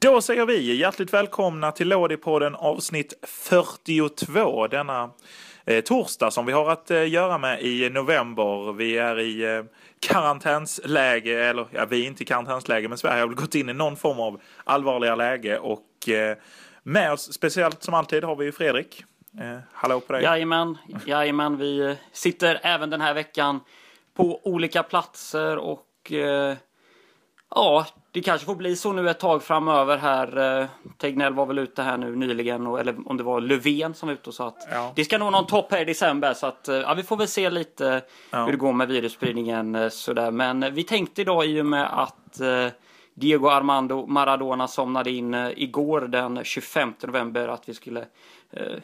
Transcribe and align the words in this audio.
Då 0.00 0.20
säger 0.20 0.46
vi 0.46 0.74
hjärtligt 0.76 1.12
välkomna 1.12 1.72
till 1.72 1.88
Lådipodden 1.88 2.54
avsnitt 2.54 3.14
42 3.22 4.66
denna 4.66 5.10
eh, 5.64 5.80
torsdag 5.80 6.30
som 6.30 6.46
vi 6.46 6.52
har 6.52 6.70
att 6.70 6.90
eh, 6.90 7.08
göra 7.08 7.38
med 7.38 7.62
i 7.62 7.90
november. 7.90 8.72
Vi 8.72 8.98
är 8.98 9.20
i 9.20 9.56
eh, 9.56 9.64
karantänsläge, 10.00 11.44
eller 11.44 11.66
ja, 11.70 11.84
vi 11.84 12.02
är 12.02 12.06
inte 12.06 12.22
i 12.22 12.26
karantänsläge, 12.26 12.88
men 12.88 12.98
Sverige 12.98 13.20
har 13.20 13.26
väl 13.26 13.36
gått 13.36 13.54
in 13.54 13.68
i 13.68 13.72
någon 13.72 13.96
form 13.96 14.20
av 14.20 14.40
allvarliga 14.64 15.14
läge 15.14 15.58
och 15.58 16.08
eh, 16.08 16.36
med 16.82 17.12
oss, 17.12 17.32
speciellt 17.32 17.82
som 17.82 17.94
alltid, 17.94 18.24
har 18.24 18.36
vi 18.36 18.52
Fredrik. 18.52 19.04
Eh, 19.40 19.58
hallå 19.72 20.00
på 20.00 20.12
dig. 20.12 20.22
Jajamän, 20.22 20.78
jajamän, 21.04 21.56
vi 21.56 21.78
eh, 21.78 21.96
sitter 22.12 22.60
även 22.62 22.90
den 22.90 23.00
här 23.00 23.14
veckan 23.14 23.60
på 24.14 24.40
olika 24.44 24.82
platser 24.82 25.56
och 25.56 26.12
eh, 26.12 26.56
ja, 27.50 27.86
det 28.12 28.20
kanske 28.22 28.44
får 28.46 28.54
bli 28.54 28.76
så 28.76 28.92
nu 28.92 29.10
ett 29.10 29.20
tag 29.20 29.42
framöver 29.42 29.96
här. 29.96 30.60
Eh, 30.60 30.66
Tegnell 30.98 31.34
var 31.34 31.46
väl 31.46 31.58
ute 31.58 31.82
här 31.82 31.96
nu 31.96 32.16
nyligen, 32.16 32.66
och, 32.66 32.80
eller 32.80 32.94
om 33.06 33.16
det 33.16 33.22
var 33.22 33.40
Löfven 33.40 33.94
som 33.94 34.06
var 34.06 34.14
ute 34.14 34.30
och 34.30 34.34
sa 34.34 34.48
att 34.48 34.68
Ja. 34.70 34.92
det 34.96 35.04
ska 35.04 35.18
nog 35.18 35.32
någon 35.32 35.46
topp 35.46 35.72
här 35.72 35.80
i 35.80 35.84
december 35.84 36.34
så 36.34 36.46
att 36.46 36.68
eh, 36.68 36.76
ja, 36.76 36.94
vi 36.94 37.02
får 37.02 37.16
väl 37.16 37.28
se 37.28 37.50
lite 37.50 38.02
Ja. 38.30 38.44
hur 38.44 38.52
det 38.52 38.58
går 38.58 38.72
med 38.72 38.88
virusspridningen 38.88 39.74
eh, 39.74 39.88
sådär. 39.88 40.30
Men 40.30 40.74
vi 40.74 40.84
tänkte 40.84 41.20
idag 41.22 41.46
i 41.46 41.60
och 41.60 41.66
med 41.66 41.88
att 42.02 42.40
eh, 42.40 42.66
Diego 43.14 43.48
Armando 43.48 44.06
Maradona 44.06 44.68
somnade 44.68 45.10
in 45.10 45.34
eh, 45.34 45.50
igår 45.56 46.00
den 46.00 46.44
25 46.44 46.94
november 47.06 47.48
att 47.48 47.68
vi 47.68 47.74
skulle 47.74 48.04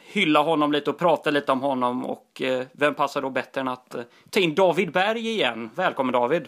hylla 0.01 0.41
honom 0.41 0.71
lite 0.71 0.89
och 0.89 0.97
prata 0.97 1.29
lite 1.29 1.51
om 1.51 1.61
honom 1.61 2.05
och 2.05 2.41
vem 2.71 2.93
passar 2.93 3.21
då 3.21 3.29
bättre 3.29 3.61
än 3.61 3.67
att 3.67 3.95
ta 4.29 4.39
in 4.39 4.55
David 4.55 4.91
Berg 4.91 5.29
igen. 5.29 5.69
Välkommen 5.75 6.13
David! 6.13 6.47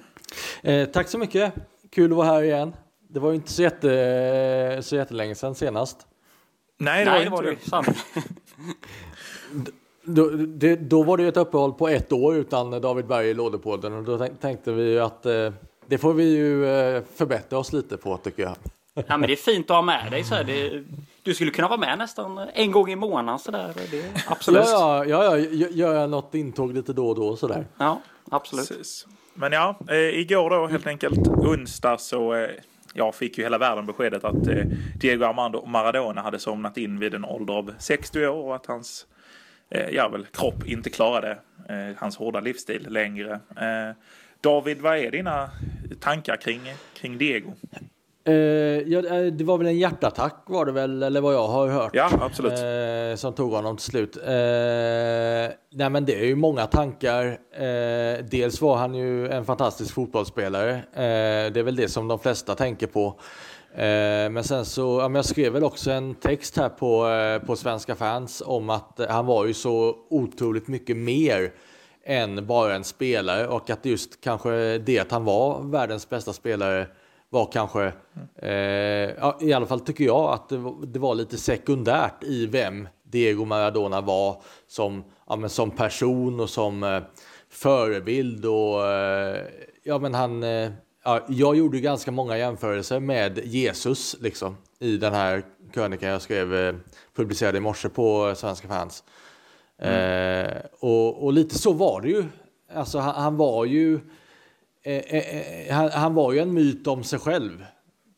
Eh, 0.63 0.85
tack 0.87 1.07
så 1.07 1.17
mycket. 1.17 1.53
Kul 1.97 2.11
att 2.11 2.17
vara 2.17 2.27
här 2.27 2.43
igen. 2.43 2.73
Det 3.09 3.19
var 3.19 3.29
ju 3.29 3.35
inte 3.35 3.51
så, 3.51 3.61
jätte, 3.61 4.79
så 4.81 4.95
jättelänge 4.95 5.35
sedan 5.35 5.55
senast. 5.55 6.07
Nej, 6.77 7.05
det 7.05 7.11
Nej, 7.11 7.29
var 7.29 7.43
det 7.43 7.49
var 7.49 7.49
inte 7.49 7.49
det 7.49 7.63
ju. 7.63 7.69
Sant. 7.69 7.87
Då, 10.03 10.29
det, 10.29 10.75
då 10.75 11.03
var 11.03 11.17
det 11.17 11.23
ju 11.23 11.29
ett 11.29 11.37
uppehåll 11.37 11.73
på 11.73 11.87
ett 11.87 12.11
år 12.11 12.35
utan 12.35 12.81
David 12.81 13.07
Berg 13.07 13.29
i 13.29 13.33
lådepodden 13.33 13.93
och 13.93 14.03
då 14.03 14.17
tänk, 14.17 14.39
tänkte 14.39 14.71
vi 14.71 14.91
ju 14.91 14.99
att 14.99 15.25
eh, 15.25 15.51
det 15.85 15.97
får 15.97 16.13
vi 16.13 16.23
ju 16.23 16.65
eh, 16.65 17.03
förbättra 17.15 17.59
oss 17.59 17.73
lite 17.73 17.97
på 17.97 18.17
tycker 18.17 18.43
jag. 18.43 18.55
Ja, 18.93 19.17
men 19.17 19.21
det 19.21 19.33
är 19.33 19.35
fint 19.35 19.69
att 19.69 19.75
ha 19.75 19.81
med 19.81 20.11
dig 20.11 20.23
så 20.23 20.35
här. 20.35 20.43
Det, 20.43 20.83
du 21.23 21.33
skulle 21.33 21.51
kunna 21.51 21.67
vara 21.67 21.79
med 21.79 21.97
nästan 21.97 22.37
en 22.53 22.71
gång 22.71 22.89
i 22.89 22.95
månaden 22.95 23.39
så 23.39 23.51
där. 23.51 23.73
Det, 23.91 24.23
absolut. 24.27 24.63
Ja, 24.65 25.05
ja, 25.05 25.23
ja, 25.23 25.37
ja, 25.37 25.67
gör 25.71 25.93
jag 25.93 26.09
något 26.09 26.35
intåg 26.35 26.73
lite 26.73 26.93
då 26.93 27.09
och 27.09 27.15
då 27.15 27.35
sådär. 27.35 27.67
Ja, 27.77 28.01
absolut. 28.29 28.67
Precis. 28.67 29.07
Men 29.39 29.51
ja, 29.51 29.79
eh, 29.89 30.19
igår 30.19 30.49
då 30.49 30.67
helt 30.67 30.87
enkelt 30.87 31.27
onsdag 31.27 31.97
så 31.97 32.33
eh, 32.33 32.49
jag 32.93 33.15
fick 33.15 33.37
ju 33.37 33.43
hela 33.43 33.57
världen 33.57 33.85
beskedet 33.85 34.23
att 34.23 34.47
eh, 34.47 34.65
Diego 34.99 35.25
Armando 35.25 35.65
Maradona 35.65 36.21
hade 36.21 36.39
somnat 36.39 36.77
in 36.77 36.99
vid 36.99 37.13
en 37.13 37.25
ålder 37.25 37.53
av 37.53 37.73
60 37.79 38.27
år 38.27 38.43
och 38.43 38.55
att 38.55 38.65
hans 38.65 39.07
eh, 39.69 39.89
ja, 39.89 40.09
väl, 40.09 40.25
kropp 40.25 40.65
inte 40.65 40.89
klarade 40.89 41.31
eh, 41.69 41.97
hans 41.97 42.17
hårda 42.17 42.39
livsstil 42.39 42.87
längre. 42.89 43.39
Eh, 43.57 43.95
David, 44.41 44.81
vad 44.81 44.97
är 44.97 45.11
dina 45.11 45.49
tankar 45.99 46.37
kring, 46.37 46.61
kring 46.93 47.17
Diego? 47.17 47.53
Eh, 48.27 48.33
ja, 48.87 48.99
eh, 48.99 49.25
det 49.25 49.43
var 49.43 49.57
väl 49.57 49.67
en 49.67 49.77
hjärtattack 49.77 50.43
var 50.45 50.65
det 50.65 50.71
väl, 50.71 51.03
eller 51.03 51.21
vad 51.21 51.33
jag 51.33 51.47
har 51.47 51.67
hört. 51.67 51.91
Ja, 51.93 52.09
absolut. 52.21 52.53
Eh, 52.53 53.15
som 53.15 53.33
tog 53.33 53.51
honom 53.51 53.77
till 53.77 53.85
slut. 53.85 54.17
Eh, 54.17 54.23
nej 55.71 55.89
men 55.89 56.05
det 56.05 56.15
är 56.15 56.25
ju 56.25 56.35
många 56.35 56.65
tankar. 56.65 57.25
Eh, 57.51 58.25
dels 58.31 58.61
var 58.61 58.77
han 58.77 58.95
ju 58.95 59.27
en 59.27 59.45
fantastisk 59.45 59.93
fotbollsspelare. 59.93 60.71
Eh, 60.75 61.51
det 61.53 61.59
är 61.59 61.63
väl 61.63 61.75
det 61.75 61.89
som 61.89 62.07
de 62.07 62.19
flesta 62.19 62.55
tänker 62.55 62.87
på. 62.87 63.19
Eh, 63.73 64.29
men 64.29 64.43
sen 64.43 64.65
så, 64.65 64.99
ja, 65.01 65.07
men 65.07 65.15
jag 65.15 65.25
skrev 65.25 65.53
väl 65.53 65.63
också 65.63 65.91
en 65.91 66.15
text 66.15 66.57
här 66.57 66.69
på, 66.69 67.07
på 67.45 67.55
Svenska 67.55 67.95
fans 67.95 68.43
om 68.45 68.69
att 68.69 68.99
han 69.09 69.25
var 69.25 69.45
ju 69.45 69.53
så 69.53 69.95
otroligt 70.09 70.67
mycket 70.67 70.97
mer 70.97 71.51
än 72.05 72.47
bara 72.47 72.75
en 72.75 72.83
spelare 72.83 73.47
och 73.47 73.69
att 73.69 73.85
just 73.85 74.21
kanske 74.21 74.77
det 74.77 74.99
att 74.99 75.11
han 75.11 75.25
var 75.25 75.61
världens 75.63 76.09
bästa 76.09 76.33
spelare 76.33 76.87
var 77.29 77.51
kanske, 77.51 77.93
eh, 78.35 78.51
ja, 79.17 79.37
i 79.41 79.53
alla 79.53 79.65
fall 79.65 79.79
tycker 79.79 80.03
jag 80.03 80.33
att 80.33 80.49
det 80.49 80.57
var, 80.57 80.85
det 80.85 80.99
var 80.99 81.15
lite 81.15 81.37
sekundärt 81.37 82.23
i 82.23 82.45
vem 82.45 82.87
Diego 83.03 83.45
Maradona 83.45 84.01
var 84.01 84.41
som, 84.67 85.03
ja, 85.27 85.35
men 85.35 85.49
som 85.49 85.71
person 85.71 86.39
och 86.39 86.49
som 86.49 86.83
eh, 86.83 87.01
förebild 87.49 88.45
och 88.45 88.85
eh, 88.87 89.45
ja 89.83 89.99
men 89.99 90.13
han, 90.13 90.43
eh, 90.43 90.71
ja, 91.03 91.25
jag 91.27 91.55
gjorde 91.55 91.79
ganska 91.79 92.11
många 92.11 92.37
jämförelser 92.37 92.99
med 92.99 93.39
Jesus 93.45 94.15
liksom 94.19 94.57
i 94.79 94.97
den 94.97 95.13
här 95.13 95.43
krönikan 95.73 96.09
jag 96.09 96.21
skrev, 96.21 96.55
eh, 96.55 96.75
publicerade 97.15 97.57
i 97.57 97.61
morse 97.61 97.89
på 97.89 98.33
Svenska 98.35 98.67
fans. 98.67 99.03
Eh, 99.77 100.57
och, 100.79 101.23
och 101.23 101.33
lite 101.33 101.59
så 101.59 101.73
var 101.73 102.01
det 102.01 102.09
ju. 102.09 102.25
Alltså 102.73 102.99
han, 102.99 103.15
han 103.15 103.37
var 103.37 103.65
ju 103.65 103.99
eh, 104.87 105.15
eh, 105.15 105.67
eh, 105.67 105.73
han, 105.75 105.89
han 105.89 106.13
var 106.13 106.31
ju 106.33 106.39
en 106.39 106.53
myt 106.53 106.87
om 106.87 107.03
sig 107.03 107.19
själv 107.19 107.65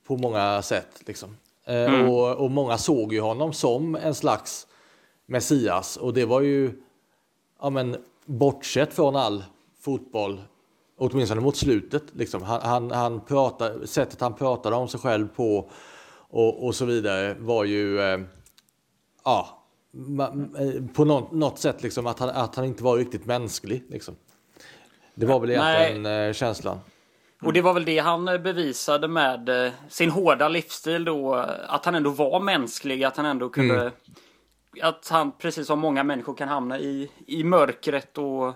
på 0.08 0.18
många 0.18 0.62
sätt. 0.62 1.02
Liksom. 1.06 1.38
Eh, 1.66 2.10
och, 2.10 2.36
och 2.36 2.52
många 2.52 2.78
såg 2.78 3.14
ju 3.14 3.22
honom 3.22 3.54
som 3.54 3.96
en 3.96 4.16
slags 4.16 4.68
Messias. 5.26 5.98
Och 5.98 6.14
det 6.14 6.26
var 6.26 6.42
ju, 6.42 6.72
ja 7.62 7.70
men 7.70 7.98
bortsett 8.26 8.94
från 8.94 9.16
all 9.16 9.44
fotboll, 9.82 10.42
åtminstone 10.98 11.42
mot 11.42 11.58
slutet, 11.58 12.04
liksom. 12.14 12.44
han, 12.44 12.62
han, 12.62 12.92
han 12.92 13.22
pratar, 13.22 13.86
sättet 13.86 14.22
han 14.22 14.34
pratade 14.34 14.76
om 14.76 14.88
sig 14.88 15.00
själv 15.00 15.28
på 15.28 15.70
och, 16.30 16.66
och 16.66 16.76
så 16.76 16.86
vidare 16.86 17.36
var 17.40 17.64
ju, 17.64 18.02
eh, 18.02 18.20
ja, 19.24 19.64
på 20.94 21.06
något, 21.06 21.32
något 21.32 21.60
sätt 21.60 21.84
liksom 21.84 22.08
att 22.08 22.20
han, 22.20 22.30
att 22.30 22.56
han 22.56 22.66
inte 22.66 22.84
var 22.84 22.98
riktigt 22.98 23.26
mänsklig. 23.26 23.84
Liksom. 23.90 24.16
Det 25.20 25.26
var 25.26 25.40
väl 25.40 25.50
Nej. 25.50 25.92
egentligen 25.92 26.28
eh, 26.28 26.34
känslan. 26.34 26.80
Och 27.42 27.54
det 27.54 27.62
var 27.62 27.74
väl 27.74 27.86
det 27.86 28.00
han 28.00 28.28
eh, 28.28 28.38
bevisade 28.38 29.08
med 29.08 29.66
eh, 29.66 29.72
sin 29.90 30.10
hårda 30.10 30.50
livsstil 30.50 31.06
då. 31.06 31.34
Att 31.68 31.86
han 31.86 31.96
ändå 31.96 32.10
var 32.10 32.40
mänsklig, 32.40 33.04
att 33.04 33.18
han 33.18 33.26
ändå 33.26 33.50
kunde... 33.50 33.92
Att 34.82 35.10
han, 35.10 35.32
precis 35.32 35.68
som 35.68 35.80
många 35.80 36.04
människor, 36.04 36.34
kan 36.34 36.48
hamna 36.48 36.80
i, 36.80 37.12
i 37.28 37.44
mörkret 37.44 38.18
och 38.18 38.54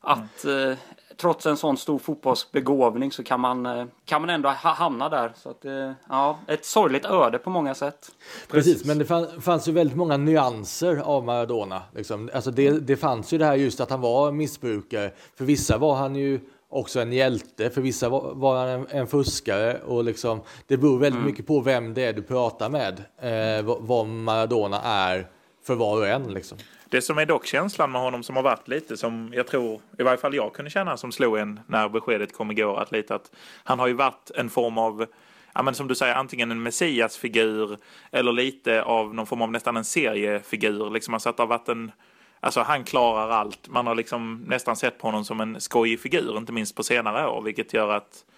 att 0.00 0.44
eh, 0.44 0.72
trots 1.20 1.46
en 1.46 1.56
sån 1.56 1.76
stor 1.76 1.98
fotbollsbegåvning 1.98 3.12
så 3.12 3.22
kan 3.22 3.40
man, 3.40 3.66
eh, 3.66 3.84
kan 4.04 4.20
man 4.20 4.30
ändå 4.30 4.48
ha, 4.48 4.70
hamna 4.70 5.08
där. 5.08 5.32
Så 5.36 5.50
att, 5.50 5.64
eh, 5.64 5.92
ja, 6.08 6.38
ett 6.46 6.64
sorgligt 6.64 7.04
öde 7.04 7.38
på 7.38 7.50
många 7.50 7.74
sätt. 7.74 8.10
Precis, 8.50 8.84
men 8.84 8.98
det 8.98 9.04
fann, 9.04 9.40
fanns 9.40 9.68
ju 9.68 9.72
väldigt 9.72 9.96
många 9.96 10.16
nyanser 10.16 10.96
av 10.96 11.24
Maradona. 11.24 11.82
Liksom. 11.94 12.30
Alltså 12.34 12.50
det, 12.50 12.70
det 12.70 12.96
fanns 12.96 13.32
ju 13.32 13.38
det 13.38 13.44
här 13.44 13.54
just 13.54 13.80
att 13.80 13.90
han 13.90 14.00
var 14.00 14.32
missbrukare. 14.32 15.10
För 15.36 15.44
vissa 15.44 15.78
var 15.78 15.94
han 15.94 16.16
ju 16.16 16.40
också 16.70 17.00
en 17.00 17.12
hjälte, 17.12 17.70
för 17.70 17.80
vissa 17.80 18.08
var, 18.08 18.34
var 18.34 18.56
han 18.56 18.68
en, 18.68 18.86
en 18.90 19.06
fuskare. 19.06 19.80
Och 19.86 20.04
liksom, 20.04 20.40
det 20.66 20.76
beror 20.76 20.98
väldigt 20.98 21.24
mycket 21.24 21.46
på 21.46 21.60
vem 21.60 21.94
det 21.94 22.04
är 22.04 22.12
du 22.12 22.22
pratar 22.22 22.68
med. 22.68 23.02
Eh, 23.20 23.64
vad, 23.64 23.82
vad 23.82 24.06
Maradona 24.06 24.80
är 24.82 25.28
för 25.62 25.74
var 25.74 25.96
och 25.96 26.08
en. 26.08 26.34
Liksom. 26.34 26.58
Det 26.90 27.02
som 27.02 27.18
är 27.18 27.26
dock 27.26 27.46
känslan 27.46 27.92
med 27.92 28.00
honom 28.00 28.22
som 28.22 28.36
har 28.36 28.42
varit 28.42 28.68
lite 28.68 28.96
som 28.96 29.32
jag 29.34 29.46
tror, 29.46 29.80
i 29.98 30.02
varje 30.02 30.18
fall 30.18 30.34
jag 30.34 30.52
kunde 30.52 30.70
känna 30.70 30.96
som 30.96 31.12
slog 31.12 31.38
en 31.38 31.60
när 31.66 31.88
beskedet 31.88 32.32
kom 32.32 32.50
igår, 32.50 32.80
att 32.80 32.92
lite 32.92 33.14
att 33.14 33.30
han 33.64 33.78
har 33.78 33.86
ju 33.86 33.92
varit 33.92 34.30
en 34.34 34.50
form 34.50 34.78
av, 34.78 35.06
ja 35.54 35.62
men 35.62 35.74
som 35.74 35.88
du 35.88 35.94
säger, 35.94 36.14
antingen 36.14 36.50
en 36.50 36.62
messiasfigur 36.62 37.78
eller 38.10 38.32
lite 38.32 38.82
av 38.82 39.14
någon 39.14 39.26
form 39.26 39.42
av 39.42 39.52
nästan 39.52 39.76
en 39.76 39.84
seriefigur. 39.84 40.90
Liksom 40.90 41.14
alltså 41.14 41.28
att 41.28 41.36
det 41.36 41.42
har 41.42 41.48
varit 41.48 41.68
en, 41.68 41.92
alltså 42.40 42.60
han 42.60 42.84
klarar 42.84 43.30
allt. 43.30 43.68
Man 43.68 43.86
har 43.86 43.94
liksom 43.94 44.44
nästan 44.46 44.76
sett 44.76 44.98
på 44.98 45.06
honom 45.06 45.24
som 45.24 45.40
en 45.40 45.60
skojig 45.60 46.00
figur, 46.00 46.36
inte 46.38 46.52
minst 46.52 46.76
på 46.76 46.82
senare 46.82 47.28
år, 47.28 47.42
vilket 47.42 47.74
gör 47.74 47.88
att 47.88 48.24
eh, 48.24 48.37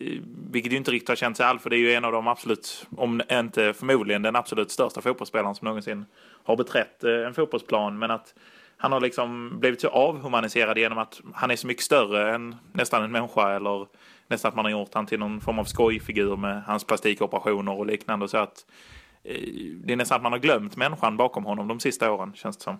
Eh, 0.00 0.20
vilket 0.50 0.72
ju 0.72 0.76
inte 0.76 0.90
riktigt 0.90 1.08
har 1.08 1.16
känt 1.16 1.36
sig 1.36 1.46
allt, 1.46 1.62
för 1.62 1.70
det 1.70 1.76
är 1.76 1.78
ju 1.78 1.92
en 1.92 2.04
av 2.04 2.12
de 2.12 2.28
absolut, 2.28 2.86
om 2.96 3.22
inte 3.30 3.72
förmodligen 3.72 4.22
den 4.22 4.36
absolut 4.36 4.70
största 4.70 5.00
fotbollsspelaren 5.00 5.54
som 5.54 5.66
någonsin 5.66 6.06
har 6.44 6.56
beträtt 6.56 7.04
eh, 7.04 7.26
en 7.26 7.34
fotbollsplan. 7.34 7.98
Men 7.98 8.10
att 8.10 8.34
han 8.76 8.92
har 8.92 9.00
liksom 9.00 9.58
blivit 9.60 9.80
så 9.80 9.88
avhumaniserad 9.88 10.78
genom 10.78 10.98
att 10.98 11.20
han 11.34 11.50
är 11.50 11.56
så 11.56 11.66
mycket 11.66 11.84
större 11.84 12.34
än 12.34 12.56
nästan 12.72 13.02
en 13.04 13.12
människa 13.12 13.56
eller 13.56 13.86
nästan 14.28 14.48
att 14.48 14.56
man 14.56 14.64
har 14.64 14.72
gjort 14.72 14.94
han 14.94 15.06
till 15.06 15.18
någon 15.18 15.40
form 15.40 15.58
av 15.58 15.64
skojfigur 15.64 16.36
med 16.36 16.62
hans 16.62 16.84
plastikoperationer 16.84 17.72
och 17.72 17.86
liknande. 17.86 18.28
Så 18.28 18.38
att 18.38 18.66
eh, 19.24 19.40
det 19.84 19.92
är 19.92 19.96
nästan 19.96 20.16
att 20.16 20.22
man 20.22 20.32
har 20.32 20.38
glömt 20.38 20.76
människan 20.76 21.16
bakom 21.16 21.44
honom 21.44 21.68
de 21.68 21.80
sista 21.80 22.12
åren, 22.12 22.32
känns 22.34 22.56
det 22.56 22.62
som. 22.62 22.78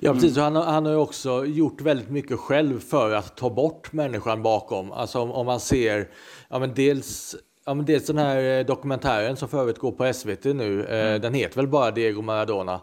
Ja, 0.00 0.12
precis. 0.12 0.36
Och 0.36 0.42
han, 0.42 0.56
har- 0.56 0.64
han 0.64 0.84
har 0.86 0.92
ju 0.92 0.98
också 0.98 1.44
gjort 1.46 1.80
väldigt 1.80 2.10
mycket 2.10 2.38
själv 2.38 2.80
för 2.80 3.10
att 3.14 3.36
ta 3.36 3.50
bort 3.50 3.92
människan 3.92 4.42
bakom. 4.42 4.92
Alltså 4.92 5.18
om, 5.20 5.30
om 5.32 5.46
man 5.46 5.60
ser, 5.60 6.08
ja 6.48 6.58
men 6.58 6.74
dels 6.74 7.36
Ja, 7.66 7.74
men 7.74 7.84
dels 7.86 8.06
den 8.06 8.18
här 8.18 8.58
eh, 8.58 8.66
dokumentären 8.66 9.36
som 9.36 9.48
för 9.48 9.60
övrigt 9.60 9.78
går 9.78 9.92
på 9.92 10.12
SVT 10.12 10.44
nu. 10.44 10.84
Eh, 10.84 11.20
Den 11.20 11.34
heter 11.34 11.56
väl 11.56 11.68
bara 11.68 11.90
Diego 11.90 12.22
Maradona. 12.22 12.80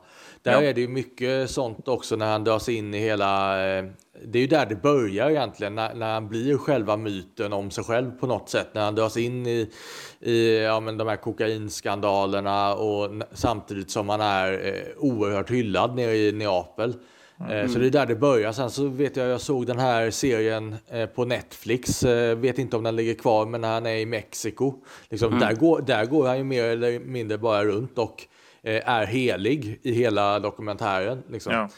Där 0.48 0.54
Ja. 0.54 0.70
är 0.70 0.74
det 0.74 0.82
ju 0.82 0.88
mycket 0.88 1.50
sånt 1.50 1.88
också 1.88 2.16
när 2.16 2.32
han 2.32 2.44
dras 2.44 2.70
in 2.70 2.94
i 2.94 3.00
hela 3.00 3.62
eh, 3.78 3.86
det 4.26 4.40
är 4.40 4.42
ju 4.42 4.48
där 4.48 4.66
det 4.66 4.76
börjar 4.76 5.30
egentligen, 5.30 5.76
när, 5.76 5.94
när 5.94 6.14
han 6.14 6.28
blir 6.28 6.58
själva 6.58 6.98
myten 6.98 7.54
om 7.54 7.72
sig 7.72 7.84
själv 7.84 8.12
på 8.12 8.28
något 8.28 8.50
sätt. 8.50 8.68
När 8.74 8.82
han 8.82 8.96
dras 8.96 9.18
in 9.18 9.48
i, 9.48 9.70
i 10.20 10.64
ja, 10.64 10.80
men 10.80 10.98
de 10.98 11.08
här 11.08 11.16
kokainskandalerna 11.16 12.74
och 12.74 13.10
samtidigt 13.32 13.92
som 13.92 14.10
han 14.10 14.22
är 14.22 14.54
eh, 14.54 14.98
oerhört 14.98 15.52
hyllad 15.52 15.96
nere 15.96 16.16
i 16.16 16.32
Neapel. 16.32 16.94
Mm. 17.50 17.70
Så 17.70 17.80
det 17.80 17.86
är 17.86 17.90
där 17.90 18.06
det 18.06 18.16
börjar. 18.16 18.52
Sen 18.52 18.70
så 18.70 18.88
vet 18.88 19.16
jag, 19.16 19.28
jag 19.28 19.42
såg 19.42 19.68
den 19.68 19.80
här 19.80 20.12
serien 20.12 20.76
eh, 20.88 21.06
på 21.06 21.26
Netflix. 21.26 22.04
Eh, 22.04 22.38
vet 22.38 22.60
inte 22.60 22.78
om 22.78 22.84
den 22.84 22.96
ligger 22.96 23.14
kvar, 23.14 23.46
men 23.46 23.62
när 23.62 23.74
han 23.74 23.86
är 23.86 23.96
i 23.96 24.06
Mexiko. 24.06 24.74
Liksom, 25.10 25.28
mm. 25.28 25.40
där, 25.40 25.54
går, 25.54 25.82
där 25.82 26.06
går 26.06 26.28
han 26.28 26.38
ju 26.38 26.44
mer 26.44 26.64
eller 26.64 27.00
mindre 27.00 27.38
bara 27.38 27.64
runt 27.66 27.98
och 27.98 28.28
är 28.64 29.06
helig 29.06 29.80
i 29.84 29.92
hela 29.92 30.40
dokumentären. 30.40 31.24
Liksom. 31.30 31.54
Ja. 31.54 31.70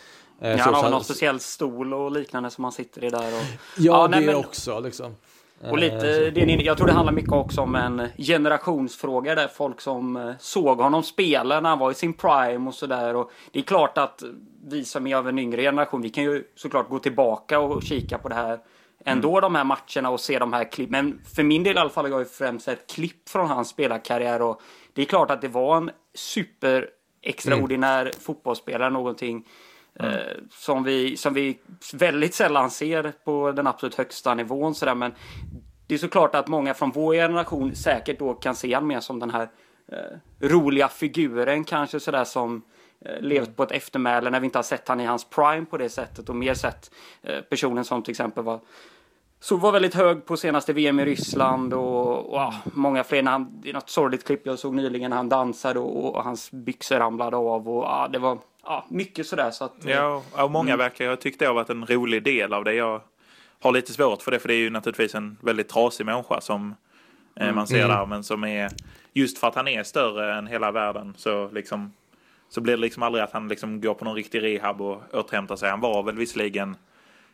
Ja, 0.41 0.57
han 0.57 0.73
har 0.73 0.89
någon 0.89 1.03
speciell 1.03 1.39
stol 1.39 1.93
och 1.93 2.11
liknande 2.11 2.49
som 2.49 2.63
han 2.63 2.73
sitter 2.73 3.03
i 3.03 3.09
där. 3.09 3.27
Och... 3.27 3.43
Ja, 3.77 4.01
ja 4.01 4.07
det 4.07 4.17
nej, 4.17 4.25
men... 4.25 4.35
också 4.35 4.79
liksom. 4.79 5.15
Och 5.61 5.77
lite, 5.77 6.29
det, 6.29 6.41
jag 6.41 6.77
tror 6.77 6.87
det 6.87 6.93
handlar 6.93 7.13
mycket 7.13 7.31
också 7.31 7.61
om 7.61 7.75
en 7.75 8.07
generationsfråga 8.17 9.35
där 9.35 9.47
folk 9.47 9.81
som 9.81 10.33
såg 10.39 10.77
honom 10.77 11.03
spela 11.03 11.59
när 11.59 11.69
han 11.69 11.79
var 11.79 11.91
i 11.91 11.93
sin 11.93 12.13
prime 12.13 12.67
och 12.67 12.73
sådär. 12.73 13.25
Det 13.51 13.59
är 13.59 13.63
klart 13.63 13.97
att 13.97 14.23
vi 14.65 14.85
som 14.85 15.07
är 15.07 15.15
av 15.15 15.29
en 15.29 15.39
yngre 15.39 15.61
generation, 15.61 16.01
vi 16.01 16.09
kan 16.09 16.23
ju 16.23 16.43
såklart 16.55 16.89
gå 16.89 16.99
tillbaka 16.99 17.59
och 17.59 17.83
kika 17.83 18.17
på 18.17 18.29
det 18.29 18.35
här 18.35 18.59
ändå 19.05 19.29
mm. 19.29 19.41
de 19.41 19.55
här 19.55 19.63
matcherna 19.63 20.09
och 20.09 20.19
se 20.19 20.39
de 20.39 20.53
här 20.53 20.71
klippen. 20.71 20.91
Men 20.91 21.21
för 21.35 21.43
min 21.43 21.63
del 21.63 21.75
i 21.75 21.79
alla 21.79 21.89
fall 21.89 22.05
har 22.05 22.11
jag 22.11 22.19
ju 22.19 22.25
främst 22.25 22.65
sett 22.65 22.91
klipp 22.91 23.29
från 23.29 23.47
hans 23.47 23.69
spelarkarriär 23.69 24.41
och 24.41 24.61
det 24.93 25.01
är 25.01 25.05
klart 25.05 25.31
att 25.31 25.41
det 25.41 25.47
var 25.47 25.77
en 25.77 25.91
super 26.19 26.89
extraordinär 27.21 28.01
mm. 28.01 28.13
fotbollsspelare, 28.19 28.89
någonting 28.89 29.47
mm. 29.99 30.11
eh, 30.11 30.19
som, 30.51 30.83
vi, 30.83 31.17
som 31.17 31.33
vi 31.33 31.59
väldigt 31.93 32.33
sällan 32.33 32.71
ser 32.71 33.13
på 33.25 33.51
den 33.51 33.67
absolut 33.67 33.95
högsta 33.95 34.33
nivån 34.33 34.75
sådär. 34.75 34.95
Men 34.95 35.13
det 35.87 35.93
är 35.93 35.97
såklart 35.97 36.35
att 36.35 36.47
många 36.47 36.73
från 36.73 36.91
vår 36.91 37.13
generation 37.13 37.75
säkert 37.75 38.19
då 38.19 38.33
kan 38.33 38.55
se 38.55 38.75
honom 38.75 38.87
mer 38.87 38.99
som 38.99 39.19
den 39.19 39.29
här 39.29 39.49
eh, 39.91 40.47
roliga 40.47 40.87
figuren 40.87 41.63
kanske 41.63 41.99
sådär 41.99 42.23
som 42.23 42.63
Eh, 43.05 43.21
levt 43.21 43.55
på 43.55 43.63
ett 43.63 43.71
eftermäle 43.71 44.29
när 44.29 44.39
vi 44.39 44.45
inte 44.45 44.57
har 44.57 44.63
sett 44.63 44.87
han 44.87 44.99
i 44.99 45.05
hans 45.05 45.29
prime 45.29 45.65
på 45.65 45.77
det 45.77 45.89
sättet 45.89 46.29
och 46.29 46.35
mer 46.35 46.53
sett 46.53 46.91
eh, 47.21 47.41
personen 47.41 47.85
som 47.85 48.03
till 48.03 48.11
exempel 48.11 48.43
var 48.43 48.59
så 49.39 49.55
var 49.55 49.71
väldigt 49.71 49.93
hög 49.93 50.25
på 50.25 50.37
senaste 50.37 50.73
VM 50.73 50.99
i 50.99 51.05
Ryssland 51.05 51.73
och, 51.73 52.33
och 52.33 52.53
många 52.73 53.03
fler. 53.03 53.23
När 53.23 53.31
han, 53.31 53.61
det 53.61 53.69
är 53.69 53.73
något 53.73 53.89
sorgligt 53.89 54.25
klipp 54.25 54.45
jag 54.45 54.59
såg 54.59 54.75
nyligen 54.75 55.09
när 55.09 55.17
han 55.17 55.29
dansade 55.29 55.79
och, 55.79 56.15
och 56.15 56.23
hans 56.23 56.51
byxor 56.51 56.99
ramlade 56.99 57.37
av 57.37 57.69
och 57.69 57.83
ja, 57.83 58.09
det 58.11 58.19
var 58.19 58.37
ja, 58.63 58.85
mycket 58.89 59.27
sådär. 59.27 59.51
Så 59.51 59.65
att, 59.65 59.85
eh, 59.85 59.91
ja, 59.91 60.23
och 60.31 60.51
många 60.51 60.73
mm. 60.73 60.77
verkar 60.77 61.09
ha 61.09 61.15
tyckt 61.15 61.39
det 61.39 61.45
har 61.45 61.53
varit 61.53 61.69
en 61.69 61.85
rolig 61.85 62.23
del 62.23 62.53
av 62.53 62.63
det. 62.63 62.73
Jag 62.73 63.01
har 63.61 63.71
lite 63.71 63.93
svårt 63.93 64.21
för 64.21 64.31
det, 64.31 64.39
för 64.39 64.47
det 64.47 64.53
är 64.53 64.59
ju 64.59 64.69
naturligtvis 64.69 65.15
en 65.15 65.37
väldigt 65.41 65.69
trasig 65.69 66.05
människa 66.05 66.41
som 66.41 66.75
mm. 67.35 67.55
man 67.55 67.67
ser 67.67 67.85
mm. 67.85 67.97
där, 67.97 68.05
men 68.05 68.23
som 68.23 68.43
är 68.43 68.71
just 69.13 69.37
för 69.37 69.47
att 69.47 69.55
han 69.55 69.67
är 69.67 69.83
större 69.83 70.35
än 70.35 70.47
hela 70.47 70.71
världen 70.71 71.13
så 71.17 71.49
liksom 71.49 71.93
så 72.49 72.61
blir 72.61 72.73
det 72.73 72.81
liksom 72.81 73.03
aldrig 73.03 73.23
att 73.23 73.31
han 73.31 73.47
liksom 73.47 73.81
går 73.81 73.93
på 73.93 74.05
någon 74.05 74.15
riktig 74.15 74.43
rehab 74.43 74.81
och 74.81 75.01
återhämtar 75.13 75.55
sig. 75.55 75.69
Han 75.69 75.79
var 75.79 76.03
väl 76.03 76.15
visserligen, 76.15 76.75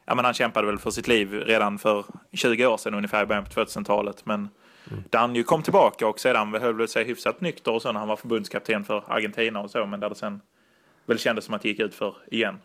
ja 0.06 0.16
men 0.16 0.25
han 0.25 0.34
kämpade 0.34 0.68
väl 0.68 0.78
för 0.78 0.92
sitt 0.92 1.07
liv 1.07 1.34
redan 1.34 1.80
för 1.80 2.06
20 2.34 2.66
år 2.66 2.78
sedan 2.78 2.94
ungefär 2.94 3.24
i 3.24 3.25
början 3.25 3.46
på 3.46 3.62
2000-talet. 3.62 4.25
Men 4.25 4.50
mm. 4.92 5.04
där 5.10 5.19
han 5.19 5.36
ju 5.36 5.44
kom 5.44 5.63
tillbaka 5.63 6.07
och 6.07 6.19
sedan 6.19 6.54
höll 6.54 6.75
väl 6.75 6.88
sig 6.88 7.04
hyfsat 7.04 7.42
nykter 7.42 7.74
och 7.74 7.81
så 7.81 7.92
när 7.92 8.00
han 8.00 8.10
var 8.10 8.16
förbundskapten 8.16 8.84
för 8.84 9.04
Argentina 9.07 9.62
och 9.62 9.72
så. 9.72 9.86
Men 9.86 10.00
där 10.00 10.10
det 10.10 10.16
sen 10.16 10.42
väl 11.06 11.19
kändes 11.19 11.46
som 11.46 11.54
att 11.54 11.62
det 11.62 11.69
gick 11.69 11.80
ut 11.80 11.96
för 11.96 12.16
igen. 12.31 12.57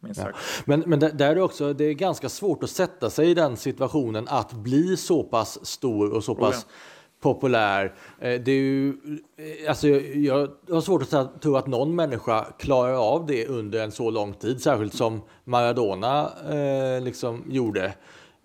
Ja. 0.00 0.30
Men, 0.64 0.80
men 0.86 1.00
där 1.00 1.20
är 1.20 1.34
det 1.34 1.42
också, 1.42 1.72
det 1.72 1.84
är 1.84 1.92
ganska 1.92 2.28
svårt 2.28 2.62
att 2.62 2.70
sätta 2.70 3.10
sig 3.10 3.30
i 3.30 3.34
den 3.34 3.56
situationen 3.56 4.28
att 4.28 4.52
bli 4.52 4.96
så 4.96 5.22
pass 5.22 5.66
stor 5.66 6.12
och 6.12 6.24
så 6.24 6.34
pass 6.34 6.64
oh 6.64 6.70
ja 6.70 6.74
populär. 7.20 7.94
Eh, 8.18 8.40
det 8.40 8.52
är 8.52 8.60
ju, 8.60 8.88
eh, 9.36 9.68
alltså 9.68 9.88
jag 9.88 10.48
har 10.70 10.80
svårt 10.80 11.12
att 11.12 11.42
tro 11.42 11.56
att 11.56 11.66
någon 11.66 11.94
människa 11.94 12.44
klarar 12.58 13.14
av 13.14 13.26
det 13.26 13.46
under 13.46 13.84
en 13.84 13.92
så 13.92 14.10
lång 14.10 14.34
tid, 14.34 14.62
särskilt 14.62 14.94
som 14.94 15.22
Maradona 15.44 16.30
eh, 16.50 17.02
liksom 17.02 17.44
gjorde. 17.48 17.94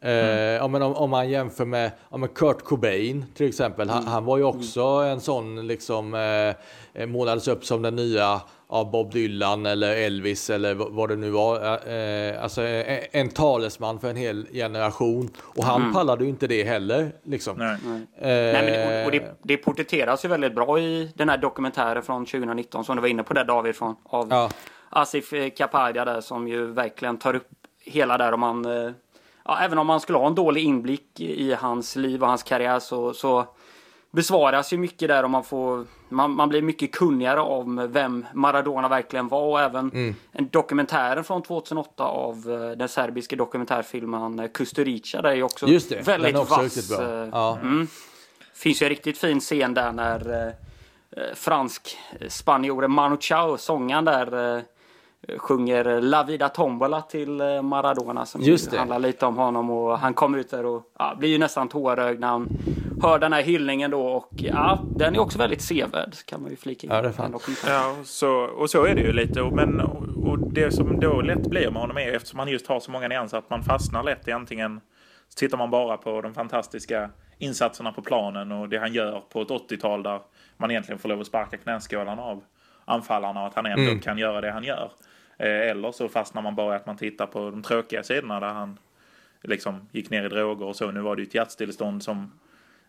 Mm. 0.04 0.56
Eh, 0.56 0.66
om, 0.66 0.96
om 0.96 1.10
man 1.10 1.30
jämför 1.30 1.66
med 1.66 1.92
om 2.10 2.28
Kurt 2.28 2.64
Cobain 2.64 3.26
till 3.36 3.48
exempel. 3.48 3.90
Han, 3.90 4.02
mm. 4.02 4.12
han 4.12 4.26
var 4.26 4.38
ju 4.38 4.44
också 4.44 4.82
en 4.82 5.22
sån 5.22 5.68
liksom 5.68 6.14
eh, 6.94 7.06
målades 7.08 7.48
upp 7.48 7.66
som 7.66 7.82
den 7.82 7.96
nya 7.96 8.42
av 8.68 8.92
Bob 8.92 9.12
Dylan 9.12 9.66
eller 9.66 9.96
Elvis 9.96 10.50
eller 10.50 10.74
vad 10.74 11.10
det 11.10 11.16
nu 11.16 11.30
var. 11.30 11.56
Eh, 11.90 12.44
alltså 12.44 12.62
en 13.12 13.30
talesman 13.30 14.00
för 14.00 14.10
en 14.10 14.16
hel 14.16 14.48
generation. 14.54 15.30
Och 15.38 15.64
han 15.64 15.82
mm. 15.82 15.94
pallade 15.94 16.24
ju 16.24 16.30
inte 16.30 16.48
det 16.48 16.64
heller. 16.64 17.12
Liksom. 17.24 17.58
Nej. 17.58 17.78
Eh, 18.18 18.28
Nej 18.28 18.54
men 18.54 18.66
det, 18.66 19.06
och 19.06 19.12
det, 19.12 19.38
det 19.44 19.58
porträtteras 19.58 20.26
ju 20.26 20.30
väldigt 20.30 20.56
bra 20.56 20.80
i 20.80 21.12
den 21.16 21.30
här 21.30 21.38
dokumentären 21.38 22.04
från 22.04 22.26
2019 22.26 22.86
som 22.86 22.96
du 22.96 23.02
var 23.02 23.10
inne 23.10 23.24
på 23.24 23.34
där 23.34 23.46
David 23.46 23.76
från 23.76 23.96
av 24.04 24.28
ja. 24.30 24.50
Asif 24.90 25.34
Kapadia 25.58 26.06
där 26.06 26.22
som 26.22 26.48
ju 26.48 26.66
verkligen 26.66 27.18
tar 27.18 27.36
upp 27.36 27.48
hela 27.86 28.18
där 28.18 28.32
om 28.32 28.40
man 28.40 28.66
eh, 28.66 28.92
ja, 29.46 29.60
även 29.62 29.78
om 29.78 29.88
man 29.88 30.00
skulle 30.00 30.18
ha 30.18 30.28
en 30.28 30.36
dålig 30.36 30.64
inblick 30.64 31.20
i 31.20 31.54
hans 31.54 31.96
liv 31.96 32.24
och 32.24 32.30
hans 32.30 32.44
karriär 32.44 32.80
så, 32.80 33.14
så 33.14 33.46
besvaras 34.12 34.74
ju 34.74 34.78
mycket 34.78 35.08
där 35.08 35.24
och 35.24 35.30
man 35.30 35.44
får 35.44 35.86
man, 36.10 36.32
man 36.32 36.50
blir 36.50 36.62
mycket 36.62 36.92
kunnigare 36.92 37.40
om 37.40 37.92
vem 37.92 38.26
Maradona 38.34 38.88
verkligen 38.88 39.28
var 39.28 39.42
och 39.42 39.62
även 39.62 39.92
mm. 39.92 40.16
en 40.32 40.50
dokumentären 40.50 41.24
från 41.24 41.44
2008 41.44 42.04
av 42.04 42.50
uh, 42.50 42.72
den 42.72 42.90
serbiske 42.90 43.36
dokumentärfilmen 43.36 44.50
Kusturica 44.54 45.22
där 45.22 45.30
är 45.30 45.36
ju 45.36 45.44
också 45.44 45.68
Just 45.68 45.90
det, 45.90 46.08
väldigt 46.08 46.36
också 46.36 46.56
vass. 46.56 47.00
Uh, 47.00 47.06
ja. 47.32 47.58
mm. 47.62 47.88
Finns 48.54 48.82
ju 48.82 48.86
en 48.86 48.90
riktigt 48.90 49.18
fin 49.18 49.40
scen 49.40 49.74
där 49.74 49.92
när 49.92 50.48
uh, 50.48 50.54
fransk 51.36 51.98
spanjoren 52.28 52.92
Manu 52.92 53.18
Chao, 53.20 53.58
sångaren 53.58 54.06
där 54.06 54.64
sjunger 55.38 56.02
La 56.02 56.24
Vida 56.24 56.50
Tombola 56.50 57.02
till 57.02 57.42
eh, 57.42 57.62
Maradona 57.62 58.26
som 58.26 58.42
Just 58.42 58.72
det. 58.72 58.78
handlar 58.78 59.00
lite 59.00 59.26
om 59.26 59.38
honom 59.38 59.70
och 59.70 60.00
han 60.00 60.14
kommer 60.14 60.38
ut 60.38 60.50
där 60.50 60.66
och 60.66 60.84
ja, 61.00 61.16
blir 61.20 61.30
ju 61.30 61.38
nästan 61.38 61.70
tårögd 61.70 62.20
när 62.20 62.28
han 62.28 62.50
hör 63.02 63.20
den 63.20 63.34
här 63.34 63.42
hyllningen 63.42 63.92
då 63.92 64.02
och 64.02 64.30
ja, 64.32 64.84
den 64.96 65.16
är 65.16 65.20
också 65.20 65.38
väldigt 65.38 65.62
sevärd 65.62 66.16
kan 66.26 66.42
man 66.42 66.52
ju 66.52 66.56
flika 66.58 66.88
in. 66.88 66.94
Ja, 66.94 67.02
det 67.02 67.08
är 67.08 67.14
ja 67.68 67.96
så, 68.04 68.32
och 68.32 68.70
så 68.70 68.86
är 68.86 68.96
det 68.96 69.02
ju 69.02 69.14
lite 69.14 69.44
men 69.44 69.82
och 70.16 70.54
det 70.54 70.72
som 70.72 71.00
då 71.00 71.22
lätt 71.22 71.48
blir 71.48 71.72
med 71.72 71.82
honom 71.82 71.98
är 71.98 72.16
eftersom 72.16 72.40
han 72.40 72.48
just 72.48 72.68
har 72.68 72.80
så 72.80 72.92
många 72.92 73.08
nyanser 73.08 73.38
att 73.38 73.50
man 73.50 73.64
fastnar 73.64 74.04
lätt 74.04 74.28
i 74.28 74.32
antingen 74.32 74.82
så 75.30 75.38
tittar 75.40 75.58
man 75.58 75.70
bara 75.70 75.98
på 75.98 76.22
de 76.22 76.34
fantastiska 76.34 77.10
insatserna 77.38 77.92
på 77.92 78.02
planen 78.02 78.52
och 78.52 78.70
det 78.70 78.78
han 78.78 78.94
gör 78.94 79.22
på 79.30 79.42
ett 79.42 79.50
80-tal 79.50 80.04
där 80.04 80.20
man 80.58 80.72
egentligen 80.72 81.00
får 81.00 81.10
lov 81.10 81.22
att 81.22 81.28
sparka 81.28 81.58
knäskålarna 81.58 82.22
av 82.22 82.44
anfallarna 82.86 83.42
och 83.42 83.48
att 83.48 83.56
han 83.56 83.66
ändå 83.66 83.82
mm. 83.82 84.00
kan 84.00 84.18
göra 84.18 84.42
det 84.42 84.52
han 84.52 84.64
gör. 84.64 84.92
Eh, 85.38 85.70
eller 85.70 85.92
så 85.92 86.10
fastnar 86.10 86.42
man 86.42 86.56
bara 86.56 86.74
i 86.74 86.76
att 86.76 86.86
man 86.86 86.98
tittar 86.98 87.26
på 87.26 87.40
de 87.52 87.64
tråkiga 87.64 88.04
sidorna 88.04 88.40
där 88.40 88.54
han 88.54 88.80
liksom 89.42 89.90
gick 89.92 90.10
ner 90.10 90.26
i 90.26 90.30
droger 90.30 90.66
och 90.66 90.76
så. 90.76 90.92
Nu 90.92 91.02
var 91.02 91.16
det 91.16 91.22
ju 91.22 91.28
ett 91.28 91.36
hjärtstillestånd 91.36 92.04
som 92.04 92.32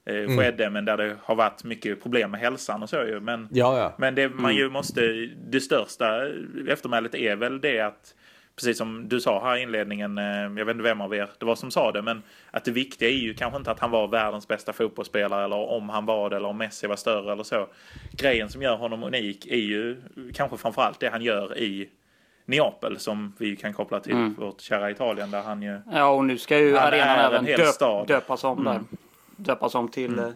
eh, 0.05 0.17
mm. 0.17 0.39
skedde 0.39 0.71
men 0.71 0.85
där 0.85 0.97
det 0.97 1.17
har 1.23 1.35
varit 1.35 1.65
mycket 1.65 2.03
problem 2.03 2.31
med 2.31 2.41
hälsan 2.41 2.83
och 2.83 2.91
så 2.91 2.97
ju. 2.97 3.21
Men, 3.21 3.49
ja, 3.51 3.79
ja. 3.79 3.95
men 3.99 4.15
det 4.15 4.29
man 4.29 4.55
ju 4.55 4.63
mm. 4.63 4.73
måste, 4.73 5.29
det 5.51 5.61
största 5.61 6.29
eftermälet 6.69 7.15
är 7.15 7.37
väl 7.37 7.61
det 7.61 7.81
att 7.81 8.15
precis 8.57 8.79
som 8.79 9.09
du 9.09 9.21
sa 9.21 9.45
här 9.45 9.57
i 9.57 9.63
inledningen, 9.63 10.19
eh, 10.19 10.25
jag 10.25 10.65
vet 10.65 10.75
inte 10.75 10.83
vem 10.83 11.01
av 11.01 11.15
er 11.15 11.31
det 11.39 11.47
var 11.47 11.55
som 11.55 11.71
sa 11.71 11.93
det, 11.93 12.03
men 12.03 12.23
att 12.51 12.65
det 12.65 12.71
viktiga 12.71 13.09
är 13.09 13.13
ju 13.13 13.35
kanske 13.35 13.57
inte 13.57 13.71
att 13.71 13.81
han 13.81 13.91
var 13.91 14.09
världens 14.09 14.49
bästa 14.49 14.73
fotbollsspelare 14.73 15.45
eller 15.45 15.57
om 15.57 15.89
han 15.89 16.07
var 16.07 16.31
det 16.31 16.37
eller 16.37 16.49
om 16.49 16.59
Messi 16.59 16.87
var 16.87 16.97
större 16.97 17.33
eller 17.33 17.43
så. 17.43 17.69
Grejen 18.13 18.49
som 18.49 18.63
gör 18.63 18.77
honom 18.77 19.03
unik 19.03 19.47
är 19.47 19.57
ju 19.57 19.97
kanske 20.35 20.57
framförallt 20.57 21.01
det 21.01 21.09
han 21.09 21.23
gör 21.23 21.59
i 21.59 21.89
Neapel 22.47 22.99
som 22.99 23.33
vi 23.39 23.57
kan 23.57 23.73
koppla 23.73 24.01
till 24.01 24.13
mm. 24.13 24.35
vårt 24.35 24.61
kära 24.61 24.91
Italien 24.91 25.31
där 25.31 25.43
han 25.43 25.63
ju... 25.63 25.81
Ja 25.93 26.09
och 26.09 26.25
nu 26.25 26.39
ska 26.39 26.59
ju 26.59 26.79
arenan 26.79 27.19
även 27.19 27.45
döp, 27.45 28.09
döpas 28.09 28.45
om 28.45 28.59
mm. 28.59 28.73
där. 28.73 28.83
Döpas 29.37 29.75
om 29.75 29.89
till 29.89 30.19
mm. 30.19 30.35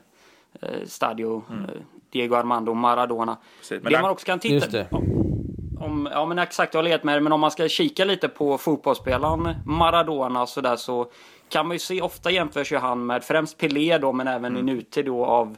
eh, 0.63 0.69
Stadio 0.87 1.45
mm. 1.51 1.65
eh, 1.65 1.71
Diego 2.11 2.35
Armando 2.35 2.75
Maradona. 2.75 3.37
Precis, 3.59 3.83
det 3.83 3.91
där... 3.91 4.03
man 4.03 4.11
också 4.11 4.27
kan 4.27 4.39
titta 4.39 4.87
om, 5.81 6.09
ja 6.13 6.27
men 6.27 6.39
exakt, 6.39 6.75
jag 6.75 6.79
har 6.79 6.85
letat 6.85 7.05
med 7.05 7.17
det, 7.17 7.21
men 7.21 7.33
om 7.33 7.41
man 7.41 7.51
ska 7.51 7.69
kika 7.69 8.05
lite 8.05 8.29
på 8.29 8.59
fotbollsspelaren 8.59 9.55
Maradona 9.67 10.43
och 10.43 10.49
sådär 10.49 10.77
så 10.77 11.11
kan 11.49 11.67
man 11.67 11.75
ju 11.75 11.79
se, 11.79 12.03
ofta 12.03 12.31
jämförs 12.31 12.73
ju 12.73 12.77
han 12.77 13.07
med 13.07 13.25
främst 13.25 13.59
Pelé 13.59 13.99
då, 13.99 14.13
men 14.13 14.29
även 14.29 14.57
mm. 14.57 14.69
i 14.69 14.73
nutid 14.73 15.05
då 15.05 15.25
av 15.25 15.57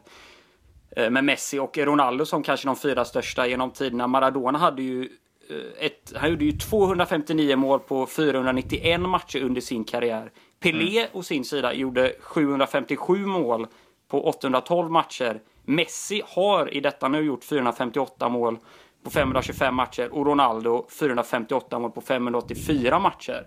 eh, 0.97 1.11
med 1.11 1.25
Messi 1.25 1.59
och 1.59 1.78
Ronaldo 1.78 2.26
som 2.26 2.42
kanske 2.42 2.69
de 2.69 2.76
fyra 2.76 3.04
största 3.04 3.47
genom 3.47 3.71
tiderna. 3.71 4.07
Maradona 4.07 4.59
hade 4.59 4.83
ju 4.83 5.09
Eh, 5.12 5.29
ett, 5.78 6.12
han 6.16 6.30
gjorde 6.30 6.45
ju 6.45 6.52
259 6.52 7.57
mål 7.57 7.80
på 7.80 8.07
491 8.07 9.00
matcher 9.00 9.42
under 9.42 9.61
sin 9.61 9.85
karriär. 9.85 10.30
Pelé 10.61 10.99
mm. 10.99 11.11
å 11.12 11.23
sin 11.23 11.45
sida 11.45 11.75
gjorde 11.75 12.12
757 12.21 13.26
mål 13.26 13.66
på 14.11 14.28
812 14.28 14.90
matcher. 14.90 15.40
Messi 15.64 16.23
har 16.26 16.75
i 16.75 16.80
detta 16.80 17.09
nu 17.09 17.21
gjort 17.21 17.45
458 17.45 18.28
mål 18.28 18.59
på 19.04 19.11
525 19.11 19.75
matcher 19.75 20.09
och 20.12 20.26
Ronaldo 20.26 20.87
458 21.00 21.78
mål 21.78 21.90
på 21.90 22.00
584 22.00 22.99
matcher. 22.99 23.47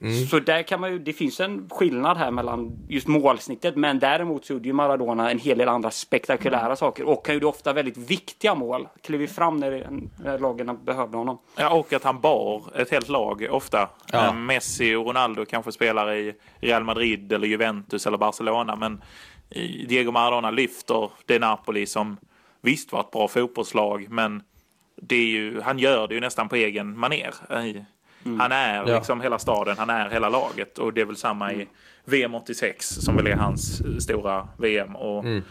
Mm. 0.00 0.26
Så 0.26 0.38
där 0.38 0.62
kan 0.62 0.80
man 0.80 0.92
ju, 0.92 0.98
det 0.98 1.12
finns 1.12 1.40
en 1.40 1.68
skillnad 1.70 2.16
här 2.16 2.30
mellan 2.30 2.78
just 2.88 3.06
målsnittet, 3.06 3.76
men 3.76 3.98
däremot 3.98 4.44
så 4.44 4.52
gjorde 4.52 4.68
ju 4.68 4.72
Maradona 4.72 5.30
en 5.30 5.38
hel 5.38 5.58
del 5.58 5.68
andra 5.68 5.90
spektakulära 5.90 6.64
mm. 6.64 6.76
saker 6.76 7.04
och 7.04 7.26
han 7.26 7.34
gjorde 7.34 7.46
ofta 7.46 7.72
väldigt 7.72 7.96
viktiga 7.96 8.54
mål. 8.54 8.88
Klev 9.02 9.26
fram 9.26 9.56
när, 9.56 9.84
när 10.24 10.38
lagen 10.38 10.78
behövde 10.84 11.16
honom. 11.16 11.38
Ja, 11.56 11.70
och 11.70 11.92
att 11.92 12.04
han 12.04 12.20
bar 12.20 12.62
ett 12.74 12.90
helt 12.90 13.08
lag 13.08 13.46
ofta. 13.50 13.88
Ja. 14.12 14.26
Eh, 14.26 14.34
Messi 14.34 14.94
och 14.94 15.06
Ronaldo 15.06 15.44
kanske 15.44 15.72
spelar 15.72 16.12
i 16.12 16.34
Real 16.60 16.84
Madrid 16.84 17.32
eller 17.32 17.48
Juventus 17.48 18.06
eller 18.06 18.18
Barcelona, 18.18 18.76
men 18.76 19.02
Diego 19.88 20.12
Maradona 20.12 20.50
lyfter 20.50 21.10
det 21.26 21.38
Napoli 21.38 21.86
som 21.86 22.16
visst 22.62 22.92
var 22.92 23.00
ett 23.00 23.10
bra 23.10 23.28
fotbollslag, 23.28 24.06
men 24.10 24.42
det 25.02 25.16
är 25.16 25.26
ju, 25.26 25.60
han 25.60 25.78
gör 25.78 26.08
det 26.08 26.14
ju 26.14 26.20
nästan 26.20 26.48
på 26.48 26.56
egen 26.56 26.98
maner. 26.98 27.34
Mm. 28.24 28.40
Han 28.40 28.52
är 28.52 28.74
ja. 28.74 28.94
liksom 28.94 29.20
hela 29.20 29.38
staden, 29.38 29.78
han 29.78 29.90
är 29.90 30.10
hela 30.10 30.28
laget 30.28 30.78
och 30.78 30.92
det 30.92 31.00
är 31.00 31.04
väl 31.04 31.16
samma 31.16 31.52
i 31.52 31.68
VM 32.04 32.34
86 32.34 32.88
som 32.88 33.16
väl 33.16 33.26
är 33.26 33.36
hans 33.36 33.82
stora 34.02 34.48
VM. 34.58 34.96
Och 34.96 35.24
mm. 35.24 35.42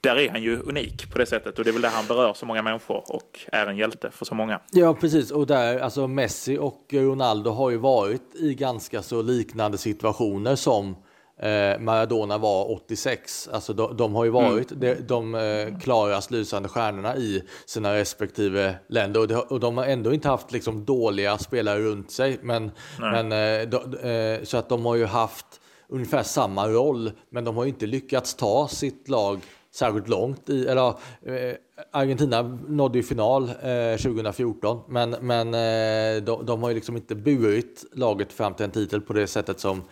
Där 0.00 0.16
är 0.16 0.30
han 0.30 0.42
ju 0.42 0.60
unik 0.60 1.12
på 1.12 1.18
det 1.18 1.26
sättet 1.26 1.58
och 1.58 1.64
det 1.64 1.70
är 1.70 1.72
väl 1.72 1.82
där 1.82 1.90
han 1.90 2.06
berör 2.06 2.32
så 2.34 2.46
många 2.46 2.62
människor 2.62 3.12
och 3.14 3.40
är 3.52 3.66
en 3.66 3.76
hjälte 3.76 4.10
för 4.10 4.24
så 4.24 4.34
många. 4.34 4.60
Ja 4.70 4.94
precis 4.94 5.30
och 5.30 5.46
där, 5.46 5.78
alltså 5.78 6.06
Messi 6.08 6.58
och 6.58 6.86
Ronaldo 6.92 7.50
har 7.50 7.70
ju 7.70 7.76
varit 7.76 8.34
i 8.34 8.54
ganska 8.54 9.02
så 9.02 9.22
liknande 9.22 9.78
situationer 9.78 10.56
som 10.56 10.96
Eh, 11.40 11.78
Maradona 11.78 12.38
var 12.38 12.70
86. 12.70 13.48
Alltså 13.52 13.72
de, 13.72 13.96
de 13.96 14.14
har 14.14 14.24
ju 14.24 14.30
mm. 14.30 14.42
varit 14.42 14.72
mm. 14.72 14.80
de, 14.80 14.94
de 14.94 15.34
eh, 15.34 15.78
klarast 15.78 16.30
lysande 16.30 16.68
stjärnorna 16.68 17.16
i 17.16 17.42
sina 17.66 17.94
respektive 17.94 18.74
länder 18.88 19.20
och, 19.20 19.28
de, 19.28 19.34
och 19.34 19.60
de 19.60 19.76
har 19.76 19.84
ändå 19.84 20.14
inte 20.14 20.28
haft 20.28 20.52
liksom 20.52 20.84
dåliga 20.84 21.38
spelare 21.38 21.78
runt 21.78 22.10
sig. 22.10 22.38
Men, 22.42 22.70
men 22.98 23.32
eh, 23.32 23.68
de, 23.68 23.98
eh, 24.08 24.44
så 24.44 24.56
att 24.56 24.68
de 24.68 24.86
har 24.86 24.96
ju 24.96 25.04
haft 25.04 25.46
ungefär 25.88 26.22
samma 26.22 26.68
roll, 26.68 27.10
men 27.30 27.44
de 27.44 27.56
har 27.56 27.64
inte 27.64 27.86
lyckats 27.86 28.34
ta 28.34 28.68
sitt 28.68 29.08
lag 29.08 29.40
särskilt 29.74 30.08
långt. 30.08 30.48
I, 30.48 30.66
eller, 30.66 30.88
eh, 30.88 31.54
Argentina 31.92 32.42
nådde 32.68 32.98
ju 32.98 33.02
final 33.02 33.48
eh, 33.48 33.96
2014, 33.96 34.80
men, 34.88 35.10
men 35.20 35.54
eh, 35.54 36.22
de, 36.22 36.46
de, 36.46 36.62
har 36.62 36.68
ju 36.68 36.74
liksom 36.74 36.96
inte 36.96 37.14
burit 37.14 37.84
laget 37.92 38.32
fram 38.32 38.54
till 38.54 38.64
en 38.64 38.70
titel 38.70 39.00
på 39.00 39.12
det 39.12 39.26
sättet 39.26 39.60
som 39.60 39.82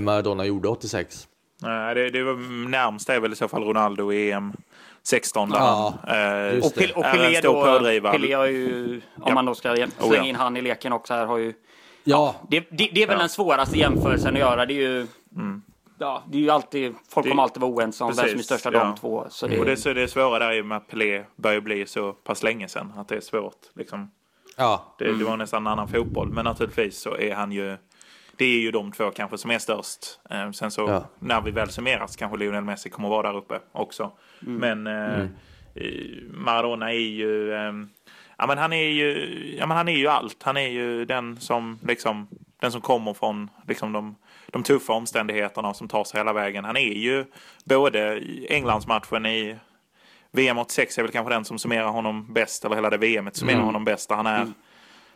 Maradona 0.00 0.44
gjorde 0.44 0.68
86. 0.68 1.28
Nej, 1.62 1.94
det, 1.94 2.10
det 2.10 2.22
var 2.22 2.68
närmst 2.68 3.08
är 3.08 3.20
väl 3.20 3.32
i 3.32 3.36
så 3.36 3.48
fall 3.48 3.64
Ronaldo 3.64 4.12
i 4.12 4.30
EM 4.30 4.52
16 5.02 5.50
där 5.50 5.58
ja, 5.58 5.94
han 6.02 6.16
eh, 6.16 6.66
och, 6.66 6.74
Pel 6.74 6.92
och 6.92 7.02
Pelé 7.02 7.40
då, 7.40 7.80
Pelé 8.12 8.32
har 8.32 8.46
ju, 8.46 8.94
om 9.16 9.22
ja. 9.26 9.34
man 9.34 9.44
då 9.46 9.54
ska 9.54 9.74
slänga 9.74 9.86
oh, 10.00 10.16
ja. 10.16 10.24
in 10.24 10.36
han 10.36 10.56
i 10.56 10.60
leken 10.60 10.92
också 10.92 11.14
här, 11.14 11.26
har 11.26 11.38
ju... 11.38 11.54
Ja. 12.04 12.34
Det, 12.48 12.60
det, 12.70 12.90
det 12.92 13.02
är 13.02 13.06
väl 13.06 13.18
den 13.18 13.28
svåraste 13.28 13.78
jämförelsen 13.78 14.34
att 14.34 14.40
göra. 14.40 14.66
Det 14.66 14.74
är 14.74 14.90
ju... 14.90 15.06
Mm. 15.36 15.62
Ja, 15.98 16.22
det 16.30 16.38
är 16.38 16.42
ju 16.42 16.50
alltid, 16.50 16.94
folk 17.08 17.24
det, 17.24 17.30
kommer 17.30 17.42
alltid 17.42 17.60
vara 17.60 17.72
oense 17.72 18.04
om 18.04 18.12
vem 18.16 18.28
som 18.28 18.38
är 18.38 18.42
störst 18.42 18.66
av 18.66 18.72
de 18.72 18.94
två. 18.94 19.26
Så 19.30 19.46
det, 19.46 19.58
och 19.58 19.64
det, 19.64 19.76
så 19.76 19.92
det 19.92 20.02
är 20.02 20.06
svåra 20.06 20.38
där 20.38 20.60
och 20.60 20.66
med 20.66 20.76
att 20.76 20.88
Pelé 20.88 21.24
börjar 21.36 21.60
bli 21.60 21.86
så 21.86 22.12
pass 22.12 22.42
länge 22.42 22.68
sedan. 22.68 22.92
Att 22.96 23.08
det 23.08 23.16
är 23.16 23.20
svårt 23.20 23.58
liksom. 23.74 24.10
Ja. 24.56 24.94
Det, 24.98 25.12
det 25.12 25.24
var 25.24 25.36
nästan 25.36 25.66
en 25.66 25.72
annan 25.72 25.88
fotboll. 25.88 26.28
Men 26.28 26.44
naturligtvis 26.44 27.00
så 27.00 27.16
är 27.16 27.34
han 27.34 27.52
ju 27.52 27.76
det 28.42 28.46
är 28.46 28.60
ju 28.60 28.70
de 28.70 28.92
två 28.92 29.10
kanske 29.10 29.38
som 29.38 29.50
är 29.50 29.58
störst. 29.58 30.20
Eh, 30.30 30.50
sen 30.50 30.70
så 30.70 30.80
ja. 30.80 31.04
när 31.18 31.40
vi 31.40 31.50
väl 31.50 31.70
summeras 31.70 32.16
kanske 32.16 32.38
Lionel 32.38 32.64
Messi 32.64 32.90
kommer 32.90 33.08
vara 33.08 33.32
där 33.32 33.38
uppe 33.38 33.60
också. 33.72 34.12
Mm. 34.46 34.56
Men 34.56 34.86
eh, 34.86 35.14
mm. 35.14 35.28
Maradona 36.30 36.92
är 36.92 36.98
ju, 36.98 37.52
eh, 37.52 37.72
ja 38.38 38.46
men 38.46 38.58
han 38.58 38.72
är 38.72 38.88
ju, 38.88 39.56
ja 39.58 39.66
men 39.66 39.76
han 39.76 39.88
är 39.88 39.96
ju 39.96 40.08
allt. 40.08 40.42
Han 40.42 40.56
är 40.56 40.68
ju 40.68 41.04
den 41.04 41.40
som 41.40 41.78
liksom, 41.82 42.28
den 42.60 42.72
som 42.72 42.80
kommer 42.80 43.14
från 43.14 43.50
liksom 43.68 43.92
de, 43.92 44.16
de 44.46 44.62
tuffa 44.62 44.92
omständigheterna 44.92 45.68
och 45.68 45.76
som 45.76 45.88
tar 45.88 46.04
sig 46.04 46.20
hela 46.20 46.32
vägen. 46.32 46.64
Han 46.64 46.76
är 46.76 46.92
ju 46.92 47.24
både 47.64 48.22
Englandsmatchen 48.48 49.26
i 49.26 49.56
VM 50.32 50.58
86 50.58 50.98
är 50.98 51.02
väl 51.02 51.12
kanske 51.12 51.34
den 51.34 51.44
som 51.44 51.58
summerar 51.58 51.88
honom 51.88 52.32
bäst, 52.32 52.64
eller 52.64 52.76
hela 52.76 52.90
det 52.90 52.98
VMet 52.98 53.36
summerar 53.36 53.56
mm. 53.56 53.66
honom 53.66 53.84
bäst. 53.84 54.10
Han 54.10 54.26
är, 54.26 54.42
mm. 54.42 54.54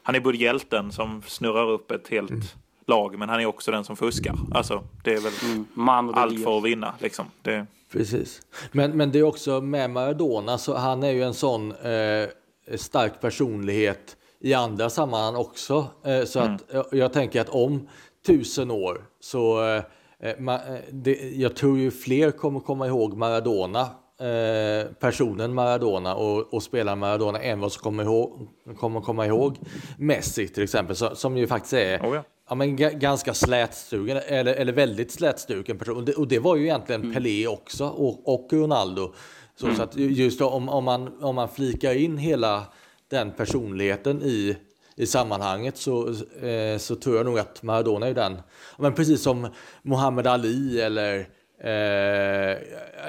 han 0.03 0.15
är 0.15 0.21
både 0.21 0.37
hjälten 0.37 0.93
som 0.93 1.23
snurrar 1.23 1.71
upp 1.71 1.91
ett 1.91 2.09
helt 2.09 2.31
mm 2.31 2.43
lag, 2.87 3.19
men 3.19 3.29
han 3.29 3.41
är 3.41 3.47
också 3.47 3.71
den 3.71 3.85
som 3.85 3.97
fuskar. 3.97 4.35
Alltså, 4.55 4.85
det 5.05 5.15
är 5.15 5.21
väl 5.21 5.33
mm, 5.77 6.15
allt 6.15 6.45
för 6.45 6.59
att 6.59 6.65
vinna. 6.65 6.95
Liksom. 7.01 7.25
Det... 7.43 7.67
Precis. 7.93 8.43
Men, 8.73 8.97
men 8.97 9.13
det 9.13 9.19
är 9.19 9.23
också 9.23 9.61
med 9.61 9.91
Maradona, 9.91 10.59
så 10.59 10.75
han 10.75 11.03
är 11.03 11.11
ju 11.11 11.23
en 11.23 11.35
sån 11.35 11.73
eh, 11.73 12.29
stark 12.77 13.21
personlighet 13.21 14.17
i 14.41 14.55
andra 14.55 14.91
sammanhang 14.91 15.37
också. 15.37 15.87
Eh, 16.05 16.25
så 16.25 16.41
mm. 16.41 16.55
att 16.55 16.75
eh, 16.75 16.83
jag 16.91 17.13
tänker 17.13 17.41
att 17.41 17.49
om 17.49 17.89
tusen 18.27 18.71
år 18.71 19.05
så 19.21 19.65
eh, 19.65 19.83
eh 20.21 20.39
ma, 20.39 20.55
eh, 20.55 20.61
det, 20.91 21.13
jag 21.37 21.57
tror 21.57 21.79
ju 21.79 21.91
fler 21.91 22.31
kommer 22.31 22.61
komma 22.61 22.87
ihåg 22.87 23.17
Maradona 23.17 23.89
Eh, 24.21 24.87
personen 25.01 25.55
Maradona 25.55 26.15
och, 26.15 26.55
och 26.55 26.63
spelaren 26.63 26.99
Maradona 26.99 27.41
än 27.41 27.61
vad 27.61 27.73
som 27.73 27.83
kommer, 27.83 28.05
ihåg, 28.05 28.49
kommer 28.79 29.01
komma 29.01 29.27
ihåg 29.27 29.59
Messi 29.99 30.49
till 30.49 30.63
exempel, 30.63 30.97
så, 30.97 31.15
som 31.15 31.37
ju 31.37 31.47
faktiskt 31.47 31.73
är 31.73 32.01
oh 32.01 32.15
ja 32.15 32.23
ja, 32.49 32.55
men 32.55 32.77
ganska 32.77 33.35
slätstruken, 33.35 34.17
eller, 34.27 34.55
eller 34.55 34.73
väldigt 34.73 35.13
slätstruken 35.13 35.79
person. 35.79 35.97
Och 35.97 36.05
det, 36.05 36.13
och 36.13 36.29
det 36.29 36.39
var 36.39 36.57
ju 36.57 36.63
egentligen 36.63 37.01
mm. 37.01 37.15
Pelé 37.15 37.47
också, 37.47 37.85
och, 37.87 38.35
och 38.35 38.49
Ronaldo. 38.53 39.15
Så, 39.57 39.67
mm. 39.67 39.77
så 39.77 39.83
att 39.83 39.97
just 39.97 40.39
då, 40.39 40.49
om, 40.49 40.69
om, 40.69 40.85
man, 40.85 41.23
om 41.23 41.35
man 41.35 41.49
flikar 41.49 41.95
in 41.95 42.19
hela 42.19 42.65
den 43.09 43.31
personligheten 43.31 44.23
i, 44.23 44.57
i 44.97 45.07
sammanhanget 45.07 45.77
så, 45.77 46.09
eh, 46.43 46.79
så 46.79 46.97
tror 46.97 47.17
jag 47.17 47.27
nog 47.27 47.39
att 47.39 47.63
Maradona 47.63 48.07
är 48.07 48.15
den. 48.15 48.39
Men 48.79 48.95
precis 48.95 49.23
som 49.23 49.49
Muhammad 49.83 50.27
Ali 50.27 50.81
eller, 50.81 51.19
eh, 51.61 52.57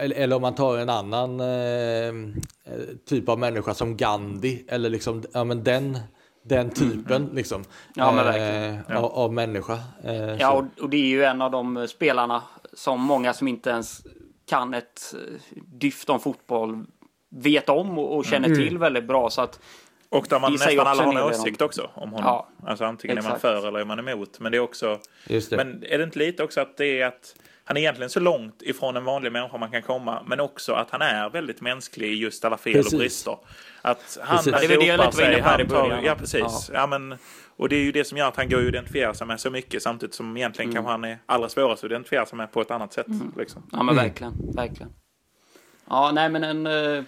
eller, 0.02 0.16
eller, 0.16 0.36
om 0.36 0.42
man 0.42 0.56
tar 0.56 0.78
en 0.78 0.90
annan 0.90 1.40
eh, 1.40 2.14
typ 3.06 3.30
av 3.30 3.40
människa 3.40 3.74
som 3.74 3.98
Gandhi 3.98 4.66
eller 4.68 4.90
liksom, 4.90 5.24
ja, 5.34 5.44
men 5.44 5.64
den 5.64 6.00
den 6.48 6.70
typen 6.70 7.24
mm. 7.24 7.36
liksom, 7.36 7.64
ja, 7.96 8.36
eh, 8.36 8.76
ja. 8.88 8.98
av, 8.98 9.06
av, 9.06 9.34
människa. 9.34 9.80
Eh, 10.04 10.36
ja, 10.36 10.52
och, 10.52 10.84
och, 10.84 10.90
det 10.90 10.98
är 10.98 11.08
ju 11.08 11.24
en 11.24 11.42
av 11.42 11.52
de 11.52 11.88
spelarna 11.88 12.44
som 12.74 13.02
många 13.02 13.34
som 13.34 13.48
inte 13.48 13.70
ens 13.70 14.02
kan 14.46 14.74
ett 14.74 15.14
eh, 15.14 15.62
dyft 15.66 16.10
om 16.10 16.20
fotboll 16.20 16.86
vet 17.30 17.70
om 17.70 18.00
och, 18.00 18.18
och 18.18 18.26
känner 18.26 18.48
mm. 18.48 18.60
till 18.60 18.78
väldigt 18.78 19.08
bra. 19.08 19.30
Så 19.30 19.42
att 19.42 19.60
och 20.10 20.28
där 20.30 20.40
man 20.40 20.52
nästan 20.52 20.88
alla 20.88 21.04
har 21.04 21.14
en 21.14 21.24
åsikt 21.24 21.62
också 21.62 21.90
om 21.94 22.12
honom. 22.12 22.26
Ja, 22.26 22.50
alltså 22.66 22.86
antingen 22.86 23.18
exakt. 23.18 23.44
är 23.44 23.50
man 23.50 23.62
för 23.62 23.68
eller 23.68 23.80
är 23.80 23.86
man 23.86 24.00
emot. 24.00 24.40
Men 24.40 24.52
det 24.52 24.58
är 24.58 24.62
också... 24.62 25.00
Men 25.52 25.84
är 25.84 25.98
det 25.98 26.04
inte 26.04 26.20
lite 26.20 26.44
också 26.44 26.62
att 26.62 26.78
det 26.78 27.02
är 27.02 27.06
att 27.06 27.36
han 27.68 27.78
är 27.78 27.82
egentligen 27.82 28.10
så 28.10 28.20
långt 28.20 28.62
ifrån 28.62 28.98
en 28.98 29.04
vanlig 29.04 29.32
människa 29.32 29.58
man 29.58 29.72
kan 29.72 29.82
komma, 29.82 30.24
men 30.26 30.40
också 30.40 30.74
att 30.74 30.92
han 30.92 31.02
är 31.02 31.30
väldigt 31.30 31.62
mänsklig 31.62 32.08
i 32.08 32.16
just 32.16 32.46
alla 32.46 32.58
fel 32.58 32.74
precis. 32.74 32.94
och 32.94 33.00
brister. 33.00 33.38
Att 33.82 34.18
han 34.22 34.38
precis. 34.38 34.54
Det 34.54 34.76
är 34.76 34.98
det 34.98 35.12
sig, 35.12 35.42
han 35.42 35.68
tar, 35.68 36.02
Ja, 36.04 36.16
precis. 36.16 36.42
Ja. 36.42 36.60
ja. 36.74 36.88
men, 36.88 37.18
och 37.58 37.70
det 37.70 37.76
är 37.76 37.84
ju 37.84 37.92
det 37.92 38.04
som 38.04 38.18
gör 38.18 38.28
att 38.28 38.36
han 38.36 38.50
går 38.50 38.58
att 38.58 38.64
identifiera 38.64 39.14
sig 39.14 39.28
med 39.28 39.40
så 39.40 39.50
mycket, 39.50 39.84
samtidigt 39.84 40.16
som 40.16 40.38
egentligen 40.38 40.72
mm. 40.72 40.76
kanske 40.76 40.92
han 40.92 41.04
är 41.04 41.18
allra 41.26 41.50
svårast 41.50 41.84
att 41.84 41.90
identifiera 41.92 42.26
sig 42.26 42.38
med 42.38 42.52
på 42.52 42.62
ett 42.62 42.72
annat 42.72 42.94
sätt. 42.94 43.08
Mm. 43.08 43.34
Liksom. 43.38 43.64
Ja, 43.72 43.84
men 43.84 43.96
verkligen, 43.96 44.34
verkligen. 44.56 44.92
Ja, 45.90 46.12
nej 46.14 46.30
men 46.30 46.44
en, 46.44 46.68
eh, 46.68 47.04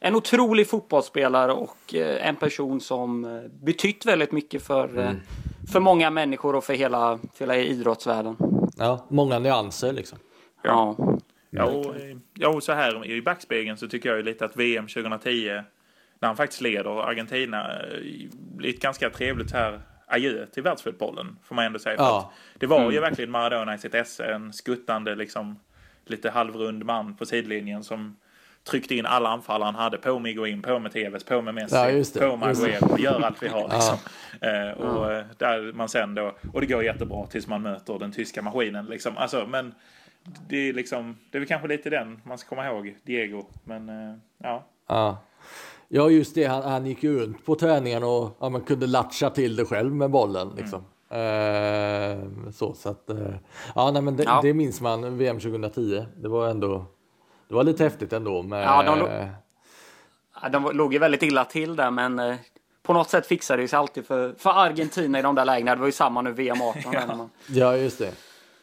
en 0.00 0.14
otrolig 0.14 0.68
fotbollsspelare 0.68 1.52
och 1.52 1.94
eh, 1.94 2.28
en 2.28 2.36
person 2.36 2.80
som 2.80 3.24
eh, 3.24 3.42
betytt 3.64 4.06
väldigt 4.06 4.32
mycket 4.32 4.66
för, 4.66 4.88
mm. 4.88 5.16
för 5.72 5.80
många 5.80 6.10
människor 6.10 6.54
och 6.54 6.64
för 6.64 6.74
hela, 6.74 7.18
för 7.32 7.40
hela 7.40 7.56
idrottsvärlden. 7.56 8.36
Ja, 8.76 9.06
många 9.10 9.38
nyanser 9.38 9.92
liksom. 9.92 10.18
Ja. 10.62 10.96
Ja, 11.50 11.64
och, 11.64 11.94
ja, 12.34 12.48
och 12.48 12.62
så 12.62 12.72
här 12.72 13.06
i 13.06 13.22
backspegeln 13.22 13.76
så 13.76 13.88
tycker 13.88 14.08
jag 14.08 14.18
ju 14.18 14.24
lite 14.24 14.44
att 14.44 14.56
VM 14.56 14.86
2010 14.86 15.62
när 16.20 16.28
han 16.28 16.36
faktiskt 16.36 16.60
leder 16.60 17.08
Argentina 17.08 17.70
blir 18.56 18.70
ett 18.70 18.80
ganska 18.80 19.10
trevligt 19.10 19.52
här 19.52 19.80
adjö 20.06 20.46
till 20.46 20.62
världsfotbollen 20.62 21.36
får 21.42 21.54
man 21.54 21.64
ändå 21.64 21.78
säga. 21.78 21.96
Ja. 21.98 22.32
det 22.58 22.66
var 22.66 22.80
ju 22.80 22.98
mm. 22.98 23.00
verkligen 23.00 23.30
Maradona 23.30 23.74
i 23.74 23.78
sitt 23.78 23.94
esse, 23.94 24.24
en 24.24 24.52
skuttande 24.52 25.14
liksom 25.14 25.58
lite 26.06 26.30
halvrund 26.30 26.84
man 26.84 27.16
på 27.16 27.26
sidlinjen 27.26 27.84
som 27.84 28.16
tryckte 28.64 28.94
in 28.94 29.06
alla 29.06 29.28
anfall 29.28 29.62
han 29.62 29.74
hade 29.74 29.98
på 29.98 30.18
Miguin, 30.18 30.62
på 30.62 30.78
med 30.78 30.92
Tevez, 30.92 31.24
på 31.24 31.42
med 31.42 31.54
Messi, 31.54 32.18
ja, 32.20 32.30
på 32.30 32.36
Maguire. 32.36 32.78
Gör 32.98 33.20
allt 33.20 33.42
vi 33.42 33.48
har 33.48 33.68
liksom. 33.72 33.96
Ja. 34.40 34.48
Eh, 34.48 34.72
och 34.72 35.12
ja. 35.12 35.24
där 35.38 35.72
man 35.72 35.88
sen 35.88 36.14
då, 36.14 36.36
och 36.52 36.60
det 36.60 36.66
går 36.66 36.84
jättebra 36.84 37.26
tills 37.26 37.46
man 37.46 37.62
möter 37.62 37.98
den 37.98 38.12
tyska 38.12 38.42
maskinen 38.42 38.86
liksom. 38.86 39.16
Alltså, 39.16 39.46
men 39.46 39.74
det 40.48 40.68
är 40.68 40.72
liksom, 40.72 41.16
det 41.30 41.38
är 41.38 41.40
väl 41.40 41.48
kanske 41.48 41.68
lite 41.68 41.90
den 41.90 42.20
man 42.24 42.38
ska 42.38 42.48
komma 42.48 42.66
ihåg, 42.66 42.96
Diego. 43.02 43.44
Men 43.64 43.88
eh, 43.88 44.16
ja. 44.42 44.64
ja. 44.88 45.18
Ja, 45.88 46.10
just 46.10 46.34
det. 46.34 46.44
Han, 46.44 46.62
han 46.62 46.86
gick 46.86 47.02
ju 47.02 47.18
runt 47.18 47.46
på 47.46 47.54
träningen 47.54 48.04
och 48.04 48.36
ja, 48.40 48.48
man 48.48 48.60
kunde 48.60 48.86
latcha 48.86 49.30
till 49.30 49.56
det 49.56 49.64
själv 49.64 49.94
med 49.94 50.10
bollen. 50.10 50.52
Liksom. 50.56 50.78
Mm. 50.78 50.84
Eh, 51.14 52.50
så, 52.50 52.74
så 52.74 52.88
att, 52.88 53.10
eh, 53.10 53.34
ja, 53.74 53.90
nej, 53.90 54.02
men 54.02 54.16
det, 54.16 54.22
ja. 54.22 54.40
det 54.42 54.54
minns 54.54 54.80
man 54.80 55.18
VM 55.18 55.40
2010. 55.40 56.04
Det 56.16 56.28
var 56.28 56.48
ändå 56.48 56.86
det 57.48 57.54
var 57.54 57.64
lite 57.64 57.84
häftigt 57.84 58.12
ändå. 58.12 58.42
Med, 58.42 58.64
ja, 58.64 58.82
de, 58.82 60.50
de 60.52 60.76
låg 60.76 60.92
ju 60.92 60.98
väldigt 60.98 61.22
illa 61.22 61.44
till 61.44 61.76
där, 61.76 61.90
men 61.90 62.18
eh, 62.18 62.36
på 62.82 62.92
något 62.92 63.10
sätt 63.10 63.26
fixade 63.26 63.62
det 63.62 63.68
sig 63.68 63.76
alltid 63.76 64.06
för, 64.06 64.34
för 64.38 64.50
Argentina 64.50 65.18
i 65.18 65.22
de 65.22 65.34
där 65.34 65.44
lägena. 65.44 65.74
Det 65.74 65.80
var 65.80 65.86
ju 65.86 65.92
samma 65.92 66.22
nu 66.22 66.32
VM 66.32 66.62
18. 66.62 66.82
ja. 66.92 67.28
ja, 67.46 67.76
just 67.76 67.98
det. 67.98 68.12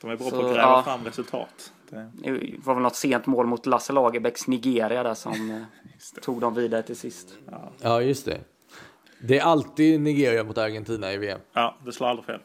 De 0.02 0.10
är 0.10 0.18
bra 0.18 0.30
så, 0.30 0.42
på 0.42 0.48
att 0.48 0.54
gräva 0.54 0.62
ja, 0.62 0.84
fram 0.84 1.04
resultat. 1.06 1.72
Det... 1.90 2.12
det 2.14 2.56
var 2.64 2.74
väl 2.74 2.84
något 2.84 2.96
sent 2.96 3.26
mål 3.26 3.46
mot 3.46 3.66
Lasse 3.66 3.94
Lagerbäcks 3.94 4.48
Nigeria 4.48 5.04
där 5.04 5.14
som 5.14 5.52
eh, 5.52 6.22
tog 6.22 6.42
dem 6.42 6.54
vidare 6.54 6.84
till 6.84 6.98
sist. 6.98 7.34
Ja. 7.52 7.72
ja, 7.82 8.02
just 8.02 8.26
det. 8.26 8.40
Det 9.20 9.40
är 9.40 9.44
alltid 9.44 10.02
Nigeria 10.02 10.44
mot 10.44 10.58
Argentina 10.58 11.14
i 11.14 11.18
VM. 11.18 11.40
Ja, 11.54 11.78
det 11.86 11.92
slår 11.92 12.08
aldrig 12.08 12.26
fel. 12.26 12.40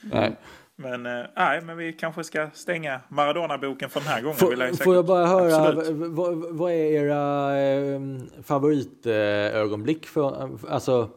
Nej. 0.00 0.36
Men, 0.76 1.06
eh, 1.06 1.26
nej, 1.36 1.60
men 1.60 1.76
vi 1.76 1.92
kanske 1.92 2.24
ska 2.24 2.50
stänga 2.54 3.00
Maradona-boken 3.08 3.90
för 3.90 4.00
den 4.00 4.08
här 4.08 4.20
gången. 4.22 4.36
Får, 4.36 4.58
jag, 4.58 4.78
får 4.78 4.94
jag 4.94 5.06
bara 5.06 5.26
höra, 5.26 5.82
vad, 5.92 6.56
vad, 6.56 6.72
är 6.72 6.76
era 6.76 7.60
eh, 7.60 8.00
favoritögonblick? 8.42 10.06
För, 10.06 10.50
alltså, 10.68 11.10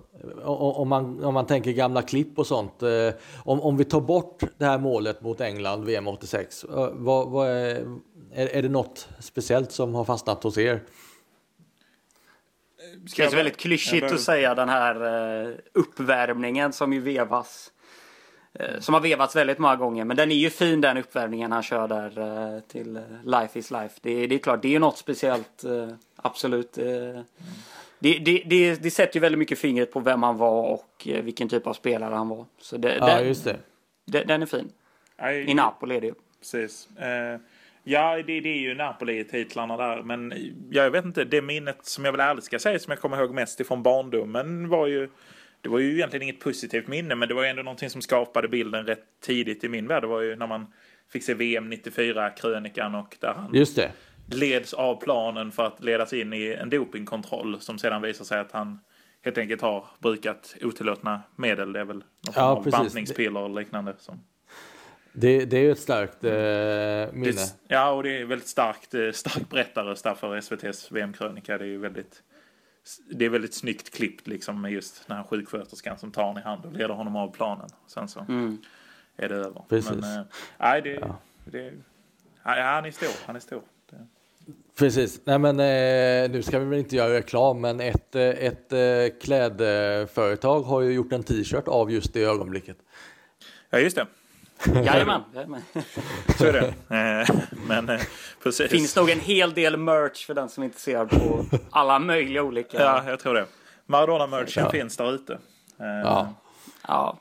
om 0.43 0.89
man, 0.89 1.23
om 1.23 1.33
man 1.33 1.45
tänker 1.45 1.71
gamla 1.71 2.01
klipp 2.01 2.39
och 2.39 2.47
sånt. 2.47 2.83
Eh, 2.83 3.09
om, 3.43 3.61
om 3.61 3.77
vi 3.77 3.85
tar 3.85 4.01
bort 4.01 4.43
det 4.57 4.65
här 4.65 4.77
målet 4.77 5.21
mot 5.21 5.41
England, 5.41 5.85
VM 5.85 6.07
86. 6.07 6.63
Eh, 6.63 6.89
vad, 6.93 7.29
vad 7.29 7.49
är, 7.49 7.97
är, 8.33 8.47
är 8.47 8.61
det 8.61 8.69
något 8.69 9.09
speciellt 9.19 9.71
som 9.71 9.95
har 9.95 10.05
fastnat 10.05 10.43
hos 10.43 10.57
er? 10.57 10.83
Det 13.03 13.11
känns 13.11 13.33
väldigt 13.33 13.57
klyschigt 13.57 14.11
att 14.11 14.19
säga 14.19 14.55
den 14.55 14.69
här 14.69 15.61
uppvärmningen 15.73 16.73
som 16.73 16.93
ju 16.93 16.99
vevas. 16.99 17.71
Uh, 18.59 18.79
som 18.79 18.93
har 18.93 19.01
vevats 19.01 19.35
väldigt 19.35 19.59
många 19.59 19.75
gånger. 19.75 20.05
Men 20.05 20.17
den 20.17 20.31
är 20.31 20.35
ju 20.35 20.49
fin 20.49 20.81
den 20.81 20.97
uppvärmningen 20.97 21.51
han 21.51 21.63
kör 21.63 21.87
där 21.87 22.19
uh, 22.19 22.59
till 22.59 22.99
Life 23.23 23.59
is 23.59 23.71
Life. 23.71 23.99
Det, 24.01 24.27
det, 24.27 24.35
är 24.35 24.39
klart, 24.39 24.61
det 24.61 24.75
är 24.75 24.79
något 24.79 24.97
speciellt. 24.97 25.63
absolut. 26.15 26.73
Det, 26.73 27.23
det, 28.19 28.43
det, 28.45 28.75
det, 28.75 28.91
sätter 28.91 29.15
ju 29.15 29.21
väldigt 29.21 29.39
mycket 29.39 29.59
fingret 29.59 29.91
på 29.91 29.99
vem 29.99 30.23
han 30.23 30.37
var 30.37 30.63
och 30.73 31.07
vilken 31.23 31.49
typ 31.49 31.67
av 31.67 31.73
spelare 31.73 32.15
han 32.15 32.29
var. 32.29 32.45
Så 32.59 32.77
det, 32.77 32.95
ja, 32.95 33.05
den, 33.05 33.27
just 33.27 33.47
det. 34.05 34.23
Den 34.25 34.41
är 34.41 34.45
fin. 34.45 34.71
I 35.47 35.53
Napoli 35.53 35.95
är 35.95 36.01
det 36.01 36.07
ju. 36.07 36.13
Precis. 36.39 36.89
Ja, 37.87 38.15
det, 38.15 38.39
det 38.39 38.49
är 38.49 38.57
ju 38.57 38.75
Napoli-titlarna 38.75 39.77
där. 39.77 40.03
Men 40.03 40.33
jag 40.69 40.91
vet 40.91 41.05
inte, 41.05 41.23
det 41.23 41.41
minnet 41.41 41.85
som 41.85 42.05
jag 42.05 42.11
väl 42.11 42.21
ärligt 42.21 42.43
ska 42.43 42.59
säga 42.59 42.79
som 42.79 42.91
jag 42.91 42.99
kommer 42.99 43.21
ihåg 43.21 43.33
mest 43.33 43.59
ifrån 43.59 43.83
barndomen 43.83 44.69
var 44.69 44.87
ju 44.87 45.09
det 45.65 45.69
var 45.69 45.79
ju 45.79 45.93
egentligen 45.93 46.23
inget 46.23 46.39
positivt 46.39 46.87
minne, 46.87 47.15
men 47.15 47.27
det 47.27 47.33
var 47.33 47.43
ju 47.43 47.49
ändå 47.49 47.63
någonting 47.63 47.89
som 47.89 48.01
skapade 48.01 48.47
bilden 48.47 48.85
rätt 48.85 49.03
tidigt 49.21 49.63
i 49.63 49.69
min 49.69 49.87
värld. 49.87 50.03
Det 50.03 50.07
var 50.07 50.21
ju 50.21 50.35
när 50.35 50.47
man 50.47 50.67
fick 51.11 51.23
se 51.23 51.33
VM 51.33 51.69
94, 51.69 52.29
krönikan 52.29 52.95
och 52.95 53.17
där 53.19 53.33
han 53.33 53.53
Just 53.53 53.75
det. 53.75 53.91
leds 54.27 54.73
av 54.73 55.01
planen 55.01 55.51
för 55.51 55.65
att 55.65 55.83
ledas 55.83 56.13
in 56.13 56.33
i 56.33 56.57
en 56.61 56.69
dopingkontroll 56.69 57.59
som 57.59 57.77
sedan 57.77 58.01
visar 58.01 58.25
sig 58.25 58.39
att 58.39 58.51
han 58.51 58.79
helt 59.21 59.37
enkelt 59.37 59.61
har 59.61 59.85
brukat 59.99 60.55
otillåtna 60.61 61.21
medel. 61.35 61.73
Det 61.73 61.79
är 61.79 61.85
väl 61.85 61.97
något 61.97 62.35
ja, 62.35 62.63
bantningspiller 62.71 63.39
och 63.39 63.55
liknande. 63.55 63.93
Som... 63.97 64.23
Det, 65.13 65.45
det 65.45 65.57
är 65.57 65.61
ju 65.61 65.71
ett 65.71 65.79
starkt 65.79 66.23
eh, 66.23 67.19
minne. 67.19 67.31
Det, 67.31 67.53
ja, 67.67 67.91
och 67.91 68.03
det 68.03 68.21
är 68.21 68.25
väldigt 68.25 68.47
starkt, 68.47 68.93
eh, 68.93 69.11
stark 69.11 69.49
berättarröst 69.49 70.03
där 70.03 70.13
för 70.13 70.35
SVTs 70.35 70.91
VM-krönika. 70.91 71.57
Det 71.57 71.63
är 71.63 71.67
ju 71.67 71.77
väldigt, 71.77 72.23
det 73.11 73.25
är 73.25 73.29
väldigt 73.29 73.53
snyggt 73.53 73.95
klippt 73.95 74.27
liksom 74.27 74.61
med 74.61 74.71
just 74.71 75.07
den 75.07 75.17
här 75.17 75.23
sjuksköterskan 75.23 75.97
som 75.97 76.11
tar 76.11 76.23
honom 76.23 76.37
i 76.37 76.41
hand 76.41 76.65
och 76.65 76.73
leder 76.73 76.93
honom 76.93 77.15
av 77.15 77.31
planen. 77.31 77.69
Sen 77.87 78.07
så 78.07 78.19
mm. 78.19 78.57
är 79.17 79.29
det 79.29 79.35
över. 79.35 79.63
Precis. 79.69 79.91
Men, 79.91 80.19
äh, 80.19 80.25
nej, 80.57 80.81
det, 80.81 80.93
ja. 80.93 81.19
det, 81.45 81.73
han 82.41 82.85
är 82.85 82.91
stor. 82.91 83.25
Han 83.25 83.35
är 83.35 83.39
stor. 83.39 83.61
Det. 83.89 84.07
Precis. 84.75 85.21
Nej, 85.23 85.39
men 85.39 85.59
eh, 85.59 86.31
nu 86.31 86.43
ska 86.43 86.59
vi 86.59 86.65
väl 86.65 86.79
inte 86.79 86.95
göra 86.95 87.13
reklam, 87.13 87.61
men 87.61 87.79
ett, 87.79 88.15
ett 88.15 88.73
eh, 88.73 89.19
klädföretag 89.21 90.61
har 90.61 90.81
ju 90.81 90.93
gjort 90.93 91.13
en 91.13 91.23
t-shirt 91.23 91.67
av 91.67 91.91
just 91.91 92.13
det 92.13 92.23
ögonblicket. 92.23 92.77
Ja, 93.69 93.79
just 93.79 93.95
det. 93.95 94.07
Jajamän. 94.85 95.21
Så 96.37 96.45
är 96.45 96.53
det. 96.53 96.67
Eh, 96.95 97.35
men 97.67 97.89
eh, 97.89 98.01
precis. 98.43 98.71
finns 98.71 98.95
nog 98.95 99.09
en 99.09 99.19
hel 99.19 99.53
del 99.53 99.77
merch 99.77 100.25
för 100.25 100.33
den 100.33 100.49
som 100.49 100.63
är 100.63 100.65
intresserad 100.65 101.09
på 101.09 101.45
alla 101.69 101.99
möjliga 101.99 102.43
olika. 102.43 102.81
Ja, 102.81 103.09
jag 103.09 103.19
tror 103.19 103.33
det. 103.33 103.45
Maradona-merchen 103.85 104.63
ja. 104.63 104.69
finns 104.69 104.97
där 104.97 105.13
ute. 105.13 105.33
Eh, 105.79 105.85
ja. 105.87 106.33
ja. 106.87 107.19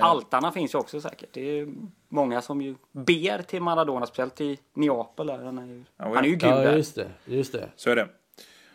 Altarna 0.00 0.52
finns 0.52 0.74
ju 0.74 0.78
också 0.78 1.00
säkert. 1.00 1.28
Det 1.32 1.60
är 1.60 1.68
många 2.08 2.42
som 2.42 2.60
ju 2.60 2.74
ber 2.92 3.42
till 3.42 3.62
Maradona, 3.62 4.06
speciellt 4.06 4.40
i 4.40 4.58
Neapel. 4.74 5.30
Han 5.30 5.58
är 5.58 5.66
ju, 5.66 5.84
ja, 5.96 6.04
han 6.14 6.24
är 6.24 6.28
ju 6.28 6.36
gud 6.36 6.50
ja, 6.50 6.72
just 6.72 6.94
det, 6.94 7.08
just 7.24 7.52
det. 7.52 7.68
Så 7.76 7.90
är 7.90 7.96
det. 7.96 8.08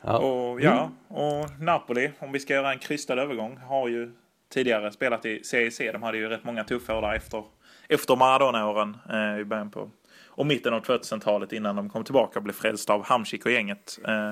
Ja. 0.02 0.18
Och, 0.18 0.62
ja, 0.62 0.92
och 1.08 1.60
Napoli, 1.60 2.12
om 2.20 2.32
vi 2.32 2.40
ska 2.40 2.54
göra 2.54 2.72
en 2.72 2.80
krystad 2.80 3.22
övergång, 3.22 3.58
har 3.58 3.88
ju 3.88 4.12
tidigare 4.50 4.92
spelat 4.92 5.26
i 5.26 5.44
CEC. 5.44 5.78
De 5.78 6.04
hade 6.04 6.18
ju 6.18 6.30
rätt 6.30 6.44
många 6.44 6.64
tuffa 6.64 6.98
år 6.98 7.02
där 7.02 7.16
efter 7.16 7.44
efter 7.92 8.16
Maradona-åren 8.16 8.98
eh, 9.10 9.40
i 9.40 9.46
början 9.46 9.72
på 9.72 9.90
och 10.28 10.46
mitten 10.46 10.74
av 10.74 10.82
2000-talet 10.82 11.54
innan 11.54 11.76
de 11.76 11.90
kom 11.90 12.04
tillbaka 12.04 12.40
och 12.40 12.44
blev 12.44 12.54
frälsta 12.54 12.94
av 12.94 13.06
Hamsik 13.06 13.46
och 13.46 13.52
gänget. 13.52 14.00
Eh, 14.08 14.32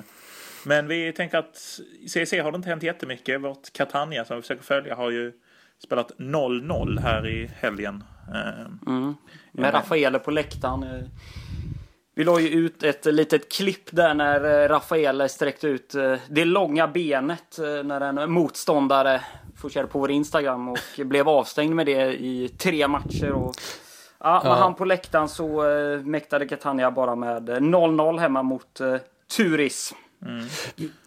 men 0.66 0.88
vi 0.88 1.14
tänker 1.14 1.38
att 1.38 1.80
i 2.00 2.10
CEC 2.10 2.32
har 2.32 2.52
det 2.52 2.56
inte 2.56 2.70
hänt 2.70 2.84
jättemycket. 2.84 3.42
Vårt 3.42 3.74
Catania 3.74 4.26
som 4.26 4.36
vi 4.36 4.42
försöker 4.42 4.64
följa 4.64 4.96
har 4.96 5.12
ju 5.12 5.34
spelat 5.84 6.12
0-0 6.18 7.00
här 7.00 7.28
i 7.28 7.50
helgen. 7.56 8.04
Eh, 8.34 8.66
mm. 8.88 9.16
Med 9.52 9.74
Rafaele 9.74 10.20
på 10.20 10.32
läktaren. 10.32 11.10
Eh, 12.10 12.20
vi 12.20 12.24
la 12.24 12.40
ju 12.40 12.48
ut 12.48 12.84
ett 12.84 13.06
litet 13.06 13.52
klipp 13.52 13.92
där 13.92 14.14
när 14.14 14.64
eh, 14.64 14.68
Rafael 14.68 15.30
sträckte 15.30 15.68
ut 15.68 15.96
eh, 15.96 16.16
det 16.30 16.46
långa 16.46 16.88
benet 16.88 17.58
när 17.60 18.02
en 18.02 18.32
motståndare 18.32 19.22
fokuserade 19.56 19.90
på 19.90 20.00
vår 20.00 20.12
Instagram 20.12 20.70
och 20.70 20.80
blev 21.06 21.30
avstängd 21.30 21.76
med 21.76 21.86
det 21.86 22.14
i 22.14 22.50
tre 22.58 22.88
matcher. 22.88 23.32
Och, 23.32 23.56
ja, 24.20 24.42
ja. 24.44 24.54
han 24.54 24.76
på 24.76 24.86
läktaren 24.86 25.30
så 25.30 25.64
mäktade 26.04 26.48
Catania 26.48 26.92
bara 26.92 27.16
med 27.16 27.50
0-0 27.50 28.16
eh, 28.16 28.20
hemma 28.20 28.44
mot 28.44 28.82
Turis. 29.38 29.94
Mm. 30.26 30.46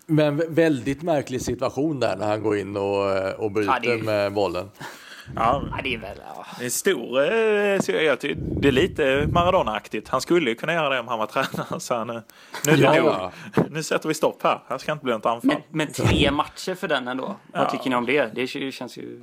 Men 0.06 0.54
väldigt 0.54 1.02
märklig 1.02 1.42
situation 1.42 2.00
där 2.00 2.16
när 2.16 2.26
han 2.26 2.42
går 2.42 2.56
in 2.56 2.76
och, 2.76 3.34
och 3.38 3.50
bryter 3.50 3.80
ja, 3.82 3.92
är... 3.92 4.02
med 4.02 4.32
bollen. 4.32 4.70
Ja, 5.36 5.62
ja, 5.70 5.78
det 5.82 5.94
är 5.94 5.98
väl... 5.98 6.18
Ja. 6.34 6.46
Det 6.58 6.64
är 6.64 6.70
stor... 6.70 7.22
Jag 7.22 8.18
det 8.60 8.68
är 8.68 8.72
lite 8.72 9.26
Maradona-aktigt. 9.32 10.08
Han 10.08 10.20
skulle 10.20 10.50
ju 10.50 10.56
kunna 10.56 10.74
göra 10.74 10.88
det 10.88 11.00
om 11.00 11.08
han 11.08 11.18
var 11.18 11.26
tränare. 11.46 11.80
Så 11.80 12.04
nu, 12.04 12.22
nu, 12.66 12.72
ja. 12.76 13.32
nu, 13.56 13.62
nu 13.70 13.82
sätter 13.82 14.08
vi 14.08 14.14
stopp 14.14 14.42
här. 14.42 14.62
Här 14.68 14.78
ska 14.78 14.92
inte 14.92 15.04
bli 15.04 15.12
något 15.12 15.26
anfall. 15.26 15.48
Men, 15.48 15.62
men 15.68 15.92
tre 15.92 16.30
matcher 16.30 16.74
för 16.74 16.88
den 16.88 17.08
ändå. 17.08 17.36
Vad 17.46 17.70
tycker 17.70 17.90
ni 17.90 17.96
om 17.96 18.06
det? 18.06 18.34
Det 18.34 18.46
känns 18.46 18.96
ju 18.96 19.20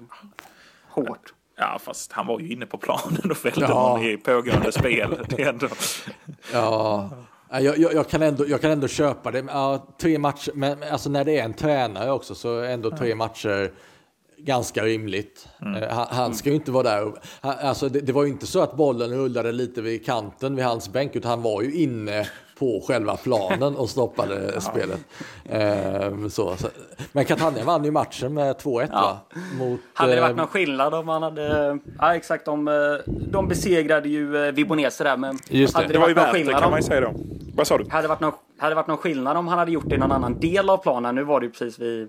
hårt. 0.90 1.34
Ja, 1.58 1.80
fast 1.84 2.12
han 2.12 2.28
var 2.28 2.40
ju 2.40 2.52
inne 2.52 2.66
på 2.66 2.78
planen 2.78 3.32
och 3.32 3.38
fällde 3.38 3.62
ja. 3.62 3.68
någon 3.68 4.04
i 4.04 4.18
pågående 4.18 4.72
spel. 4.72 5.26
Det 5.30 5.44
är 5.44 5.50
ändå... 5.50 5.68
Ja. 6.54 7.10
Jag, 7.52 7.78
jag, 7.78 7.94
jag, 7.94 8.10
kan 8.10 8.22
ändå, 8.22 8.48
jag 8.48 8.62
kan 8.62 8.72
ändå 8.72 8.88
köpa 8.88 9.32
det. 9.32 9.46
Ja, 9.48 9.88
tre 10.02 10.20
matcher, 10.20 10.52
men 10.56 10.84
alltså 10.84 11.10
när 11.10 11.24
det 11.26 11.40
är 11.40 11.44
en 11.44 11.54
tränare 11.54 12.12
också 12.12 12.36
så 12.36 12.62
ändå 12.62 12.98
tre 12.98 13.16
matcher 13.16 13.72
ganska 14.45 14.84
rimligt. 14.84 15.47
Mm. 15.62 15.84
Eh, 15.84 15.89
han, 15.89 16.08
han, 16.10 16.34
ska 16.34 16.49
ju 16.49 16.56
inte 16.56 16.71
vara 16.71 16.84
där. 16.84 17.13
Han, 17.41 17.56
alltså 17.62 17.89
det, 17.89 17.99
det, 17.99 18.12
var 18.12 18.23
ju 18.23 18.30
inte 18.30 18.47
så 18.47 18.62
att 18.62 18.78
bollen 18.78 19.13
rullade 19.13 19.52
lite 19.52 19.82
vid 19.82 20.06
kanten 20.06 20.56
vid 20.56 20.65
hans 20.65 20.89
bänk, 20.89 21.15
utan 21.15 21.30
han 21.30 21.41
var 21.41 21.62
ju 21.62 21.73
inne 21.73 22.28
på 22.60 22.84
själva 22.88 23.17
planen 23.17 23.75
och 23.75 23.89
stoppade 23.89 24.52
ja. 24.54 24.62
spelet. 24.62 24.99
Ehm, 25.49 26.30
så, 26.30 26.56
så. 26.56 26.67
Men 27.12 27.25
Catania 27.25 27.63
vann 27.63 27.86
ju 27.86 27.91
matchen 27.91 28.34
med 28.34 28.56
2-1 28.56 28.88
ja. 28.91 29.19
Mot, 29.60 29.80
hade 29.93 30.15
det 30.15 30.21
varit 30.21 30.32
eh, 30.32 30.38
någon 30.38 30.47
skillnad 30.47 30.93
om 30.93 31.06
man 31.06 31.23
hade... 31.23 31.80
Ja 31.99 32.15
exakt, 32.15 32.45
de, 32.45 32.67
eh, 32.67 32.73
de 33.06 33.47
besegrade 33.47 34.10
ju 34.10 34.52
Vibonese 34.52 35.04
där. 35.04 35.17
Men 35.17 35.39
Just 35.49 35.73
det. 35.73 35.78
Hade 35.78 35.88
det, 35.88 35.93
det 35.93 35.99
var 35.99 36.08
ju 36.08 36.13
värt 36.13 36.34
det 36.34 36.54
kan 36.54 36.69
man 36.69 36.80
ju 36.80 36.84
säga 36.84 37.02
då. 37.02 37.13
Vad 37.56 37.67
sa 37.67 37.78
du? 37.78 37.86
Hade 37.89 38.02
det 38.02 38.08
varit 38.08 38.19
någon, 38.19 38.34
hade 38.58 38.71
det 38.71 38.75
varit 38.75 38.88
någon 38.88 38.97
skillnad 38.97 39.38
om 39.38 39.47
han 39.47 39.60
hade 39.60 39.71
gjort 39.71 39.89
det 39.89 39.95
i 39.95 39.97
någon 39.97 40.12
annan 40.12 40.39
del 40.39 40.69
av 40.69 40.78
planen? 40.78 41.15
Nu 41.15 41.23
var 41.23 41.39
det 41.39 41.45
ju 41.45 41.52
precis 41.52 41.80
vid 41.80 42.08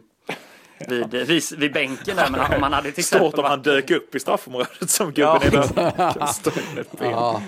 vid, 0.89 1.15
vid, 1.27 1.43
vid 1.59 1.73
bänken 1.73 2.17
där. 2.17 2.31
Men 2.31 2.41
om 2.41 2.63
han 2.63 2.73
hade 2.73 2.93
till 2.93 3.05
Stort 3.05 3.35
om 3.35 3.45
han 3.45 3.63
dök 3.63 3.91
upp 3.91 4.15
i 4.15 4.21
straffområdet 4.21 4.91
som 4.91 5.13
gubben 5.13 5.51
ja. 5.77 6.15
i 7.01 7.05
ja. 7.05 7.43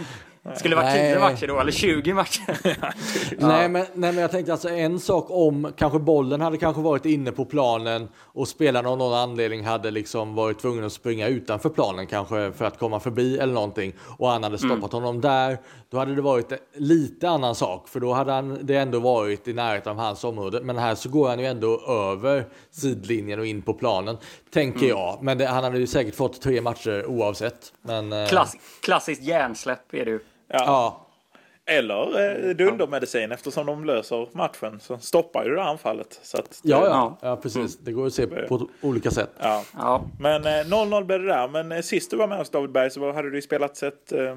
Skulle 0.56 0.76
det 0.76 0.82
vara 0.82 0.92
10 0.92 1.18
matcher 1.18 1.46
då, 1.46 1.60
eller 1.60 1.72
20 1.72 2.14
matcher? 2.14 2.58
ja. 2.64 2.92
nej, 3.38 3.68
men, 3.68 3.86
nej, 3.94 4.12
men 4.12 4.16
jag 4.16 4.30
tänkte 4.30 4.52
alltså 4.52 4.68
en 4.68 5.00
sak 5.00 5.26
om 5.28 5.72
kanske 5.76 5.98
bollen 5.98 6.40
hade 6.40 6.56
kanske 6.56 6.82
varit 6.82 7.06
inne 7.06 7.32
på 7.32 7.44
planen 7.44 8.08
och 8.18 8.48
spelarna 8.48 8.88
av 8.88 8.98
någon 8.98 9.14
anledning 9.14 9.64
hade 9.64 9.90
liksom 9.90 10.34
varit 10.34 10.58
tvungna 10.58 10.86
att 10.86 10.92
springa 10.92 11.28
utanför 11.28 11.68
planen 11.68 12.06
kanske 12.06 12.52
för 12.52 12.64
att 12.64 12.78
komma 12.78 13.00
förbi 13.00 13.38
eller 13.38 13.54
någonting 13.54 13.92
och 14.18 14.28
han 14.28 14.42
hade 14.42 14.58
stoppat 14.58 14.92
mm. 14.92 15.04
honom 15.04 15.20
där. 15.20 15.58
Då 15.90 15.98
hade 15.98 16.14
det 16.14 16.22
varit 16.22 16.52
lite 16.74 17.28
annan 17.28 17.54
sak 17.54 17.88
för 17.88 18.00
då 18.00 18.12
hade 18.12 18.32
han 18.32 18.58
det 18.62 18.76
ändå 18.76 19.00
varit 19.00 19.48
i 19.48 19.52
närheten 19.52 19.92
av 19.92 19.98
hans 19.98 20.24
område. 20.24 20.60
Men 20.62 20.78
här 20.78 20.94
så 20.94 21.08
går 21.08 21.28
han 21.28 21.38
ju 21.38 21.46
ändå 21.46 21.80
över 21.88 22.46
sidlinjen 22.70 23.38
och 23.38 23.46
in 23.46 23.62
på 23.62 23.74
planen 23.74 24.16
tänker 24.52 24.78
mm. 24.78 24.88
jag. 24.88 25.22
Men 25.22 25.38
det, 25.38 25.46
han 25.46 25.64
hade 25.64 25.78
ju 25.78 25.86
säkert 25.86 26.14
fått 26.14 26.40
tre 26.42 26.60
matcher 26.60 27.06
oavsett. 27.06 27.72
Men, 27.82 28.12
eh, 28.12 28.28
Klass, 28.28 28.56
klassiskt 28.80 29.22
hjärnsläpp 29.22 29.94
är 29.94 30.04
det 30.04 30.10
ju. 30.10 30.20
Ja. 30.52 30.58
ja. 30.66 31.06
Eller 31.66 32.20
eh, 32.48 32.54
dundermedicin 32.54 33.32
eftersom 33.32 33.66
de 33.66 33.84
löser 33.84 34.28
matchen 34.32 34.80
så 34.80 34.98
stoppar 34.98 35.44
ju 35.44 35.54
det 35.54 35.62
anfallet. 35.62 36.20
Så 36.22 36.36
att 36.38 36.60
det, 36.62 36.68
Ja, 36.68 36.86
ja, 36.86 37.18
ja 37.22 37.36
precis. 37.36 37.78
Det 37.78 37.92
går 37.92 38.06
att 38.06 38.14
se 38.14 38.26
på 38.26 38.68
olika 38.80 39.10
sätt. 39.10 39.30
ja. 39.38 39.64
Ja. 39.78 40.04
Men 40.20 40.44
eh, 40.46 40.50
0-0 40.50 41.04
blev 41.04 41.20
det 41.20 41.26
där. 41.26 41.48
Men 41.48 41.72
eh, 41.72 41.80
sist 41.80 42.10
du 42.10 42.16
var 42.16 42.26
med 42.26 42.40
oss 42.40 42.50
David 42.50 42.70
Berg 42.72 42.90
så 42.90 43.12
hade 43.12 43.30
det 43.30 43.36
ju 43.36 43.42
spelats 43.42 43.82
ett, 43.82 44.12
eh, 44.12 44.36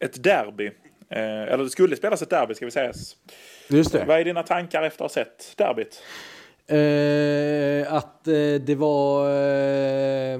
ett 0.00 0.22
derby. 0.22 0.66
Eh, 1.10 1.42
eller 1.42 1.64
det 1.64 1.70
skulle 1.70 1.96
spelas 1.96 2.22
ett 2.22 2.30
derby 2.30 2.54
ska 2.54 2.64
vi 2.64 2.70
säga. 2.70 2.92
Just 3.68 3.92
det. 3.92 4.04
Vad 4.04 4.20
är 4.20 4.24
dina 4.24 4.42
tankar 4.42 4.82
efter 4.82 5.04
att 5.04 5.14
ha 5.14 5.14
sett 5.24 5.52
derbyt? 5.56 6.02
Eh, 6.68 7.92
att 7.94 8.28
eh, 8.28 8.60
det 8.66 8.74
var 8.74 9.28
eh, 9.30 10.38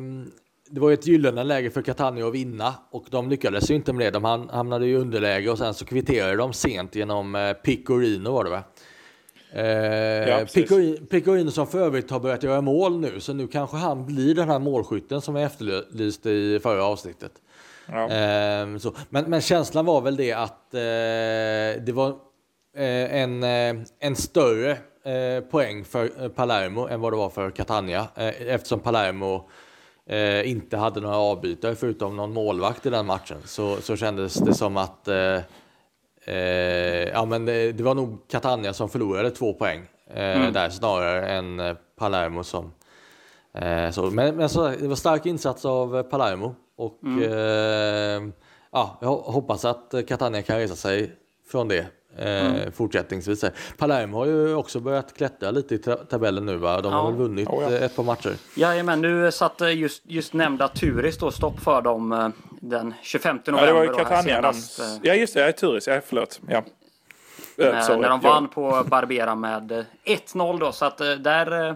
det 0.70 0.80
var 0.80 0.92
ett 0.92 1.06
gyllene 1.06 1.44
läge 1.44 1.70
för 1.70 1.82
Catania 1.82 2.26
att 2.26 2.34
vinna 2.34 2.74
och 2.90 3.04
de 3.10 3.30
lyckades 3.30 3.70
ju 3.70 3.74
inte 3.74 3.92
med 3.92 4.06
det. 4.06 4.10
De 4.10 4.24
ham- 4.24 4.50
hamnade 4.52 4.86
i 4.86 4.94
underläge 4.96 5.50
och 5.50 5.58
sen 5.58 5.74
så 5.74 5.84
kvitterade 5.84 6.36
de 6.36 6.52
sent 6.52 6.94
genom 6.94 7.34
eh, 7.34 7.52
Picorino 7.52 8.30
var 8.30 8.44
det 8.44 8.50
va? 8.50 8.62
Eh, 9.52 10.38
precis. 10.38 10.54
Picorino, 10.54 11.06
Picorino 11.06 11.50
som 11.50 11.66
för 11.66 11.78
övrigt 11.78 12.10
har 12.10 12.20
börjat 12.20 12.42
göra 12.42 12.60
mål 12.60 13.00
nu 13.00 13.20
så 13.20 13.32
nu 13.32 13.48
kanske 13.48 13.76
han 13.76 14.06
blir 14.06 14.34
den 14.34 14.48
här 14.48 14.58
målskytten 14.58 15.20
som 15.20 15.36
jag 15.36 15.44
efterlyste 15.44 16.30
i 16.30 16.60
förra 16.62 16.84
avsnittet. 16.84 17.32
Ja. 17.92 18.08
Så. 18.78 18.94
Men, 19.08 19.24
men 19.30 19.40
känslan 19.40 19.84
var 19.84 20.00
väl 20.00 20.16
det 20.16 20.32
att 20.32 20.74
eh, 20.74 21.82
det 21.84 21.92
var 21.94 22.08
eh, 22.76 23.14
en, 23.22 23.42
eh, 23.42 23.74
en 23.98 24.16
större 24.16 24.70
eh, 25.04 25.44
poäng 25.50 25.84
för 25.84 26.10
eh, 26.22 26.28
Palermo 26.28 26.88
än 26.88 27.00
vad 27.00 27.12
det 27.12 27.16
var 27.16 27.30
för 27.30 27.50
Catania. 27.50 28.06
Eh, 28.14 28.48
eftersom 28.48 28.80
Palermo 28.80 29.48
eh, 30.06 30.50
inte 30.50 30.76
hade 30.76 31.00
några 31.00 31.16
avbytare 31.16 31.74
förutom 31.74 32.16
någon 32.16 32.32
målvakt 32.32 32.86
i 32.86 32.90
den 32.90 33.06
matchen 33.06 33.38
så, 33.44 33.76
så 33.76 33.96
kändes 33.96 34.34
det 34.34 34.54
som 34.54 34.76
att 34.76 35.08
eh, 35.08 35.40
eh, 36.24 37.08
ja, 37.08 37.24
men 37.24 37.44
det, 37.44 37.72
det 37.72 37.82
var 37.82 37.94
nog 37.94 38.28
Catania 38.28 38.72
som 38.72 38.88
förlorade 38.88 39.30
två 39.30 39.52
poäng 39.54 39.80
eh, 40.10 40.52
där 40.52 40.70
snarare 40.70 41.28
än 41.28 41.60
eh, 41.60 41.74
Palermo 41.98 42.44
som 42.44 42.72
Eh, 43.54 43.90
så, 43.90 44.02
men 44.10 44.36
men 44.36 44.48
så, 44.48 44.68
det 44.68 44.88
var 44.88 44.96
stark 44.96 45.26
insats 45.26 45.64
av 45.64 46.02
Palermo 46.02 46.54
och 46.76 46.98
eh, 47.04 48.22
ja, 48.72 48.98
jag 49.00 49.08
ho- 49.08 49.32
hoppas 49.32 49.64
att 49.64 49.94
Catania 50.08 50.42
kan 50.42 50.58
resa 50.58 50.76
sig 50.76 51.12
från 51.50 51.68
det 51.68 51.86
eh, 52.18 52.70
fortsättningsvis. 52.74 53.44
Palermo 53.78 54.18
har 54.18 54.26
ju 54.26 54.54
också 54.54 54.80
börjat 54.80 55.14
klättra 55.16 55.50
lite 55.50 55.74
i 55.74 55.78
ta- 55.78 55.96
tabellen 55.96 56.46
nu 56.46 56.56
va? 56.56 56.80
De 56.80 56.92
har 56.92 57.00
Ja. 57.00 57.06
väl 57.06 57.14
vunnit 57.16 57.48
Oh, 57.48 57.62
ja. 57.62 57.70
eh, 57.76 57.82
ett 57.82 57.96
par 57.96 58.02
matcher. 58.04 58.36
Jajamän, 58.54 59.00
nu 59.00 59.32
satte 59.32 59.64
just, 59.64 60.02
just 60.06 60.32
nämnda 60.32 60.68
Turis 60.68 61.18
då 61.18 61.30
stopp 61.30 61.60
för 61.60 61.82
dem 61.82 62.12
eh, 62.12 62.28
den 62.60 62.94
25 63.02 63.38
Ja, 63.44 63.52
november. 63.52 63.66
det 63.66 63.72
var 63.72 63.84
ju 63.84 63.94
Catania. 64.04 64.40
De, 64.40 64.48
eh, 64.48 64.98
ja, 65.02 65.14
just 65.14 65.34
det. 65.34 65.40
Jag 65.40 65.48
är 65.48 65.52
Turis. 65.52 65.86
Ja, 65.86 66.00
förlåt. 66.06 66.40
Ja. 66.48 66.56
Eh, 67.58 67.72
när, 67.72 67.80
sorry. 67.80 68.00
när 68.00 68.08
de 68.08 68.20
Ja. 68.22 68.30
vann 68.30 68.48
på 68.48 68.84
Barbera 68.86 69.34
med 69.34 69.72
eh, 69.72 69.84
1-0 70.04 70.58
då. 70.58 70.72
Så 70.72 70.84
att 70.84 71.00
eh, 71.00 71.10
där, 71.10 71.68
eh, 71.68 71.74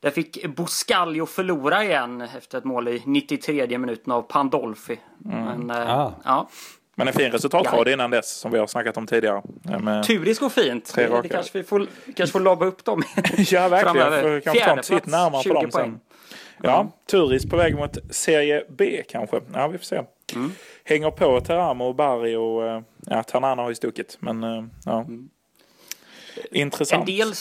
där 0.00 0.10
fick 0.10 0.46
Buscalio 0.56 1.26
förlora 1.26 1.84
igen 1.84 2.20
efter 2.36 2.58
ett 2.58 2.64
mål 2.64 2.88
i 2.88 3.02
93 3.06 3.78
minuten 3.78 4.12
av 4.12 4.22
Pandolfi. 4.22 5.00
Men, 5.18 5.70
eh, 5.70 5.98
Ah. 5.98 6.12
ja. 6.24 6.48
Men 6.94 7.08
en 7.08 7.14
fin 7.14 7.32
resultatrad 7.32 7.88
Ja. 7.88 7.92
innan 7.92 8.10
dess 8.10 8.30
som 8.32 8.50
vi 8.52 8.58
har 8.58 8.66
snackat 8.66 8.96
om 8.96 9.06
tidigare. 9.06 9.42
Med- 9.80 10.04
Turis 10.04 10.38
går 10.38 10.48
fint. 10.48 10.84
Tre 10.84 11.06
Det, 11.08 11.22
det 11.22 11.28
kanske 11.28 11.58
vi 11.58 11.64
får, 11.64 11.86
kanske 12.16 12.32
får 12.32 12.40
lobba 12.40 12.66
upp 12.66 12.84
dem. 12.84 13.02
Ja, 13.36 13.68
verkligen. 13.68 13.94
Framöver. 13.96 14.40
Kanske 14.40 14.64
ta 14.64 14.94
en 14.94 15.00
närmare 15.10 15.42
20 15.42 15.52
dem 15.54 15.70
poäng. 15.70 15.70
sen. 15.90 16.00
Ja, 16.62 16.88
Turis 17.10 17.50
på 17.50 17.56
väg 17.56 17.76
mot 17.76 17.98
Serie 18.10 18.64
B 18.68 19.02
kanske. 19.08 19.40
Ja, 19.54 19.68
vi 19.68 19.78
får 19.78 19.84
se. 19.84 20.02
Mm. 20.34 20.52
Hänger 20.84 21.10
på 21.10 21.40
Teramo 21.40 21.84
och 21.84 21.94
Barry 21.94 22.36
och 22.36 22.66
eh, 22.66 22.80
ja, 23.06 23.22
Ternana 23.22 23.62
har 23.62 23.68
ju 23.68 23.74
stuckit. 23.74 24.16
Men 24.20 24.42
eh, 24.44 24.64
ja. 24.84 24.98
En 25.00 25.28
Intressant. 26.50 27.06
del, 27.06 27.32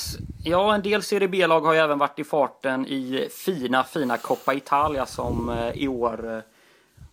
ja, 0.43 0.75
en 0.75 0.81
del 0.81 1.03
Serie 1.03 1.27
B-lag 1.27 1.61
har 1.61 1.73
ju 1.73 1.79
även 1.79 1.97
varit 1.97 2.19
i 2.19 2.23
farten 2.23 2.85
i 2.87 3.27
fina, 3.45 3.83
fina 3.83 4.17
Coppa 4.17 4.53
Italia 4.53 5.05
som 5.05 5.49
eh, 5.49 5.71
i 5.83 5.87
år 5.87 6.33
eh, 6.35 6.39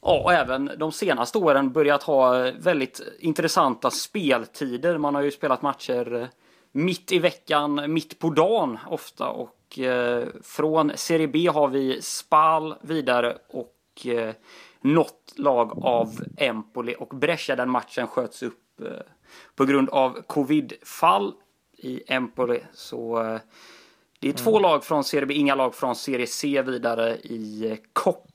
Ja, 0.02 0.20
och 0.24 0.32
även 0.32 0.70
de 0.76 0.92
senaste 0.92 1.38
åren 1.38 1.72
börjat 1.72 2.02
ha 2.02 2.50
väldigt 2.58 3.00
intressanta 3.18 3.90
speltider. 3.90 4.98
Man 4.98 5.14
har 5.14 5.22
ju 5.22 5.30
spelat 5.30 5.62
matcher 5.62 6.14
eh, 6.14 6.26
mitt 6.72 7.12
i 7.12 7.18
veckan, 7.18 7.92
mitt 7.92 8.18
på 8.18 8.30
dagen 8.30 8.78
ofta. 8.86 9.28
Och 9.28 9.78
eh, 9.78 10.26
från 10.42 10.92
Serie 10.94 11.28
B 11.28 11.48
har 11.48 11.68
vi 11.68 12.02
Spal 12.02 12.74
vidare 12.80 13.38
och 13.48 14.06
eh, 14.06 14.34
något 14.80 15.34
lag 15.36 15.84
av 15.84 16.20
Empoli 16.36 16.94
och 16.98 17.08
Brescia. 17.08 17.56
Den 17.56 17.70
matchen 17.70 18.06
sköts 18.06 18.42
upp 18.42 18.80
eh, 18.80 18.86
på 19.54 19.64
grund 19.64 19.88
av 19.88 20.22
covid-fall 20.26 21.34
i 21.76 22.12
Empoli. 22.12 22.60
Så 22.72 23.22
eh, 23.22 23.40
det 24.20 24.28
är 24.28 24.32
två 24.32 24.58
lag 24.58 24.84
från 24.84 25.04
Serie 25.04 25.26
B, 25.26 25.34
inga 25.34 25.54
lag 25.54 25.74
från 25.74 25.96
Serie 25.96 26.26
C 26.26 26.62
vidare 26.62 27.16
i 27.16 27.70
eh, 27.70 27.78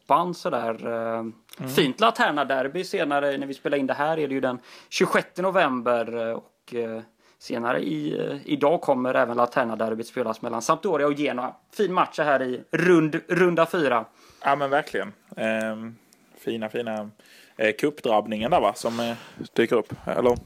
Koppan 0.08 0.34
sådär. 0.34 0.88
eh, 1.18 1.24
Fint 1.68 2.00
Laterna-derby 2.00 2.84
senare 2.84 3.38
när 3.38 3.48
vi 3.48 3.54
spelar 3.54 3.78
in 3.78 3.88
det 3.88 3.94
här 3.94 4.20
är 4.20 4.28
det 4.28 4.34
ju 4.34 4.42
den 4.42 4.60
26 4.90 5.28
november 5.38 6.28
eh, 6.30 6.34
och 6.34 6.74
eh, 6.74 7.02
senare 7.40 7.80
i, 7.80 8.42
idag 8.46 8.82
kommer 8.82 9.14
även 9.14 9.38
Laterna-derbyt 9.38 10.08
spelas 10.08 10.42
mellan 10.42 10.62
Sampdoria 10.62 11.08
och 11.08 11.14
Genoa. 11.14 11.56
Fin 11.74 11.94
match 11.94 12.20
här 12.20 12.42
i 12.44 12.64
rund, 12.72 13.20
runda 13.28 13.66
fyra. 13.66 14.06
Ja, 14.44 14.56
men 14.56 14.70
verkligen. 14.70 15.14
Ehm, 15.38 15.96
fina, 16.38 16.70
fina 16.70 17.10
eh, 17.58 17.76
cupdrabbningen 17.80 18.52
där 18.52 18.62
va, 18.62 18.74
som 18.74 19.00
eh, 19.00 19.16
dyker 19.54 19.76
upp. 19.76 19.94
Eller? 20.06 20.38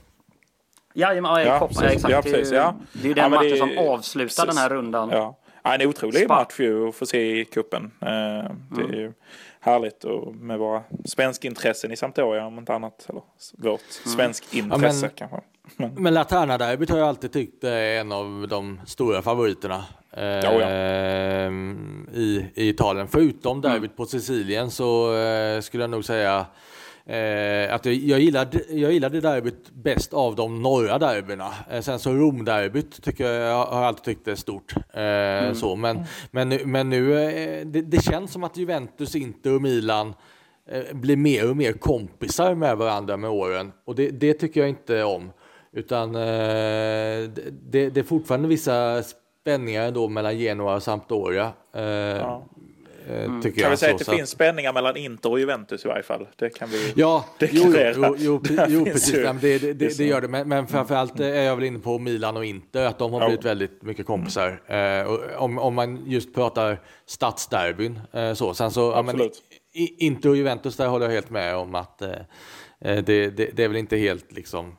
Ja, 0.93 1.13
Ja, 1.13 1.59
Koppan, 1.59 1.67
precis. 1.67 1.83
exakt. 1.83 2.11
Ja, 2.13 2.21
precis, 2.21 2.51
ja. 2.51 2.75
det 2.93 2.99
är 2.99 3.03
ju 3.03 3.09
Ja, 3.09 3.15
den 3.15 3.31
men 3.31 3.37
matchen 3.39 3.49
det- 3.51 3.57
som 3.57 3.77
avslutar 3.77 4.45
den 4.45 4.57
här 4.57 4.69
rundan. 4.69 5.09
Ja. 5.11 5.37
Ja, 5.67 5.75
en 5.75 5.87
otrolig 5.87 6.23
Spa. 6.25 6.35
match 6.35 6.59
ju 6.59 6.87
att 6.89 6.95
få 6.95 7.05
se 7.05 7.39
i 7.39 7.45
kuppen. 7.45 7.91
Eh, 8.01 8.07
det 8.71 8.81
Mm. 8.81 8.91
är 8.93 8.95
ju 8.97 9.13
härligt 9.59 10.03
och 10.03 10.35
med 10.35 10.59
våra 10.59 10.83
svenskintressen 11.05 11.91
i 11.91 11.95
Sampdoria 11.97 12.45
om 12.45 12.57
inte 12.59 12.73
annat. 12.73 13.05
Eller 13.09 13.21
vårt 13.57 13.65
Mm. 14.05 14.15
svenskintresse 14.15 15.01
men- 15.05 15.11
kanske. 15.15 15.37
Men 16.01 16.13
Laterna-derbyt 16.13 16.89
har 16.89 16.97
jag 16.97 17.07
alltid 17.07 17.31
tyckt 17.33 17.63
är 17.63 17.99
en 17.99 18.11
av 18.11 18.47
de 18.49 18.79
stora 18.85 19.21
favoriterna 19.21 19.85
eh, 20.11 20.23
ja. 20.25 20.71
i, 22.13 22.45
i 22.55 22.69
Italien. 22.69 23.07
Förutom 23.07 23.61
derbyt 23.61 23.95
på 23.97 24.05
Sicilien 24.05 24.71
så 24.71 25.15
eh, 25.17 25.61
skulle 25.61 25.83
jag 25.83 25.89
nog 25.89 26.05
säga 26.05 26.45
eh, 27.07 27.73
att 27.75 27.85
jag, 27.85 27.95
jag, 27.95 28.19
gillade, 28.19 28.59
jag 28.69 28.91
gillade 28.91 29.21
derbyt 29.21 29.69
bäst 29.73 30.13
av 30.13 30.35
de 30.35 30.61
norra 30.61 30.97
derbyna. 30.97 31.49
Eh, 31.71 31.81
sen 31.81 31.99
så 31.99 32.11
Rom-derbyt 32.13 33.01
tycker 33.01 33.31
jag, 33.31 33.51
jag 33.51 33.65
har 33.65 33.83
alltid 33.83 34.03
tyckt 34.03 34.27
är 34.27 34.35
stort. 34.35 34.73
Eh, 34.93 35.53
så, 35.53 35.75
men, 35.75 36.03
men, 36.31 36.49
nu- 36.49 36.65
men 36.65 36.89
nu, 36.89 37.19
eh, 37.19 37.65
det, 37.65 37.81
det 37.81 38.03
känns 38.03 38.31
som 38.31 38.43
att 38.43 38.57
Juventus, 38.57 39.15
Inter 39.15 39.55
och 39.55 39.61
Milan 39.61 40.13
eh, 40.71 40.95
blir 40.95 41.17
mer 41.17 41.49
och 41.49 41.57
mer 41.57 41.73
kompisar 41.73 42.55
med 42.55 42.77
varandra 42.77 43.17
med 43.17 43.29
åren. 43.29 43.71
Och 43.85 43.95
det, 43.95 44.09
det 44.09 44.33
tycker 44.33 44.59
jag 44.59 44.69
inte 44.69 45.03
om. 45.03 45.31
Utan 45.73 46.15
eh, 46.15 46.21
det, 47.69 47.89
det, 47.89 47.97
är 47.97 48.03
fortfarande 48.03 48.47
vissa 48.47 49.03
spänningar 49.03 49.87
ändå 49.87 50.07
mellan 50.09 50.37
Genoa 50.37 50.75
och 50.75 50.83
Sampdoria. 50.83 51.51
Eh, 51.73 51.81
eh, 53.09 53.41
tycker 53.41 53.55
Kan 53.55 53.63
jag. 53.63 53.69
vi 53.69 53.77
säga 53.77 53.97
så, 53.97 54.03
att 54.03 54.05
det 54.09 54.15
finns 54.17 54.29
spänningar 54.29 54.73
mellan 54.73 54.97
Inter 54.97 55.31
och 55.31 55.39
Juventus 55.39 55.85
i 55.85 55.87
varje 55.87 56.03
fall. 56.03 56.27
Det 56.35 56.49
kan 56.49 56.69
vi... 56.69 56.93
Ja, 56.95 57.25
jo, 57.39 57.73
jo, 57.95 58.15
jo, 58.17 58.41
jo, 58.67 58.85
precis. 58.91 59.13
ju- 59.15 59.23
Det, 59.41 59.57
det, 59.59 59.73
det, 59.73 59.97
det 59.97 60.05
gör 60.05 60.21
det. 60.21 60.27
Men, 60.27 60.49
men 60.49 60.67
framförallt 60.67 61.19
är 61.19 61.41
jag 61.43 61.55
väl 61.55 61.65
inne 61.65 61.79
på 61.79 61.99
Milan 61.99 62.37
och 62.37 62.45
Inter, 62.45 62.85
att 62.85 62.99
de 62.99 63.13
har 63.13 63.21
Ja. 63.21 63.27
blivit 63.27 63.45
väldigt 63.45 63.81
mycket 63.83 64.05
kompisar. 64.05 64.61
Eh, 64.67 65.07
och 65.07 65.43
om, 65.43 65.57
om 65.59 65.73
man 65.75 66.03
just 66.05 66.33
pratar 66.35 66.79
stadsderbyn. 67.05 67.99
Eh, 68.13 68.33
så. 68.33 68.53
Sen 68.53 68.71
så, 68.71 68.81
ja, 68.95 69.01
men, 69.01 69.29
Inter 69.97 70.29
och 70.29 70.37
Juventus, 70.37 70.75
där 70.77 70.87
håller 70.87 71.05
jag 71.05 71.13
helt 71.13 71.29
med 71.29 71.55
om 71.55 71.75
att 71.75 72.01
eh, 72.01 72.09
eh, 72.81 73.03
det, 73.03 73.29
det, 73.29 73.49
det 73.53 73.63
är 73.63 73.67
väl 73.67 73.77
inte 73.77 73.97
helt 73.97 74.31
liksom, 74.31 74.75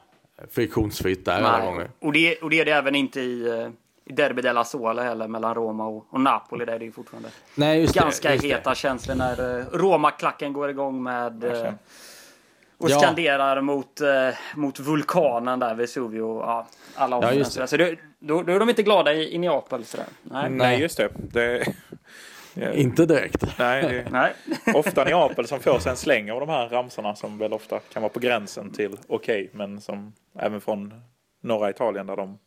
friktionsfritt 0.51 1.25
där 1.25 1.43
alla 1.43 1.65
gånger. 1.65 1.91
Och, 2.01 2.13
det, 2.13 2.37
och 2.37 2.51
det 2.51 2.61
är 2.61 2.65
det 2.65 2.71
även 2.73 2.95
inte 2.95 3.21
i, 3.21 3.49
eh, 3.49 3.55
i 3.57 3.88
Derby 4.11 4.43
della 4.43 4.65
Sola 4.65 5.03
heller 5.03 5.29
mellan 5.29 5.55
Roma 5.55 5.87
och, 5.87 6.07
och 6.11 6.21
Napoli. 6.21 6.65
Där 6.65 6.73
är 6.73 6.79
det 6.79 6.85
ju 6.85 6.93
fortfarande 6.93 7.29
Nej, 7.55 7.81
just 7.81 7.95
det, 7.95 8.01
ganska 8.01 8.33
just 8.33 8.43
det. 8.43 8.49
heta 8.49 8.75
känslor 8.75 9.15
när 9.15 9.59
eh, 9.61 9.65
Roma-klacken 9.73 10.53
går 10.53 10.71
igång 10.71 11.03
med 11.03 11.45
eh, 11.45 11.73
och 12.79 12.91
Ja. 12.91 12.99
skanderar 13.01 13.61
mot, 13.61 14.01
eh, 14.01 14.09
mot 14.57 14.81
vulkanen 14.81 15.59
där, 15.59 15.75
Vesuvio. 15.75 16.41
Ja, 16.41 16.67
alla 16.95 17.17
Ja, 17.23 17.33
just 17.33 17.51
offenser. 17.59 17.67
Så 17.67 17.77
det, 17.77 17.97
då, 18.19 18.43
då 18.43 18.53
är 18.53 18.59
de 18.59 18.69
inte 18.69 18.83
glada 18.83 19.13
i, 19.15 19.35
i 19.35 19.39
Neapel. 19.39 19.85
Sådär. 19.85 20.07
Nej. 20.23 20.51
Nej, 20.51 20.81
just 20.81 20.97
det. 20.97 21.09
det... 21.33 21.65
Ja, 22.55 22.73
Inte 22.73 23.07
direkt. 23.07 23.59
Nej, 23.59 23.83
det 23.83 23.99
är 24.01 24.11
Nej. 24.11 24.33
ofta 24.75 25.05
Neapel 25.05 25.47
som 25.47 25.61
får 25.61 25.79
sig 25.79 25.91
en 25.91 25.97
släng 25.97 26.31
av 26.31 26.41
de 26.41 26.49
här 26.49 26.69
ramsorna 26.69 27.15
som 27.15 27.39
väl 27.39 27.53
ofta 27.53 27.79
kan 27.79 28.03
vara 28.03 28.13
på 28.13 28.21
gränsen 28.21 28.71
till 28.73 28.97
okej, 29.09 29.51
men 29.53 29.81
som 29.81 30.13
även 30.39 30.61
från 30.61 30.95
norra 31.43 31.71
Italien 31.71 32.07
där 32.07 32.17
de 32.17 32.39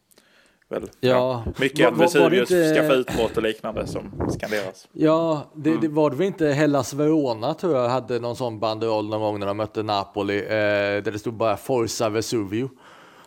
väl... 0.72 0.90
Ja. 1.00 1.44
mycket 1.60 1.86
Var- 1.92 1.92
Vesuvius 1.98 2.52
inte- 2.52 2.70
ska 2.76 2.88
få 2.88 2.94
utbrott 2.94 3.38
och 3.38 3.44
liknande 3.44 3.88
som 3.88 4.30
skanderas. 4.40 4.88
Ja, 4.92 5.52
det, 5.56 5.78
det 5.82 5.88
var 5.88 6.10
det 6.10 6.16
väl 6.16 6.28
inte 6.28 6.48
Hellas 6.48 6.94
Verona 6.94 7.54
tror 7.54 7.78
jag 7.78 7.90
hade 7.90 8.20
någon 8.20 8.36
sån 8.36 8.60
banderoll 8.60 9.10
någon 9.10 9.22
gång 9.22 9.40
när 9.40 9.48
de 9.48 9.58
mötte 9.58 9.84
Napoli 9.84 10.40
eh, 10.40 10.50
där 10.50 11.12
det 11.12 11.20
stod 11.20 11.34
bara 11.34 11.58
Forza 11.58 12.10
Vesuvio. 12.10 12.70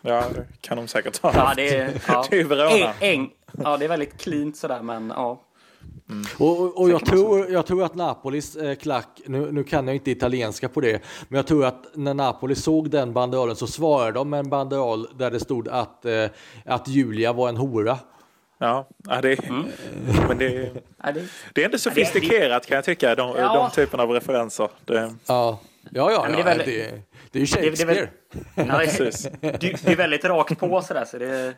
Ja, 0.01 0.23
det 0.35 0.45
kan 0.61 0.77
de 0.77 0.87
säkert 0.87 1.21
ha. 1.21 1.31
Ja, 1.35 1.53
det 1.55 1.75
är, 1.75 2.01
ja. 2.07 2.25
Det 2.29 2.39
är 2.39 2.43
Verona. 2.43 2.93
En, 2.99 3.19
en, 3.19 3.29
ja, 3.63 3.77
det 3.77 3.85
är 3.85 3.89
väldigt 3.89 4.17
cleant 4.17 4.57
sådär, 4.57 4.81
men 4.81 5.09
ja. 5.15 5.41
Och, 6.37 6.59
och, 6.61 6.81
och 6.81 6.89
jag, 6.89 7.05
tror, 7.05 7.49
jag 7.51 7.65
tror 7.65 7.83
att 7.83 7.95
Napolis 7.95 8.55
eh, 8.55 8.75
klack, 8.75 9.21
nu, 9.25 9.51
nu 9.51 9.63
kan 9.63 9.87
jag 9.87 9.95
inte 9.95 10.11
italienska 10.11 10.69
på 10.69 10.81
det, 10.81 11.01
men 11.27 11.37
jag 11.37 11.47
tror 11.47 11.65
att 11.65 11.85
när 11.93 12.13
Napoli 12.13 12.55
såg 12.55 12.89
den 12.89 13.13
banderollen 13.13 13.55
så 13.55 13.67
svarade 13.67 14.11
de 14.11 14.29
med 14.29 14.39
en 14.39 14.49
banderoll 14.49 15.07
där 15.17 15.31
det 15.31 15.39
stod 15.39 15.67
att, 15.67 16.05
eh, 16.05 16.25
att 16.65 16.87
Julia 16.87 17.33
var 17.33 17.49
en 17.49 17.57
hora. 17.57 17.97
Ja, 18.57 18.87
det, 19.21 19.39
men 20.27 20.37
det, 20.37 20.49
det, 21.03 21.23
det 21.53 21.61
är 21.61 21.65
inte 21.65 21.79
sofistikerat 21.79 22.65
kan 22.65 22.75
jag 22.75 22.85
tycka, 22.85 23.15
de, 23.15 23.35
Ja. 23.37 23.53
de 23.53 23.71
typerna 23.85 24.03
av 24.03 24.09
referenser. 24.09 24.69
Det, 24.85 25.15
Ja, 25.27 25.59
ja, 25.91 26.11
ja, 26.11 26.25
men 26.29 26.39
ja 26.39 26.43
det 26.43 26.51
är 26.51 26.55
det, 26.55 26.57
väl- 26.57 26.65
det, 27.31 27.39
är 27.39 27.45
ju 27.45 27.45
det 27.45 27.81
är 27.81 27.85
väl- 27.85 27.95
Shakespeare. 27.95 28.09
ja, 28.55 28.63
det, 29.41 29.51
det, 29.51 29.85
det 29.85 29.91
är 29.91 29.95
väldigt 29.95 30.25
rakt 30.25 30.59
på 30.59 30.81
sådär, 30.81 31.05
så 31.05 31.17
det 31.17 31.29
är, 31.29 31.55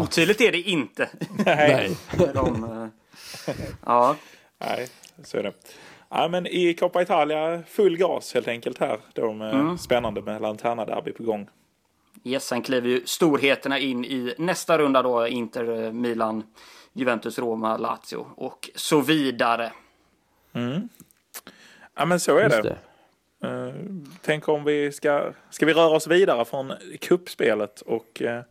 otydligt 0.00 0.40
är 0.40 0.52
det 0.52 0.60
inte. 0.60 1.08
Nej. 1.44 1.96
De, 2.34 2.64
eh, 2.64 2.86
ja. 3.86 4.16
Nej, 4.58 4.88
så 5.24 5.38
är 5.38 5.42
det. 5.42 5.52
Ja, 6.08 6.28
men 6.28 6.46
i 6.46 6.74
Coppa 6.74 7.02
Italia, 7.02 7.62
full 7.68 7.96
gas 7.96 8.34
helt 8.34 8.48
enkelt 8.48 8.78
här. 8.78 8.98
De, 9.12 9.42
mm. 9.42 9.78
Spännande 9.78 10.22
med 10.22 10.42
Lanterna 10.42 10.84
Derby 10.84 11.12
på 11.12 11.22
gång. 11.22 11.48
Yes, 12.24 12.46
sen 12.46 12.62
kliver 12.62 12.88
ju 12.88 13.02
storheterna 13.06 13.78
in 13.78 14.04
i 14.04 14.34
nästa 14.38 14.78
runda 14.78 15.02
då. 15.02 15.26
Inter, 15.28 15.84
eh, 15.84 15.92
Milan, 15.92 16.42
Juventus, 16.92 17.38
Roma, 17.38 17.76
Lazio 17.76 18.26
och 18.36 18.70
så 18.74 19.00
vidare. 19.00 19.72
Ja, 21.94 22.04
men 22.04 22.20
så 22.20 22.38
är 22.38 22.42
Just 22.42 22.62
det. 22.62 22.62
det. 22.62 22.78
Eh, 23.48 23.74
tänk 24.22 24.48
om 24.48 24.64
vi 24.64 24.92
ska, 24.92 25.32
ska 25.50 25.66
vi 25.66 25.72
röra 25.72 25.96
oss 25.96 26.06
vidare 26.06 26.44
från 26.44 26.72
kuppspelet 27.00 27.80
och 27.80 28.22
eh, 28.22 28.42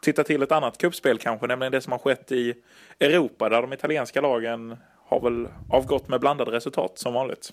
titta 0.00 0.24
till 0.24 0.42
ett 0.42 0.52
annat 0.52 0.78
kuppspel 0.78 1.18
kanske, 1.18 1.46
nämligen 1.46 1.72
det 1.72 1.80
som 1.80 1.92
har 1.92 1.98
skett 1.98 2.32
i 2.32 2.54
Europa 3.00 3.48
där 3.48 3.62
de 3.62 3.72
italienska 3.72 4.20
lagen 4.20 4.76
har 5.04 5.20
väl 5.20 5.48
avgått 5.70 6.08
med 6.08 6.20
blandade 6.20 6.50
resultat 6.50 6.98
som 6.98 7.14
vanligt. 7.14 7.52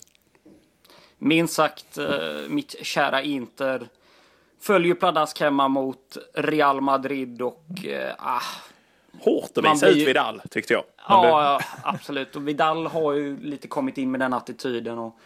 Minst 1.18 1.54
sagt, 1.54 1.98
eh, 1.98 2.08
mitt 2.48 2.86
kära 2.86 3.22
Inter 3.22 3.88
följer 4.60 4.94
pladask 4.94 5.40
hemma 5.40 5.68
mot 5.68 6.16
Real 6.34 6.80
Madrid 6.80 7.42
och 7.42 7.64
ah, 8.18 8.40
Hårt 9.24 9.58
att 9.58 9.64
visa 9.64 9.86
blir 9.86 10.02
ut 10.02 10.08
Vidal 10.08 10.42
tyckte 10.50 10.72
jag. 10.72 10.84
Ja, 11.08 11.42
ja, 11.42 11.60
absolut. 11.82 12.36
Och 12.36 12.48
Vidal 12.48 12.86
har 12.86 13.12
ju 13.12 13.40
lite 13.40 13.68
kommit 13.68 13.98
in 13.98 14.10
med 14.10 14.20
den 14.20 14.32
attityden. 14.32 14.98
Och, 14.98 15.18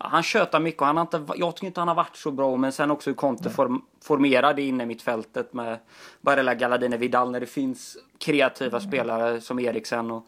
ja, 0.00 0.06
han 0.08 0.22
tjötar 0.22 0.60
mycket 0.60 0.80
och 0.80 0.86
han 0.86 0.96
har 0.96 1.02
inte, 1.02 1.26
jag 1.36 1.56
tycker 1.56 1.66
inte 1.66 1.80
han 1.80 1.88
har 1.88 1.94
varit 1.94 2.16
så 2.16 2.30
bra. 2.30 2.56
Men 2.56 2.72
sen 2.72 2.90
också 2.90 3.10
hur 3.10 3.14
Conte 3.14 3.50
form, 3.50 3.82
formerade 4.02 4.62
inne 4.62 4.82
i 4.82 4.86
mittfältet 4.86 5.52
med 5.52 5.78
Barella, 6.20 6.54
Galladine, 6.54 6.96
Vidal 6.96 7.30
när 7.30 7.40
det 7.40 7.46
finns 7.46 7.96
kreativa 8.18 8.80
spelare 8.80 9.40
som 9.40 9.58
Eriksen 9.58 10.10
och 10.10 10.26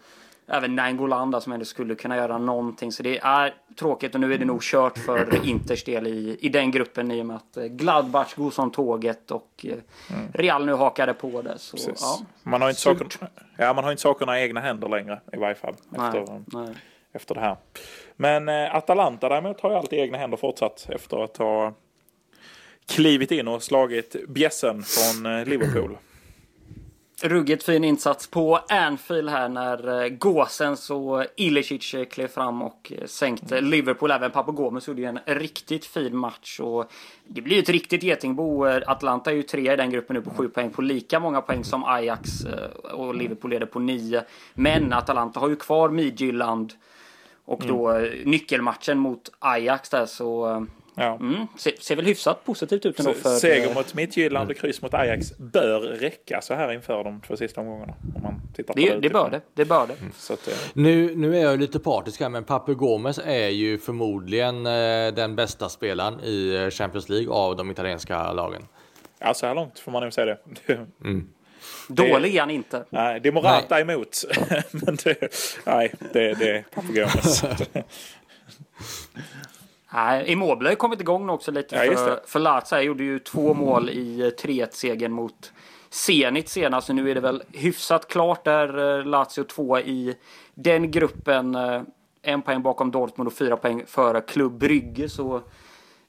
även 0.48 0.76
Nainggolan 0.76 1.40
som 1.40 1.52
ändå 1.52 1.64
skulle 1.64 1.94
kunna 1.94 2.16
göra 2.16 2.38
någonting. 2.38 2.92
Så 2.92 3.02
det 3.02 3.18
är 3.18 3.54
tråkigt 3.78 4.14
och 4.14 4.20
nu 4.20 4.34
är 4.34 4.38
det 4.38 4.44
nog 4.44 4.62
kört 4.62 4.98
för 4.98 5.46
Inters 5.46 5.84
del 5.84 6.06
i, 6.06 6.38
i 6.40 6.48
den 6.48 6.70
gruppen 6.70 7.10
i 7.10 7.22
och 7.22 7.26
med 7.26 7.36
att 7.36 7.56
eh, 7.56 7.64
Gladbach 7.64 8.34
går 8.34 8.50
som 8.50 8.70
tåget 8.70 9.30
och 9.30 9.66
eh, 9.68 9.74
Real 10.32 10.66
nu 10.66 10.72
hakade 10.72 11.14
på 11.14 11.42
det. 11.42 11.58
Så, 11.58 11.90
ja. 12.00 12.18
Man 12.42 12.62
har 12.62 12.68
inte 12.68 12.80
Surt. 12.80 13.18
ja, 13.56 13.72
man 13.74 13.84
har 13.84 13.90
inte 13.90 14.02
sakerna 14.02 14.40
i 14.40 14.42
egna 14.42 14.60
händer 14.60 14.88
längre 14.88 15.20
i 15.32 15.36
varje 15.36 15.54
fall. 15.54 15.74
Nej, 15.88 16.06
Efter, 16.06 16.42
nej. 16.46 16.74
efter 17.12 17.34
det 17.34 17.40
här. 17.40 17.56
Men 18.16 18.48
eh, 18.48 18.74
Atalanta 18.74 19.28
däremot 19.28 19.60
har 19.60 19.70
ju 19.70 19.76
allt 19.76 19.92
i 19.92 19.96
egna 19.96 20.18
händer 20.18 20.36
fortsatt 20.36 20.86
efter 20.90 21.24
att 21.24 21.36
ha 21.36 21.74
klivit 22.86 23.30
in 23.30 23.48
och 23.48 23.62
slagit 23.62 24.16
bjässen 24.28 24.82
från 24.82 25.44
Liverpool. 25.44 25.96
Ruggigt 27.22 27.62
fin 27.62 27.84
insats 27.84 28.26
på 28.26 28.60
Anfield 28.68 29.28
här 29.28 29.48
när 29.48 30.02
eh, 30.02 30.08
Gåsens 30.08 30.90
och 30.90 31.24
Ilicic 31.36 31.94
eh, 31.94 32.04
klev 32.04 32.28
fram 32.28 32.62
och 32.62 32.92
eh, 32.96 33.06
sänkte 33.06 33.60
Liverpool. 33.60 34.10
Även 34.10 34.30
Papagomes 34.30 34.88
gjorde 34.88 35.00
ju 35.00 35.06
en 35.06 35.18
riktigt 35.26 35.86
fin 35.86 36.16
match. 36.16 36.60
Och 36.60 36.92
det 37.26 37.40
blir 37.40 37.56
ju 37.56 37.62
ett 37.62 37.68
riktigt 37.68 38.02
getingbo. 38.02 38.64
Atlanta 38.64 39.30
är 39.30 39.34
ju 39.34 39.42
tre 39.42 39.72
i 39.72 39.76
den 39.76 39.90
gruppen 39.90 40.16
nu 40.16 40.22
på 40.22 40.30
sju 40.30 40.48
poäng 40.48 40.70
på 40.70 40.82
lika 40.82 41.20
många 41.20 41.40
poäng 41.40 41.64
som 41.64 41.84
Ajax 41.84 42.30
och 42.92 43.14
Liverpool 43.14 43.50
leder 43.50 43.66
på 43.66 43.78
nio. 43.78 44.24
Men 44.54 44.92
Atalanta 44.92 45.40
har 45.40 45.48
ju 45.48 45.56
kvar 45.56 45.88
Midtjylland 45.88 46.72
och 47.48 47.62
då 47.66 47.92
eh, 47.92 48.12
nyckelmatchen 48.24 48.98
mot 48.98 49.32
Ajax 49.38 49.90
där 49.90 50.06
så 50.06 50.66
Ja. 50.98 51.16
mm, 51.20 51.46
ser, 51.58 51.72
ser 51.80 51.96
väl 51.96 52.04
hyfsat 52.04 52.44
positivt 52.44 52.86
ut 52.86 52.98
ändå 52.98 53.12
för... 53.12 53.30
Seger 53.30 53.68
eh, 53.68 53.74
mot 53.74 53.94
Midtjylland 53.94 54.50
och 54.50 54.56
kryss 54.56 54.82
mot 54.82 54.94
Ajax 54.94 55.38
bör 55.38 55.80
räcka 55.80 56.40
så 56.40 56.54
här 56.54 56.72
inför 56.72 57.04
de 57.04 57.20
två 57.20 57.36
sista 57.36 57.60
omgångarna. 57.60 57.94
Om 58.16 58.22
man 58.22 58.40
tittar 58.56 58.74
på 58.74 58.80
det, 58.80 58.90
det 58.90 58.96
utifrån. 58.96 59.22
bör 59.22 59.30
det. 59.30 59.40
Det 59.54 59.64
bör 59.64 59.86
det. 59.86 59.94
Så 60.16 60.32
att, 60.32 60.48
eh, 60.48 60.54
Nu, 60.72 61.16
nu 61.16 61.36
är 61.36 61.40
jag 61.42 61.60
lite 61.60 61.78
partisk 61.78 62.20
här, 62.20 62.28
men 62.28 62.44
Papu 62.44 62.74
Gomes 62.74 63.20
är 63.24 63.48
ju 63.48 63.78
förmodligen 63.78 64.66
eh, 64.66 65.14
den 65.14 65.36
bästa 65.36 65.68
spelaren 65.68 66.20
i 66.20 66.54
eh, 66.54 66.70
Champions 66.70 67.08
League 67.08 67.34
av 67.34 67.56
de 67.56 67.70
italienska 67.70 68.32
lagen. 68.32 68.62
ja, 69.18 69.34
så 69.34 69.46
här 69.46 69.54
långt 69.54 69.78
får 69.78 69.92
man 69.92 70.02
nog 70.02 70.12
säga 70.12 70.26
det. 70.26 70.38
det 70.66 70.86
Dålig 71.88 72.36
är 72.36 72.40
han 72.40 72.50
inte. 72.50 72.84
nej, 72.90 73.20
det 73.20 73.28
är 73.28 73.32
Morata 73.32 73.80
emot. 73.80 74.24
Men 74.70 74.96
det, 75.04 75.34
nej, 75.66 75.92
det, 76.12 76.34
det 76.34 76.50
är 76.50 76.62
Papagomes. 76.74 77.44
Nej, 79.92 80.32
Immobile 80.32 80.68
har 80.70 80.74
kommit 80.74 81.00
igång 81.00 81.28
också 81.30 81.50
lite 81.50 81.76
Ja, 81.76 81.96
för, 81.96 82.20
för 82.26 82.38
Lazio. 82.40 82.78
Gjorde 82.86 83.04
ju 83.04 83.18
två 83.18 83.54
mål 83.54 83.90
i 83.90 84.20
eh, 84.20 84.24
3-1-segern 84.46 85.12
mot 85.12 85.52
Zenit 85.90 86.48
senast. 86.48 86.88
Nu 86.88 87.10
är 87.10 87.14
det 87.14 87.20
väl 87.20 87.42
hyfsat 87.52 88.08
klart 88.08 88.44
där 88.44 88.98
eh, 88.98 89.04
Lazio 89.06 89.44
2 89.44 89.78
i 89.78 90.14
den 90.54 90.90
gruppen. 90.90 91.54
eh, 91.54 91.82
En 92.22 92.42
poäng 92.42 92.62
bakom 92.62 92.90
Dortmund 92.90 93.26
och 93.28 93.34
fyra 93.34 93.56
poäng 93.56 93.82
före 93.86 94.20
Klubb 94.20 94.58
Brygge. 94.58 95.08
Så 95.08 95.42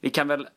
vi 0.01 0.09
kan 0.09 0.27
väl 0.27 0.47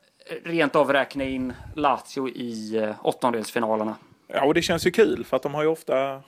rent 0.44 0.76
av 0.76 0.92
räkna 0.92 1.24
in 1.24 1.52
Lazio 1.76 2.28
i 2.28 2.76
eh, 2.76 2.94
åttondelsfinalerna. 3.06 3.96
Ja, 4.28 4.44
och 4.44 4.54
det 4.54 4.62
känns 4.62 4.86
ju 4.86 4.90
kul 4.90 5.24
för 5.24 5.36
att 5.36 5.42
de 5.42 5.54
har 5.54 5.62
ju 5.62 5.68
ofta 5.68 6.22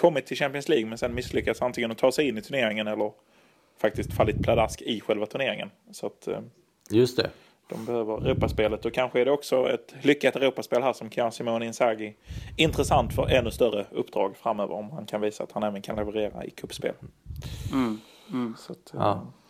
kommit 0.00 0.26
till 0.26 0.36
Champions 0.36 0.68
League 0.68 0.86
men 0.86 0.98
sen 0.98 1.14
misslyckats 1.14 1.62
antingen 1.62 1.90
att 1.90 1.98
ta 1.98 2.12
sig 2.12 2.28
in 2.28 2.38
i 2.38 2.42
turneringen 2.42 2.86
eller 2.86 3.12
faktiskt 3.78 4.12
fallit 4.12 4.42
pladask 4.42 4.82
i 4.82 5.00
själva 5.00 5.26
turneringen. 5.26 5.70
Så 5.90 6.06
att 6.06 6.28
eh, 6.28 6.40
Just 6.90 7.16
det. 7.16 7.30
de 7.68 7.84
behöver 7.84 8.26
Europaspelet 8.26 8.84
och 8.84 8.92
kanske 8.94 9.20
är 9.20 9.24
det 9.24 9.30
också 9.30 9.70
ett 9.70 9.94
lyckat 10.02 10.36
Europaspel 10.36 10.82
här 10.82 10.92
som 10.92 11.10
kan 11.10 11.32
Simone 11.32 11.66
Inzaghi 11.66 12.16
intressant 12.56 13.14
för 13.14 13.28
ännu 13.28 13.50
större 13.50 13.86
uppdrag 13.90 14.36
framöver 14.36 14.74
om 14.74 14.90
han 14.90 15.06
kan 15.06 15.20
visa 15.20 15.44
att 15.44 15.52
han 15.52 15.62
även 15.62 15.82
kan 15.82 15.96
leverera 15.96 16.44
i 16.44 16.50
kuppspel. 16.50 16.94
Så 18.58 18.72
att, 18.72 18.94
eh, 18.94 19.00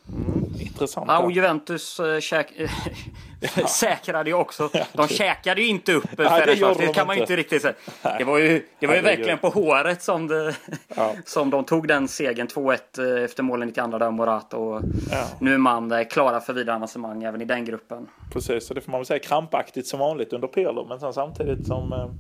Ja. 0.07 0.61
Intressant. 0.61 1.07
Ja, 1.09 1.19
och. 1.19 1.33
Juventus 1.33 2.01
äh, 2.01 2.21
käk... 2.21 2.53
säkrade 3.69 4.31
ju 4.31 4.37
också. 4.37 4.69
De 4.73 4.85
okej. 4.95 5.17
käkade 5.17 5.61
ju 5.61 5.67
inte 5.69 5.93
upp 5.93 6.05
Nej, 6.19 6.43
det 6.47 6.53
gjorde 6.55 6.75
Det 6.75 6.87
de 6.87 6.93
kan 6.93 7.07
man 7.07 7.17
ju 7.17 7.23
inte. 7.23 7.37
riktigt 7.37 7.63
säga. 7.63 7.75
Det 8.19 8.25
var 8.25 8.39
ju, 8.39 8.67
det 8.79 8.87
var 8.87 8.95
ju 8.95 9.01
verkligen 9.01 9.39
på 9.39 9.49
håret 9.49 10.03
som, 10.03 10.27
det, 10.27 10.55
Ja. 10.97 11.13
som 11.25 11.51
de 11.51 11.65
tog 11.65 11.89
den 11.89 12.09
segern. 12.09 12.47
2-1 12.47 13.25
efter 13.25 13.43
målen 13.43 13.69
92 13.69 13.99
där 13.99 14.11
Morata. 14.11 14.57
Och 14.57 14.83
Ja. 15.11 15.25
nu 15.41 15.55
är 15.55 15.59
man 15.59 15.93
eh, 15.93 16.05
klara 16.05 16.41
för 16.41 16.53
vidare 16.53 16.77
avancemang 16.77 17.23
även 17.23 17.43
i 17.43 17.45
den 17.45 17.65
gruppen. 17.65 18.09
Precis, 18.33 18.67
så 18.67 18.75
det 18.75 18.81
får 18.81 18.91
man 18.93 19.01
väl 19.01 19.07
säga 19.07 19.19
krampaktigt 19.19 19.87
som 19.87 20.01
vanligt 20.01 20.33
under 20.33 20.49
Pirlo. 20.49 20.87
Men 20.89 21.13
samtidigt 21.13 21.67
som, 21.67 21.93
eh, 21.93 22.11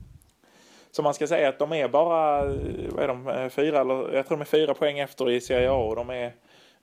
som 0.90 1.02
man 1.02 1.14
ska 1.14 1.26
säga 1.26 1.48
att 1.48 1.58
de 1.58 1.72
är 1.72 1.88
bara, 1.88 2.38
eh, 2.38 2.54
vad 2.90 3.04
är 3.04 3.08
de, 3.08 3.28
eh, 3.28 3.48
fyra 3.48 3.80
eller 3.80 4.14
jag 4.14 4.26
tror 4.26 4.36
de 4.36 4.40
är 4.40 4.44
fyra 4.44 4.74
poäng 4.74 4.98
efter 4.98 5.30
i 5.30 5.40
Serie 5.40 5.70
A 5.70 5.74
och 5.74 5.96
de 5.96 6.10
är 6.10 6.32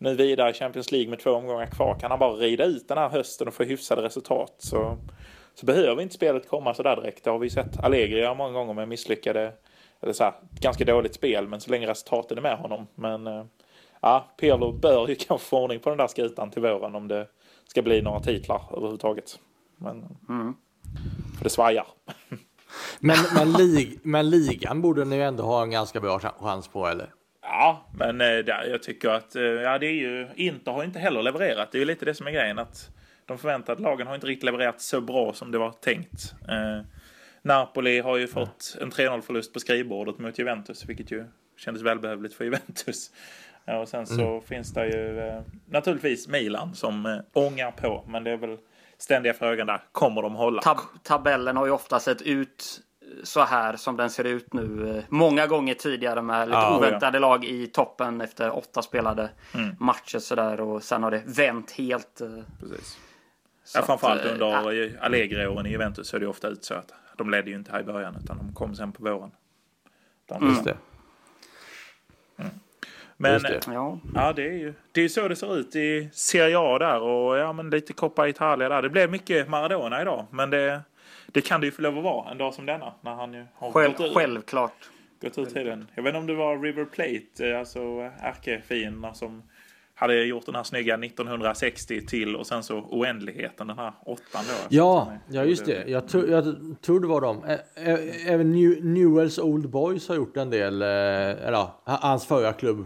nu 0.04 0.16
vidare 0.16 0.50
i 0.50 0.54
Champions 0.54 0.92
League 0.92 1.10
med 1.10 1.20
två 1.20 1.32
omgångar 1.32 1.66
kvar. 1.66 2.00
Kan 2.00 2.12
han 2.12 2.20
bara 2.20 2.34
rida 2.34 2.66
ut 2.66 2.88
den 2.88 2.98
här 2.98 3.10
hösten 3.10 3.48
och 3.48 3.54
få 3.54 3.64
hyfsade 3.64 4.02
resultat 4.02 4.56
så, 4.58 4.98
så 5.54 5.66
behöver 5.66 6.02
inte 6.02 6.16
spelet 6.16 6.50
komma 6.50 6.74
så 6.74 6.84
där 6.84 6.96
direkt. 6.96 7.24
Det 7.24 7.30
har 7.30 7.40
vi 7.40 7.50
sett 7.50 7.84
Allegri 7.84 8.20
göra 8.20 8.34
många 8.34 8.54
gånger 8.54 8.74
med 8.74 8.88
misslyckade, 8.88 9.54
eller 10.02 10.14
så 10.14 10.24
här, 10.24 10.34
ganska 10.60 10.86
dåligt 10.86 11.16
spel, 11.16 11.48
men 11.48 11.62
så 11.62 11.72
länge 11.72 11.88
resultaten 11.88 12.38
är 12.38 12.42
med 12.42 12.58
honom. 12.58 12.88
Men 12.96 13.28
eh, 13.28 13.46
ja, 14.02 14.28
Pirlo 14.40 14.72
bör 14.72 15.08
ju 15.08 15.16
kanske 15.20 15.48
få 15.48 15.64
ordning 15.64 15.80
på 15.80 15.90
den 15.90 15.98
där 15.98 16.08
skutan 16.08 16.52
till 16.52 16.62
våren 16.62 16.96
om 16.96 17.08
det 17.08 17.28
ska 17.68 17.82
bli 17.82 18.02
några 18.02 18.20
titlar 18.20 18.62
överhuvudtaget. 18.72 19.40
Men, 19.78 20.18
För 21.38 21.44
det 21.44 21.50
svajar. 21.50 21.88
Men, 23.00 23.18
men, 23.36 23.52
lig, 23.52 24.00
men 24.04 24.30
ligan 24.30 24.82
borde 24.82 25.06
ni 25.06 25.16
ju 25.16 25.22
ändå 25.24 25.44
ha 25.44 25.64
en 25.64 25.72
ganska 25.72 26.00
bra 26.00 26.18
ch- 26.18 26.40
chans 26.44 26.68
på, 26.68 26.88
eller? 26.88 27.10
Ja, 27.54 27.86
men 27.92 28.22
eh, 28.22 28.28
där, 28.28 28.68
jag 28.72 28.84
tycker 28.84 29.10
att 29.10 29.36
eh, 29.36 29.44
ja, 29.44 29.80
det 29.80 29.86
är 29.86 29.94
ju, 29.94 30.28
Inter 30.36 30.72
har 30.72 30.84
inte 30.84 31.00
heller 31.00 31.22
levererat. 31.22 31.72
Det 31.72 31.78
är 31.78 31.80
ju 31.80 31.86
lite 31.86 32.06
det 32.06 32.14
som 32.14 32.28
är 32.28 32.32
grejen. 32.32 32.60
att 32.60 32.90
De 33.26 33.38
förväntade 33.38 33.82
lagen 33.82 34.08
har 34.08 34.16
inte 34.16 34.28
riktigt 34.28 34.44
levererat 34.44 34.82
så 34.82 35.02
bra 35.02 35.34
som 35.34 35.52
det 35.52 35.58
var 35.58 35.72
tänkt. 35.72 36.34
Eh, 36.50 36.86
Napoli 37.42 38.00
har 38.00 38.18
ju 38.18 38.28
fått 38.28 38.78
en 38.82 38.92
3-0 38.92 39.22
förlust 39.22 39.54
på 39.54 39.60
skrivbordet 39.60 40.20
mot 40.20 40.40
Juventus, 40.40 40.86
vilket 40.86 41.12
ju 41.12 41.26
kändes 41.58 41.84
välbehövligt 41.84 42.36
för 42.36 42.44
Juventus. 42.46 43.12
Ja, 43.66 43.78
och 43.78 43.88
sen 43.88 44.08
så 44.08 44.42
finns 44.42 44.74
det 44.74 44.88
ju 44.88 45.20
eh, 45.20 45.42
naturligtvis 45.66 46.28
Milan 46.28 46.76
som 46.76 47.06
eh, 47.06 47.18
ångar 47.34 47.72
på, 47.72 48.04
men 48.08 48.24
det 48.24 48.32
är 48.32 48.38
väl 48.38 48.58
ständiga 48.98 49.34
frågan 49.34 49.68
där, 49.68 49.82
kommer 49.92 50.22
de 50.22 50.36
hålla? 50.36 50.62
Tab 50.62 50.78
tabellen 51.04 51.58
har 51.58 51.66
ju 51.66 51.72
ofta 51.72 52.00
sett 52.00 52.22
ut 52.22 52.82
så 53.24 53.42
här 53.42 53.76
som 53.76 53.98
den 53.98 54.10
ser 54.10 54.24
ut 54.24 54.54
nu. 54.54 54.98
eh, 54.98 55.04
Många 55.10 55.48
gånger 55.48 55.74
tidigare 55.74 56.22
med 56.22 56.48
lite 56.48 56.60
Ja, 56.60 56.78
oväntade 56.78 57.20
lag 57.20 57.46
i 57.46 57.68
toppen 57.68 58.22
efter 58.22 58.56
åtta 58.58 58.82
spelade 58.82 59.30
matcher 59.80 60.20
sådär 60.20 60.62
och 60.62 60.84
sen 60.84 61.04
har 61.04 61.12
det 61.12 61.24
vänt 61.26 61.72
helt. 61.72 62.22
eh, 62.22 62.28
Precis. 62.60 62.98
Ja, 63.76 63.82
framförallt 63.82 64.26
eh, 64.26 64.32
under 64.34 64.74
ja. 64.74 64.90
Allegri-åren 65.02 65.66
i 65.66 65.70
Juventus 65.72 66.08
så 66.08 66.16
är 66.16 66.20
det 66.20 66.28
ofta 66.28 66.48
ut 66.48 66.66
så 66.66 66.74
att 66.74 66.94
de 67.18 67.30
ledde 67.30 67.50
ju 67.50 67.56
inte 67.56 67.72
här 67.72 67.80
i 67.80 67.84
början 67.84 68.16
utan 68.24 68.38
de 68.38 68.54
kom 68.54 68.76
sen 68.76 68.92
på 68.92 69.04
våren. 69.04 69.32
De- 70.26 70.48
Just 70.48 70.64
det. 70.64 70.78
Men 73.18 73.34
Just 73.34 73.48
det. 73.48 73.60
Ja. 73.74 74.00
ja, 74.16 74.34
det 74.34 74.48
är 74.48 74.54
ju 74.54 74.74
det 74.92 75.00
är 75.00 75.04
ju 75.04 75.10
så 75.10 75.28
det 75.28 75.36
ser 75.36 75.58
ut 75.58 75.76
i 75.76 76.10
Serie 76.14 76.60
A 76.60 76.78
där 76.80 77.00
och 77.02 77.38
ja, 77.38 77.54
men 77.54 77.70
lite 77.70 77.94
Coppa 77.94 78.28
Italia 78.28 78.70
där. 78.70 78.82
Det 78.82 78.90
blev 78.90 79.12
mycket 79.12 79.50
Maradona 79.50 80.02
idag, 80.02 80.26
men 80.32 80.50
det, 80.50 80.82
det 81.34 81.42
kan 81.42 81.62
det 81.62 81.66
ju 81.68 81.72
få 81.72 81.82
lov 81.82 81.98
att 81.98 82.04
vara 82.04 82.32
en 82.32 82.38
dag 82.38 82.54
som 82.54 82.66
denna 82.66 82.94
när 83.02 83.14
han 83.14 83.34
ju 83.34 83.46
har 83.56 83.72
Själv, 83.72 83.92
gått 83.98 84.08
ut. 84.08 84.14
självklart. 84.14 84.90
gått 85.22 85.38
ut 85.38 85.54
tiden. 85.54 85.88
Jag 85.96 86.04
vet 86.04 86.10
inte 86.10 86.20
om 86.20 86.28
det 86.28 86.36
var 86.36 86.60
River 86.60 86.86
Plate, 86.86 87.50
eh, 87.52 87.60
alltså 87.60 87.80
ärkefienderna 88.20 89.14
som 89.14 89.44
hade 89.96 90.24
gjort 90.24 90.46
den 90.46 90.56
här 90.56 90.64
snygga 90.64 90.98
1960 90.98 92.06
till 92.06 92.36
och 92.36 92.48
sen 92.48 92.64
så 92.64 92.78
oändligheten, 92.80 93.68
den 93.68 93.78
här 93.78 93.94
åttan 94.06 94.44
då. 94.48 94.54
Ja, 94.70 95.14
ja 95.30 95.44
just 95.44 95.66
det. 95.66 95.84
Jag, 95.88 96.08
tror- 96.08 96.30
jag 96.30 96.56
tror 96.82 97.00
det 97.00 97.08
var 97.08 97.22
dem. 97.22 97.44
Ä- 97.48 97.98
Även 98.28 98.52
New, 98.52 98.86
Newells 98.86 99.40
Old 99.40 99.70
Boys 99.70 100.08
har 100.10 100.16
gjort 100.16 100.38
en 100.38 100.50
del, 100.50 100.82
eh, 100.82 100.88
eller 101.48 101.68
hans 101.84 102.26
förra 102.28 102.54
klubb. 102.54 102.86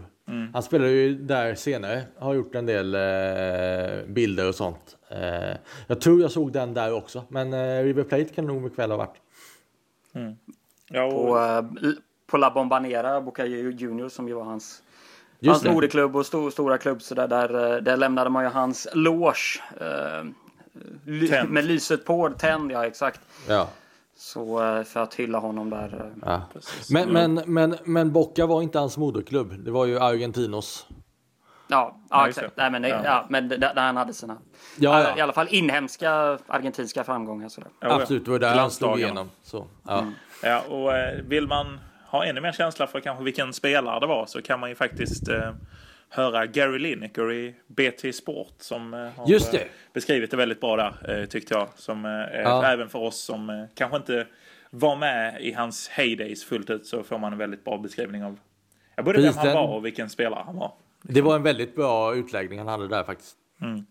Han 0.52 0.62
spelade 0.62 0.90
ju 0.90 1.14
där 1.14 1.54
senare, 1.54 2.02
har 2.18 2.34
gjort 2.34 2.54
en 2.54 2.66
del 2.66 2.94
eh, 2.94 4.06
bilder 4.06 4.48
och 4.48 4.54
sånt. 4.54 4.96
Eh, 5.08 5.56
jag 5.86 6.00
tror 6.00 6.20
jag 6.20 6.30
såg 6.30 6.52
den 6.52 6.74
där 6.74 6.92
också, 6.92 7.24
men 7.28 7.52
eh, 7.52 7.84
River 7.84 8.04
Plate 8.04 8.24
kan 8.24 8.46
nog 8.46 8.62
mycket 8.62 8.78
väl 8.78 8.90
ha 8.90 8.98
varit. 8.98 9.16
Ja, 10.90 11.04
och, 11.04 11.12
På, 11.12 11.38
eh, 11.38 11.92
på 12.26 12.36
La 12.36 12.50
Bombanera, 12.50 13.20
Boca 13.20 13.46
Juniors 13.46 14.12
som 14.12 14.28
ju 14.28 14.34
var 14.34 14.44
hans 14.44 14.82
Just 15.40 15.64
Hans 15.64 15.74
moderklubb 15.74 16.16
och 16.16 16.26
sto, 16.26 16.50
stora 16.50 16.78
klubb 16.78 17.02
så 17.02 17.14
där, 17.14 17.28
där, 17.28 17.74
eh, 17.74 17.82
där 17.82 17.96
lämnade 17.96 18.30
man 18.30 18.44
ju 18.44 18.50
hans 18.50 18.88
loge. 18.92 19.62
Eh, 19.80 20.24
ly, 21.04 21.30
med 21.48 21.64
lyset 21.64 22.04
på, 22.04 22.30
tänd, 22.30 22.72
ja 22.72 22.86
exakt. 22.86 23.20
Ja. 23.48 23.68
Så 24.20 24.62
eh, 24.76 24.82
för 24.84 25.00
att 25.02 25.14
hylla 25.14 25.38
honom 25.38 25.70
där. 25.70 25.94
eh. 25.94 26.18
Ja. 26.26 26.42
Men, 26.90 27.08
men, 27.12 27.34
men, 27.46 27.76
men 27.84 28.12
Boca 28.12 28.46
var 28.46 28.62
inte 28.62 28.78
hans 28.78 28.96
moderklubb. 28.98 29.64
Det 29.64 29.70
var 29.70 29.86
ju 29.86 29.98
Argentinos. 29.98 30.86
Ja, 31.70 31.96
Ja, 32.10 32.28
exakt. 32.28 32.56
Nej, 32.56 32.70
men, 32.70 32.82
det- 32.82 32.88
Ja. 32.88 33.00
ja. 33.04 33.26
men 33.28 33.48
där, 33.48 33.58
där 33.58 33.74
han 33.82 33.96
hade 33.96 34.14
sina, 34.14 34.36
Ja, 34.76 35.00
I 35.00 35.04
ja. 35.16 35.22
alla 35.22 35.32
fall 35.32 35.46
inhemska 35.50 36.38
argentinska 36.46 37.04
framgångar. 37.04 37.48
Sådär. 37.48 37.70
Ja, 37.80 37.88
ja. 37.88 37.94
Absolut, 38.00 38.24
det 38.24 38.30
var 38.30 38.38
där 38.38 38.54
han 38.58 38.70
slog 38.70 38.98
igenom. 38.98 39.30
Så, 39.42 39.66
ja. 39.86 40.04
Ja, 40.42 40.60
och 40.60 40.96
eh, 40.96 41.22
vill 41.24 41.46
man 41.48 41.80
ha 42.10 42.24
ännu 42.24 42.40
mer 42.40 42.52
känsla 42.52 42.86
för 42.86 43.00
kanske 43.00 43.24
vilken 43.24 43.52
spelare 43.52 44.00
det 44.00 44.06
var 44.06 44.26
så 44.26 44.42
kan 44.42 44.60
man 44.60 44.68
ju 44.68 44.74
faktiskt 44.74 45.28
eh, 45.28 45.50
höra 46.08 46.46
Gary 46.46 46.78
Lineker 46.78 47.32
i 47.32 47.54
BT 47.66 48.12
Sport 48.12 48.54
som 48.58 48.94
eh, 48.94 49.00
har 49.00 49.28
Just 49.28 49.52
det. 49.52 49.58
eh, 49.58 49.66
beskrivit 49.92 50.30
det 50.30 50.36
väldigt 50.36 50.60
bra 50.60 50.76
där, 50.76 51.20
eh, 51.20 51.26
tyckte 51.26 51.54
jag. 51.54 51.68
Som, 51.76 52.04
Ja. 52.34 52.66
Även 52.66 52.88
för 52.88 52.98
oss 52.98 53.20
som 53.20 53.66
kanske 53.74 53.96
inte 53.96 54.26
var 54.70 54.96
med 54.96 55.40
i 55.40 55.52
hans 55.52 55.88
heydays 55.88 56.44
fullt 56.44 56.70
ut 56.70 56.86
så 56.86 57.02
får 57.02 57.18
man 57.18 57.32
en 57.32 57.38
väldigt 57.38 57.64
bra 57.64 57.78
beskrivning 57.78 58.24
av 58.24 58.38
ja, 58.96 59.02
både 59.02 59.22
vem 59.22 59.34
han 59.36 59.54
var 59.54 59.68
och 59.76 59.84
vilken 59.86 60.10
spelare 60.10 60.42
han 60.46 60.56
var. 60.56 60.72
Det 61.02 61.20
var 61.20 61.36
en 61.36 61.42
väldigt 61.42 61.74
bra 61.76 62.14
utläggning 62.14 62.58
han 62.58 62.68
hade 62.68 62.88
där 62.88 63.04
faktiskt. 63.04 63.36
Mm. 63.62 63.86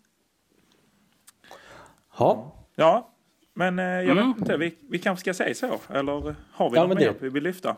Ja, 2.18 2.54
Ja, 2.74 3.10
men 3.54 3.78
jag 3.78 4.04
Mm. 4.04 4.28
vet 4.28 4.38
inte, 4.38 4.56
vi, 4.56 4.74
vi 4.90 4.98
kanske 4.98 5.20
ska 5.20 5.34
säga 5.44 5.54
så? 5.54 5.80
Eller 5.94 6.34
har 6.52 6.70
vi 6.70 6.76
Ja, 6.76 6.86
något 6.86 6.98
mer 6.98 7.14
vi 7.20 7.28
vill 7.28 7.42
lyfta? 7.42 7.70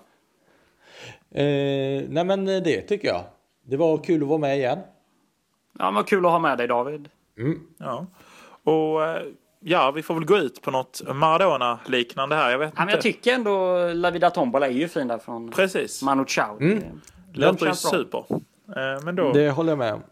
eh, 1.30 2.02
nej 2.08 2.24
men 2.24 2.44
det 2.44 2.80
tycker 2.80 3.08
jag. 3.08 3.24
Det 3.62 3.76
var 3.76 3.98
kul 3.98 4.22
att 4.22 4.28
vara 4.28 4.38
med 4.38 4.58
igen. 4.58 4.78
Ja, 5.78 5.90
men 5.90 6.04
kul 6.04 6.24
att 6.26 6.30
ha 6.32 6.38
med 6.38 6.58
dig 6.58 6.66
David. 6.68 7.08
Ja. 7.78 8.06
Och 8.64 9.04
eh, 9.04 9.22
ja, 9.60 9.90
vi 9.90 10.02
får 10.02 10.14
väl 10.14 10.24
gå 10.24 10.38
ut 10.38 10.62
på 10.62 10.70
något 10.70 11.02
Maradona-liknande 11.14 12.36
här. 12.36 12.50
Jag 12.50 12.58
vet 12.58 12.72
Ja, 12.76 12.84
men 12.84 12.94
jag 12.94 13.00
tycker 13.00 13.34
ändå 13.34 13.86
La 13.92 14.10
Vida 14.10 14.30
Tombola 14.30 14.66
är 14.66 14.70
ju 14.70 14.88
fin 14.88 15.08
där 15.08 15.18
från 15.18 15.50
Precis. 15.50 16.02
Manu 16.02 16.24
Chao. 16.26 16.60
Mm. 16.60 16.82
Låter 17.32 17.66
ju 17.66 17.74
super. 17.74 18.24
Eh, 18.30 19.04
Men 19.04 19.16
då, 19.16 19.32
Det 19.32 19.50
håller 19.50 19.70
jag 19.72 19.78
med 19.78 19.94
om. 19.94 20.02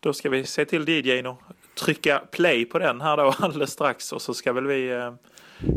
då 0.00 0.12
ska 0.12 0.30
vi 0.30 0.44
se 0.44 0.64
till 0.64 0.88
DJn 0.88 1.26
och 1.26 1.42
trycka 1.80 2.22
play 2.30 2.64
på 2.64 2.78
den 2.78 3.00
här 3.00 3.16
då 3.16 3.22
alldeles 3.38 3.70
strax. 3.72 4.12
Och 4.12 4.22
så 4.22 4.34
ska 4.34 4.52
väl 4.52 4.66
vi 4.66 4.90
eh, 4.90 5.14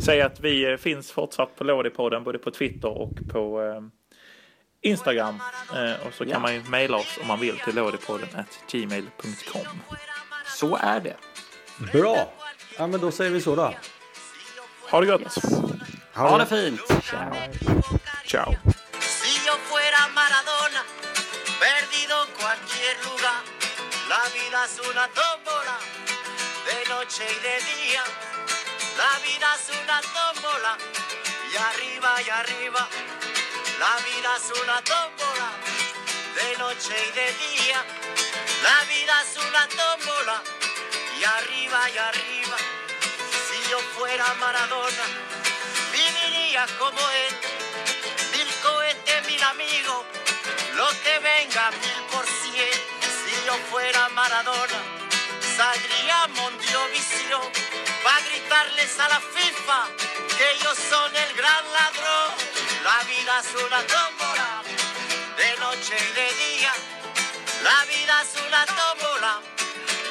säga 0.04 0.26
att 0.26 0.40
vi 0.40 0.72
eh, 0.72 0.78
finns 0.78 1.12
fortsatt 1.12 1.56
på 1.56 1.64
Lådipodden 1.64 2.24
både 2.24 2.38
på 2.38 2.52
Twitter 2.52 2.98
och 2.98 3.12
på 3.32 3.62
eh, 3.62 3.82
Instagram. 4.88 5.42
Eh, 5.76 6.08
och 6.08 6.14
så 6.14 6.24
kan 6.24 6.32
Ja. 6.34 6.40
man 6.40 6.54
ju 6.54 6.64
mejla 6.64 6.98
oss 6.98 7.18
om 7.22 7.28
man 7.28 7.40
vill 7.40 7.60
till 7.60 7.76
lådipodden 7.76 8.46
gmail.com. 8.72 9.82
Så 10.58 10.76
är 10.78 11.00
det. 11.00 11.18
Bra. 11.94 12.34
Ja 12.78 12.88
men 12.88 13.02
då 13.02 13.12
säger 13.12 13.32
vi 13.32 13.42
så 13.42 13.56
då. 13.56 13.74
Ha 14.92 15.00
det 15.02 15.06
gott! 15.08 15.36
Ha 16.14 16.38
det 16.38 16.46
fint. 16.46 16.82
Ciao. 17.04 17.34
Ciao! 18.26 18.56
La 24.10 24.20
vida 24.34 24.64
es 24.66 24.80
una 24.90 25.08
tómbola, 25.10 25.78
de 26.66 26.90
noche 26.90 27.24
y 27.26 27.40
de 27.44 27.56
día. 27.72 28.04
La 28.98 29.20
vida 29.20 29.48
es 29.56 29.70
una 29.84 30.02
tómbola, 30.02 30.78
y 31.52 31.58
arriba 31.58 32.22
y 32.26 32.30
arriba. 32.30 32.88
La 33.80 33.96
vida 33.98 34.36
es 34.38 34.60
una 34.60 34.82
tómbola, 34.82 35.52
de 36.36 36.58
noche 36.58 36.96
y 37.08 37.12
de 37.12 37.34
día. 37.34 37.86
La 38.64 38.84
vida 38.86 39.22
es 39.22 39.38
una 39.38 39.68
tómbola, 39.68 40.42
y 41.20 41.24
arriba 41.24 41.90
y 41.92 41.98
arriba. 41.98 42.58
Si 43.48 43.70
yo 43.70 43.80
fuera 43.96 44.34
Maradona, 44.40 45.06
viviría 45.92 46.66
como 46.80 47.00
él 47.00 47.36
mil 48.34 48.48
cohetes, 48.64 49.28
mil 49.28 49.44
amigos, 49.44 50.06
lo 50.76 50.90
que 51.04 51.20
venga 51.20 51.70
mil 51.70 52.02
por 52.12 52.26
cien. 52.26 52.74
Si 53.02 53.46
yo 53.46 53.54
fuera 53.70 54.10
Maradona, 54.10 54.80
saldría 55.56 56.24
a 56.24 56.28
Mondovisión 56.30 57.52
para 58.04 58.22
gritarles 58.22 59.00
a 59.00 59.10
la 59.10 59.20
FIFA 59.20 59.88
que 60.36 60.52
ellos 60.54 60.78
son 60.90 61.16
el 61.16 61.34
gran 61.36 61.64
ladrón. 61.74 62.37
La 62.88 63.04
vida 63.04 63.40
es 63.42 63.54
una 63.54 63.82
tómbola, 63.86 64.64
de 65.36 65.58
noche 65.58 65.94
y 66.00 66.14
de 66.14 66.28
día. 66.46 66.72
La 67.62 67.84
vida 67.84 68.22
es 68.22 68.42
una 68.48 68.66
tómbola, 68.66 69.42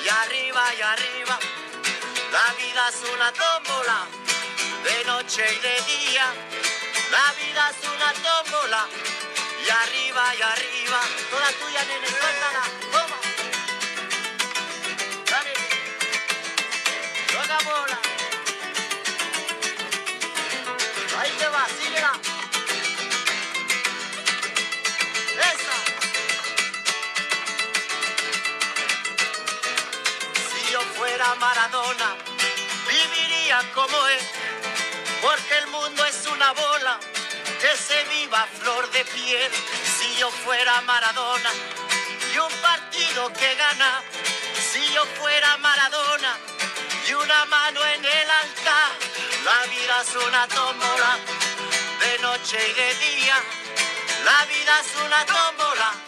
y 0.05 0.09
arriba 0.11 0.75
y 0.79 0.83
arriba. 0.83 1.39
La 2.31 2.53
vida 2.53 2.89
es 2.91 3.01
una 3.15 3.33
tómbola, 3.33 4.07
de 4.85 5.05
noche 5.07 5.43
y 5.55 5.59
de 5.59 5.81
día. 5.91 6.27
La 7.11 7.33
vida 7.41 7.71
es 7.71 7.89
una 7.89 8.13
tómbola 8.13 8.87
y 9.65 9.71
arriba 9.71 10.35
y 10.35 10.43
arriba. 10.43 11.01
Toda 11.31 11.49
tuya, 11.53 11.83
nene, 11.83 12.09
suéltala. 12.09 12.65
Toma. 12.93 13.19
Dale. 15.31 15.55
Toca 17.33 17.59
bola. 17.71 18.06
Maradona, 31.39 32.17
viviría 32.89 33.61
como 33.75 34.07
él 34.09 34.21
porque 35.23 35.59
el 35.59 35.67
mundo 35.69 36.05
es 36.05 36.27
una 36.27 36.53
bola 36.53 37.01
que 37.61 37.77
se 37.77 38.05
viva 38.05 38.47
flor 38.61 38.91
de 38.93 39.05
piel. 39.05 39.53
Si 39.99 40.17
yo 40.17 40.31
fuera 40.31 40.81
Maradona 40.83 41.51
y 42.33 42.39
un 42.39 42.53
partido 42.61 43.33
que 43.33 43.55
gana, 43.55 44.03
si 44.73 44.87
yo 44.93 45.05
fuera 45.19 45.57
Maradona 45.59 46.39
y 47.09 47.15
una 47.15 47.45
mano 47.47 47.85
en 47.87 48.05
el 48.05 48.31
altar, 48.31 48.93
la 49.45 49.67
vida 49.67 50.03
es 50.03 50.15
una 50.17 50.49
tómbola 50.49 51.19
de 52.01 52.19
noche 52.21 52.59
y 52.71 52.73
de 52.75 52.95
día. 52.95 53.37
La 54.25 54.45
vida 54.47 54.81
es 54.81 55.05
una 55.05 55.27
tómbola 55.27 56.06